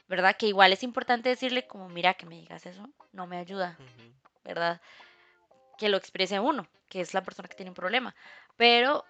¿verdad? 0.08 0.36
Que 0.36 0.46
igual 0.46 0.72
es 0.72 0.82
importante 0.82 1.30
decirle 1.30 1.66
como, 1.66 1.88
mira, 1.88 2.14
que 2.14 2.26
me 2.26 2.36
digas 2.36 2.66
eso, 2.66 2.88
no 3.12 3.26
me 3.26 3.38
ayuda, 3.38 3.78
¿verdad? 4.44 4.80
Que 5.78 5.88
lo 5.88 5.96
exprese 5.96 6.38
uno, 6.38 6.66
que 6.90 7.00
es 7.00 7.14
la 7.14 7.22
persona 7.22 7.48
que 7.48 7.56
tiene 7.56 7.70
un 7.70 7.74
problema, 7.74 8.14
pero 8.58 9.06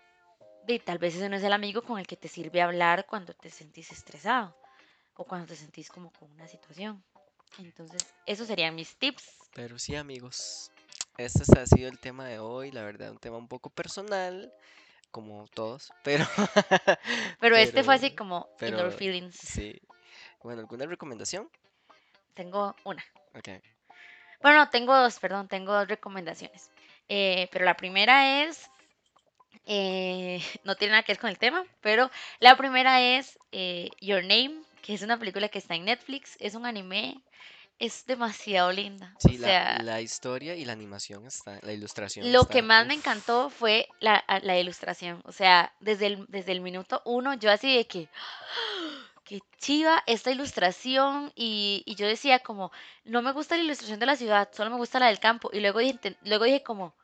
y 0.75 0.79
tal 0.79 0.99
vez 0.99 1.14
ese 1.14 1.29
no 1.29 1.37
es 1.37 1.43
el 1.43 1.53
amigo 1.53 1.83
con 1.83 1.99
el 1.99 2.07
que 2.07 2.16
te 2.16 2.29
sirve 2.29 2.61
hablar 2.61 3.07
cuando 3.07 3.35
te 3.35 3.51
sentís 3.51 3.91
estresado 3.93 4.57
o 5.14 5.25
cuando 5.25 5.47
te 5.47 5.57
sentís 5.57 5.89
como 5.91 6.12
con 6.12 6.31
una 6.33 6.47
situación. 6.47 7.03
Entonces, 7.59 8.07
esos 8.27 8.47
serían 8.47 8.75
mis 8.75 8.97
tips. 8.97 9.25
Pero 9.55 9.79
sí, 9.79 9.97
amigos, 9.97 10.71
este 11.16 11.59
ha 11.59 11.66
sido 11.66 11.89
el 11.89 11.99
tema 11.99 12.27
de 12.27 12.39
hoy, 12.39 12.71
la 12.71 12.83
verdad, 12.83 13.11
un 13.11 13.19
tema 13.19 13.39
un 13.39 13.49
poco 13.49 13.71
personal, 13.71 14.53
como 15.11 15.47
todos, 15.49 15.93
pero... 16.05 16.27
pero, 17.41 17.57
este 17.57 17.83
fue 17.83 17.95
así 17.95 18.14
como 18.14 18.49
indoor 18.61 18.93
feelings. 18.93 19.37
Sí. 19.37 19.81
Bueno, 20.43 20.61
¿alguna 20.61 20.87
recomendación? 20.87 21.51
Tengo 22.35 22.77
una. 22.85 23.05
Ok. 23.35 23.49
Bueno, 24.41 24.69
tengo 24.71 24.97
dos, 24.97 25.19
perdón, 25.19 25.49
tengo 25.49 25.73
dos 25.73 25.89
recomendaciones. 25.89 26.71
Eh, 27.09 27.49
pero 27.51 27.64
la 27.64 27.75
primera 27.75 28.45
es 28.45 28.71
eh, 29.69 30.41
no 30.64 30.75
tiene 30.75 30.93
nada 30.93 31.03
que 31.05 31.12
ver 31.12 31.21
con 31.21 31.31
el 31.31 31.39
tema, 31.39 31.64
pero 31.83 32.11
la 32.41 32.57
primera 32.57 33.01
es 33.03 33.39
eh, 33.53 33.91
Your 34.01 34.23
Name, 34.23 34.62
que 34.83 34.95
es 34.95 35.03
una 35.03 35.19
película 35.19 35.49
que 35.49 35.59
está 35.59 35.75
en 35.75 35.85
Netflix, 35.85 36.37
es 36.41 36.55
un 36.55 36.64
anime, 36.64 37.21
es 37.79 38.07
demasiado 38.07 38.73
linda. 38.73 39.14
O 39.16 39.29
Sí, 39.29 39.37
la, 39.37 39.47
sea, 39.47 39.79
la 39.83 40.01
historia 40.01 40.57
y 40.57 40.64
la 40.64 40.73
animación 40.73 41.27
está, 41.27 41.61
la 41.62 41.73
ilustración 41.73 42.33
lo 42.33 42.47
que 42.49 42.62
más 42.62 42.87
me 42.87 42.95
encantó 42.95 43.51
fue 43.51 43.89
la, 44.01 44.25
ilustración. 44.59 45.21
O 45.27 45.33
sea, 45.33 45.73
desde 45.81 46.07
el, 46.07 46.25
desde 46.29 46.53
el 46.53 46.62
minuto 46.62 47.03
uno, 47.05 47.35
yo 47.35 47.53
así 47.53 47.77
de 47.77 47.87
que, 47.87 48.09
qué 49.25 49.41
chiva 49.59 50.03
esta 50.07 50.31
ilustración. 50.31 51.31
Y, 51.37 51.83
y 51.85 51.95
yo 51.95 52.07
decía 52.07 52.39
como, 52.39 52.73
no 53.05 53.21
me 53.21 53.33
gusta 53.33 53.59
la 53.59 53.64
ilustración 53.64 54.01
de 54.01 54.07
la 54.07 54.16
ciudad, 54.16 54.49
solo 54.53 54.71
me 54.71 54.77
gusta 54.79 54.99
la 54.99 55.09
del 55.09 55.21
campo. 55.21 55.51
Y 55.53 55.61
luego 55.61 55.81
dije, 55.81 56.16
luego 56.23 56.47
dije 56.47 56.62
como, 56.62 56.95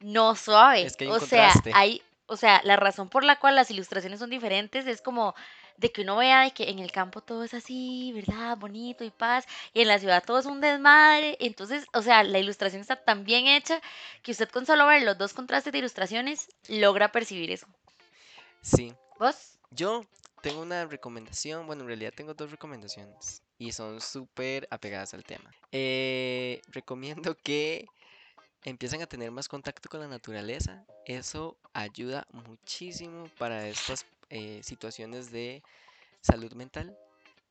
no, 0.00 0.34
suave. 0.34 0.82
es 0.82 0.96
que 0.96 1.04
hay 1.04 1.10
O 1.10 1.20
sea, 1.20 1.44
contraste. 1.52 1.72
hay, 1.74 2.02
o 2.26 2.36
sea, 2.36 2.60
la 2.64 2.76
razón 2.76 3.08
por 3.08 3.24
la 3.24 3.38
cual 3.38 3.54
las 3.56 3.70
ilustraciones 3.70 4.18
son 4.20 4.30
diferentes 4.30 4.86
es 4.86 5.00
como 5.00 5.34
de 5.76 5.92
que 5.92 6.02
uno 6.02 6.16
vea 6.16 6.42
de 6.42 6.52
que 6.52 6.70
en 6.70 6.78
el 6.78 6.90
campo 6.90 7.20
todo 7.20 7.44
es 7.44 7.52
así, 7.54 8.12
¿verdad? 8.14 8.56
Bonito 8.56 9.04
y 9.04 9.10
paz, 9.10 9.46
y 9.74 9.82
en 9.82 9.88
la 9.88 9.98
ciudad 9.98 10.24
todo 10.24 10.38
es 10.38 10.46
un 10.46 10.60
desmadre. 10.60 11.36
Entonces, 11.40 11.86
o 11.92 12.02
sea, 12.02 12.22
la 12.24 12.38
ilustración 12.38 12.80
está 12.80 12.96
tan 12.96 13.24
bien 13.24 13.46
hecha 13.46 13.80
que 14.22 14.32
usted 14.32 14.48
con 14.48 14.64
solo 14.66 14.86
ver 14.86 15.02
los 15.02 15.18
dos 15.18 15.34
contrastes 15.34 15.72
de 15.72 15.78
ilustraciones 15.78 16.48
logra 16.68 17.12
percibir 17.12 17.50
eso. 17.50 17.66
Sí, 18.62 18.94
¿Vos? 19.18 19.58
yo 19.70 20.06
tengo 20.42 20.60
una 20.62 20.86
recomendación, 20.86 21.66
bueno, 21.66 21.82
en 21.82 21.88
realidad 21.88 22.12
tengo 22.14 22.34
dos 22.34 22.50
recomendaciones 22.50 23.42
y 23.58 23.72
son 23.72 24.00
súper 24.00 24.66
apegadas 24.70 25.14
al 25.14 25.24
tema. 25.24 25.50
Eh, 25.72 26.60
recomiendo 26.68 27.36
que 27.36 27.86
empiecen 28.66 29.00
a 29.00 29.06
tener 29.06 29.30
más 29.30 29.48
contacto 29.48 29.88
con 29.88 30.00
la 30.00 30.08
naturaleza. 30.08 30.84
Eso 31.06 31.56
ayuda 31.72 32.26
muchísimo 32.32 33.30
para 33.38 33.66
estas 33.68 34.04
eh, 34.28 34.60
situaciones 34.62 35.30
de 35.30 35.62
salud 36.20 36.52
mental. 36.52 36.94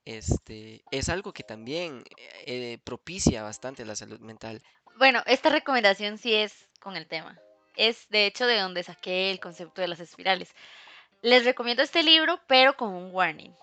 Este, 0.03 0.83
es 0.91 1.07
algo 1.09 1.33
que 1.33 1.43
también 1.43 2.03
eh, 2.45 2.77
propicia 2.83 3.43
bastante 3.43 3.85
la 3.85 3.95
salud 3.95 4.19
mental. 4.19 4.61
Bueno, 4.97 5.23
esta 5.25 5.49
recomendación 5.49 6.17
sí 6.17 6.35
es 6.35 6.67
con 6.81 6.97
el 6.97 7.07
tema. 7.07 7.39
Es 7.77 8.09
de 8.09 8.25
hecho 8.25 8.45
de 8.45 8.59
donde 8.59 8.83
saqué 8.83 9.31
el 9.31 9.39
concepto 9.39 9.81
de 9.81 9.87
las 9.87 10.01
espirales. 10.01 10.53
Les 11.21 11.45
recomiendo 11.45 11.81
este 11.81 12.03
libro, 12.03 12.41
pero 12.45 12.75
con 12.75 12.93
un 12.93 13.15
warning. 13.15 13.55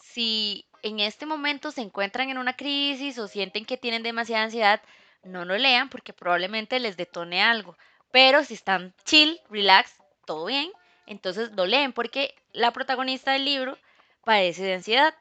Si 0.00 0.66
en 0.82 1.00
este 1.00 1.26
momento 1.26 1.72
se 1.72 1.82
encuentran 1.82 2.30
en 2.30 2.38
una 2.38 2.56
crisis 2.56 3.18
o 3.18 3.26
sienten 3.26 3.64
que 3.64 3.76
tienen 3.76 4.04
demasiada 4.04 4.44
ansiedad, 4.44 4.80
no 5.24 5.44
lo 5.44 5.56
lean 5.58 5.88
porque 5.88 6.12
probablemente 6.12 6.80
les 6.80 6.96
detone 6.96 7.42
algo. 7.42 7.76
Pero 8.10 8.44
si 8.44 8.54
están 8.54 8.92
chill, 9.04 9.40
relax, 9.50 9.94
todo 10.26 10.46
bien, 10.46 10.70
entonces 11.06 11.50
lo 11.56 11.66
leen 11.66 11.92
porque 11.92 12.34
la 12.52 12.70
protagonista 12.72 13.32
del 13.32 13.44
libro 13.44 13.78
padece 14.24 14.62
de 14.62 14.74
ansiedad. 14.74 15.14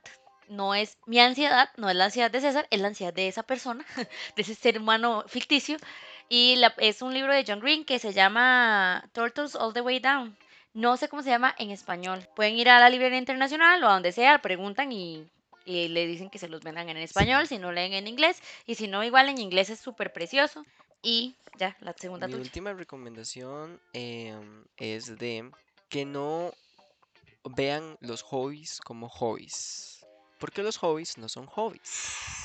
No 0.47 0.75
es 0.75 0.97
mi 1.05 1.19
ansiedad, 1.19 1.69
no 1.77 1.89
es 1.89 1.95
la 1.95 2.05
ansiedad 2.05 2.29
de 2.29 2.41
César, 2.41 2.67
es 2.71 2.81
la 2.81 2.89
ansiedad 2.89 3.13
de 3.13 3.27
esa 3.29 3.43
persona, 3.43 3.85
de 4.35 4.41
ese 4.41 4.53
ser 4.55 4.77
humano 4.79 5.23
ficticio. 5.27 5.77
Y 6.27 6.55
la- 6.57 6.73
es 6.77 7.01
un 7.01 7.13
libro 7.13 7.33
de 7.33 7.45
John 7.47 7.59
Green 7.61 7.85
que 7.85 7.99
se 7.99 8.11
llama 8.13 9.07
Turtles 9.13 9.55
All 9.55 9.73
the 9.73 9.81
Way 9.81 9.99
Down. 9.99 10.37
No 10.73 10.97
sé 10.97 11.07
cómo 11.09 11.21
se 11.23 11.29
llama 11.29 11.55
en 11.57 11.71
español. 11.71 12.27
Pueden 12.35 12.55
ir 12.55 12.69
a 12.69 12.79
la 12.79 12.89
librería 12.89 13.17
internacional 13.17 13.83
o 13.83 13.89
a 13.89 13.93
donde 13.93 14.11
sea, 14.11 14.39
preguntan 14.39 14.91
y, 14.91 15.25
y 15.71 15.87
le 15.87 16.05
dicen 16.05 16.29
que 16.29 16.39
se 16.39 16.47
los 16.49 16.61
vendan 16.61 16.89
en 16.89 16.97
español, 16.97 17.47
Sí. 17.47 17.55
si 17.55 17.59
no 17.61 17.71
leen 17.71 17.93
en 17.93 18.07
inglés. 18.07 18.41
Y 18.65 18.75
si 18.75 18.87
no, 18.87 19.03
igual 19.03 19.29
en 19.29 19.37
inglés 19.39 19.69
es 19.69 19.79
súper 19.79 20.11
precioso. 20.13 20.65
Y 21.01 21.35
ya, 21.57 21.75
la 21.79 21.93
segunda 21.93 22.27
Mi 22.27 22.33
tuya. 22.33 22.43
última 22.43 22.73
recomendación 22.73 23.79
em, 23.93 24.65
es 24.77 25.17
de 25.17 25.49
que 25.89 26.05
no 26.05 26.53
vean 27.43 27.97
los 28.01 28.21
hobbies 28.21 28.79
como 28.81 29.09
hobbies. 29.09 30.05
Porque 30.39 30.61
los 30.63 30.77
hobbies 30.77 31.17
no 31.17 31.27
son 31.29 31.45
hobbies. 31.47 32.43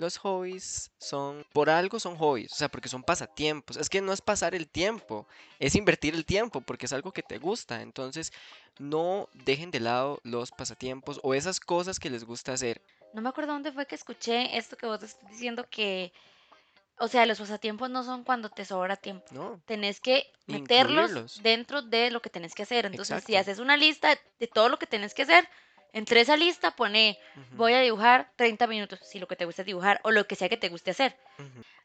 Los 0.00 0.16
hobbies 0.16 0.90
son, 0.96 1.44
por 1.52 1.68
algo 1.68 2.00
son 2.00 2.16
hobbies, 2.16 2.50
o 2.52 2.54
sea, 2.54 2.70
porque 2.70 2.88
son 2.88 3.02
pasatiempos. 3.02 3.76
Es 3.76 3.90
que 3.90 4.00
no 4.00 4.14
es 4.14 4.22
pasar 4.22 4.54
el 4.54 4.66
tiempo, 4.66 5.26
es 5.58 5.74
invertir 5.74 6.14
el 6.14 6.24
tiempo, 6.24 6.62
porque 6.62 6.86
es 6.86 6.94
algo 6.94 7.12
que 7.12 7.22
te 7.22 7.36
gusta. 7.36 7.82
Entonces, 7.82 8.32
no 8.78 9.28
dejen 9.34 9.70
de 9.70 9.80
lado 9.80 10.18
los 10.22 10.52
pasatiempos 10.52 11.20
o 11.22 11.34
esas 11.34 11.60
cosas 11.60 12.00
que 12.00 12.08
les 12.08 12.24
gusta 12.24 12.54
hacer. 12.54 12.80
No 13.12 13.20
me 13.20 13.28
acuerdo 13.28 13.52
dónde 13.52 13.72
fue 13.72 13.84
que 13.84 13.94
escuché 13.94 14.56
esto 14.56 14.74
que 14.74 14.86
vos 14.86 15.02
estás 15.02 15.30
diciendo 15.30 15.66
que, 15.68 16.14
o 16.96 17.06
sea, 17.06 17.26
los 17.26 17.38
pasatiempos 17.38 17.90
no 17.90 18.02
son 18.02 18.24
cuando 18.24 18.48
te 18.48 18.64
sobra 18.64 18.96
tiempo. 18.96 19.26
No, 19.32 19.60
Tenés 19.66 20.00
que 20.00 20.32
meterlos 20.46 21.10
incluirlos. 21.10 21.42
dentro 21.42 21.82
de 21.82 22.10
lo 22.10 22.22
que 22.22 22.30
tenés 22.30 22.54
que 22.54 22.62
hacer. 22.62 22.86
Entonces, 22.86 23.22
si 23.22 23.36
haces 23.36 23.58
una 23.58 23.76
lista 23.76 24.18
de 24.38 24.46
todo 24.46 24.70
lo 24.70 24.78
que 24.78 24.86
tenés 24.86 25.12
que 25.12 25.24
hacer, 25.24 25.46
entre 25.92 26.20
esa 26.20 26.36
lista 26.36 26.70
pone, 26.76 27.18
voy 27.52 27.74
a 27.74 27.80
dibujar 27.80 28.30
30 28.36 28.66
minutos, 28.66 29.00
si 29.02 29.18
lo 29.18 29.26
que 29.26 29.36
te 29.36 29.44
gusta 29.44 29.62
es 29.62 29.66
dibujar 29.66 30.00
o 30.04 30.10
lo 30.10 30.26
que 30.26 30.36
sea 30.36 30.48
que 30.48 30.56
te 30.56 30.68
guste 30.68 30.92
hacer. 30.92 31.16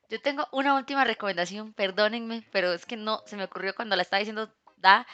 Yo 0.09 0.21
tengo 0.21 0.47
una 0.51 0.75
última 0.75 1.03
recomendación, 1.03 1.73
perdónenme, 1.73 2.43
pero 2.51 2.73
es 2.73 2.85
que 2.85 2.97
no, 2.97 3.23
se 3.25 3.35
me 3.35 3.45
ocurrió 3.45 3.73
cuando 3.73 3.95
la 3.95 4.03
estaba 4.03 4.19
diciendo, 4.19 4.51
da, 4.77 5.07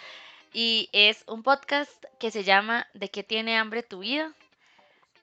y 0.53 0.89
es 0.91 1.23
un 1.27 1.43
podcast 1.43 2.03
que 2.19 2.31
se 2.31 2.43
llama 2.43 2.87
¿De 2.93 3.09
qué 3.09 3.23
tiene 3.23 3.57
hambre 3.57 3.83
tu 3.83 3.99
vida? 3.99 4.33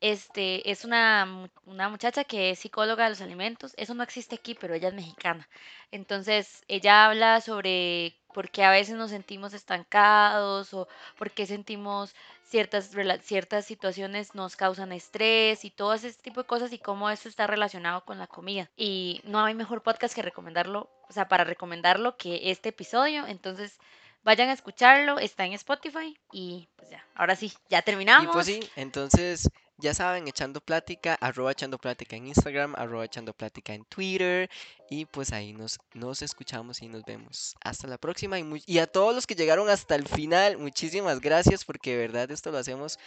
Este, 0.01 0.71
es 0.71 0.85
una, 0.85 1.49
una 1.66 1.89
muchacha 1.89 2.25
que 2.25 2.51
es 2.51 2.61
psicóloga 2.61 3.05
de 3.05 3.11
los 3.11 3.21
alimentos. 3.21 3.75
Eso 3.77 3.95
no 3.95 4.05
existe 4.05 4.37
aquí, 4.37 4.55
pero 4.55 4.75
ella 4.75 4.89
es 4.89 4.95
mexicana. 4.95 5.49
Entonces, 5.91 6.62
ella 6.69 7.07
habla 7.07 7.41
sobre 7.41 8.16
por 8.33 8.51
qué 8.51 8.64
a 8.64 8.71
veces 8.71 8.95
nos 8.95 9.11
sentimos 9.11 9.53
estancados 9.55 10.73
o 10.73 10.89
por 11.19 11.33
qué 11.33 11.47
sentimos 11.47 12.14
ciertas, 12.49 12.90
ciertas 13.22 13.64
situaciones 13.66 14.34
nos 14.34 14.57
causan 14.57 14.92
estrés 14.92 15.64
y 15.64 15.70
todo 15.70 15.94
ese 15.94 16.12
tipo 16.14 16.42
de 16.42 16.46
cosas 16.46 16.72
y 16.72 16.78
cómo 16.78 17.11
eso 17.11 17.28
está 17.28 17.46
relacionado 17.46 18.05
con 18.05 18.18
la 18.18 18.26
comida. 18.26 18.70
Y 18.76 19.20
no 19.24 19.44
hay 19.44 19.55
mejor 19.55 19.82
podcast 19.82 20.14
que 20.14 20.22
recomendarlo, 20.22 20.90
o 21.09 21.12
sea, 21.12 21.28
para 21.28 21.44
recomendarlo 21.44 22.16
que 22.16 22.51
este 22.51 22.70
episodio. 22.70 23.26
Entonces, 23.26 23.78
vayan 24.24 24.49
a 24.49 24.53
escucharlo, 24.53 25.18
está 25.18 25.44
en 25.44 25.53
Spotify 25.53 26.18
y 26.32 26.68
pues 26.76 26.90
ya, 26.90 27.05
ahora 27.14 27.36
sí, 27.36 27.53
ya 27.68 27.78
Y 27.78 27.82
pues 27.82 27.84
terminamos. 27.84 28.46
sí, 28.46 28.61
entonces 28.76 29.49
ya 29.79 29.95
saben, 29.95 30.29
echando 30.29 30.61
plática, 30.61 31.14
arroba 31.20 31.53
echando 31.53 31.79
plática 31.79 32.16
en 32.16 32.29
Instagram, 32.29 32.74
arroba 32.76 33.05
echando 33.05 33.33
plática 33.33 33.74
en 33.74 33.85
Twitter. 33.85 34.51
Y 34.91 35.05
pues 35.07 35.33
ahí 35.33 35.53
nos, 35.53 35.79
nos 35.95 36.22
escuchamos 36.22 36.83
y 36.83 36.89
nos 36.89 37.05
vemos. 37.05 37.55
Hasta 37.62 37.87
la 37.87 37.99
próxima. 37.99 38.39
Y, 38.39 38.62
y 38.66 38.79
a 38.79 38.87
todos 38.87 39.14
los 39.14 39.26
que 39.26 39.35
llegaron 39.35 39.68
hasta 39.70 39.95
el 39.95 40.07
final, 40.07 40.59
muchísimas 40.59 41.20
gracias 41.20 41.64
porque 41.64 41.93
de 41.93 41.99
verdad 41.99 42.31
esto 42.31 42.51
lo 42.51 42.59
hacemos 42.59 42.99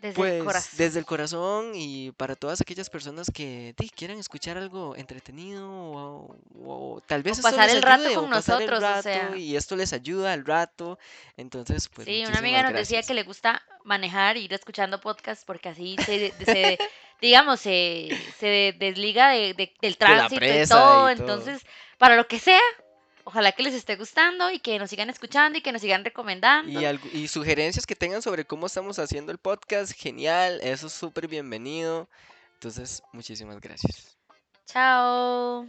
Desde 0.00 0.08
el 0.08 0.14
pues 0.14 0.44
corazón. 0.44 0.70
desde 0.78 0.98
el 1.00 1.04
corazón 1.06 1.72
y 1.74 2.12
para 2.12 2.36
todas 2.36 2.60
aquellas 2.60 2.88
personas 2.88 3.30
que 3.34 3.74
quieran 3.96 4.18
escuchar 4.18 4.56
algo 4.56 4.94
entretenido 4.96 5.68
o, 5.68 6.36
o 6.64 7.02
tal 7.06 7.22
vez 7.22 7.38
esto 7.38 7.50
pasar 7.50 7.66
les 7.66 7.76
el 7.76 7.82
rato 7.82 8.02
ayude 8.04 8.14
con 8.14 8.24
o 8.26 8.30
pasar 8.30 8.62
el 8.62 8.68
nosotros, 8.70 8.78
o 8.78 8.94
rato 8.94 9.02
sea. 9.02 9.36
y 9.36 9.56
esto 9.56 9.74
les 9.76 9.92
ayuda 9.92 10.32
al 10.32 10.44
rato. 10.46 10.98
Entonces, 11.36 11.88
pues 11.88 12.06
Sí, 12.06 12.24
una 12.26 12.38
amiga 12.38 12.62
nos 12.62 12.72
decía 12.74 13.02
que 13.02 13.14
le 13.14 13.24
gusta 13.24 13.62
manejar, 13.84 14.36
ir 14.36 14.52
escuchando 14.52 15.00
podcasts 15.00 15.44
porque 15.44 15.68
así 15.70 15.96
se, 16.04 16.32
se 16.44 16.78
digamos, 17.20 17.58
se, 17.60 18.08
se 18.38 18.74
desliga 18.78 19.30
de, 19.30 19.54
de- 19.54 19.74
del 19.82 19.92
De 19.92 19.96
tránsito 19.96 20.36
y 20.36 20.38
presa 20.38 20.74
todo. 20.76 21.10
y 21.10 21.16
todo. 21.16 21.22
Entonces, 21.26 21.66
para 21.98 22.14
lo 22.16 22.28
que 22.28 22.38
sea, 22.38 22.60
ojalá 23.28 23.52
que 23.52 23.62
les 23.62 23.74
esté 23.74 23.96
gustando 23.96 24.50
y 24.50 24.58
que 24.58 24.78
nos 24.78 24.88
sigan 24.88 25.10
escuchando 25.10 25.58
y 25.58 25.60
que 25.60 25.70
nos 25.70 25.82
sigan 25.82 26.02
recomendando. 26.02 26.80
Y, 27.12 27.28
sugerencias 27.28 27.86
que 27.86 27.94
tengan 27.94 28.22
sobre 28.22 28.46
cómo 28.46 28.66
estamos 28.66 28.98
haciendo 28.98 29.32
el 29.32 29.38
podcast, 29.38 29.92
genial, 29.92 30.60
eso 30.62 30.86
es 30.86 30.94
súper 30.94 31.28
bienvenido. 31.28 32.08
Entonces, 32.54 33.02
muchísimas 33.12 33.60
gracias. 33.60 34.16
Chao. 34.64 35.66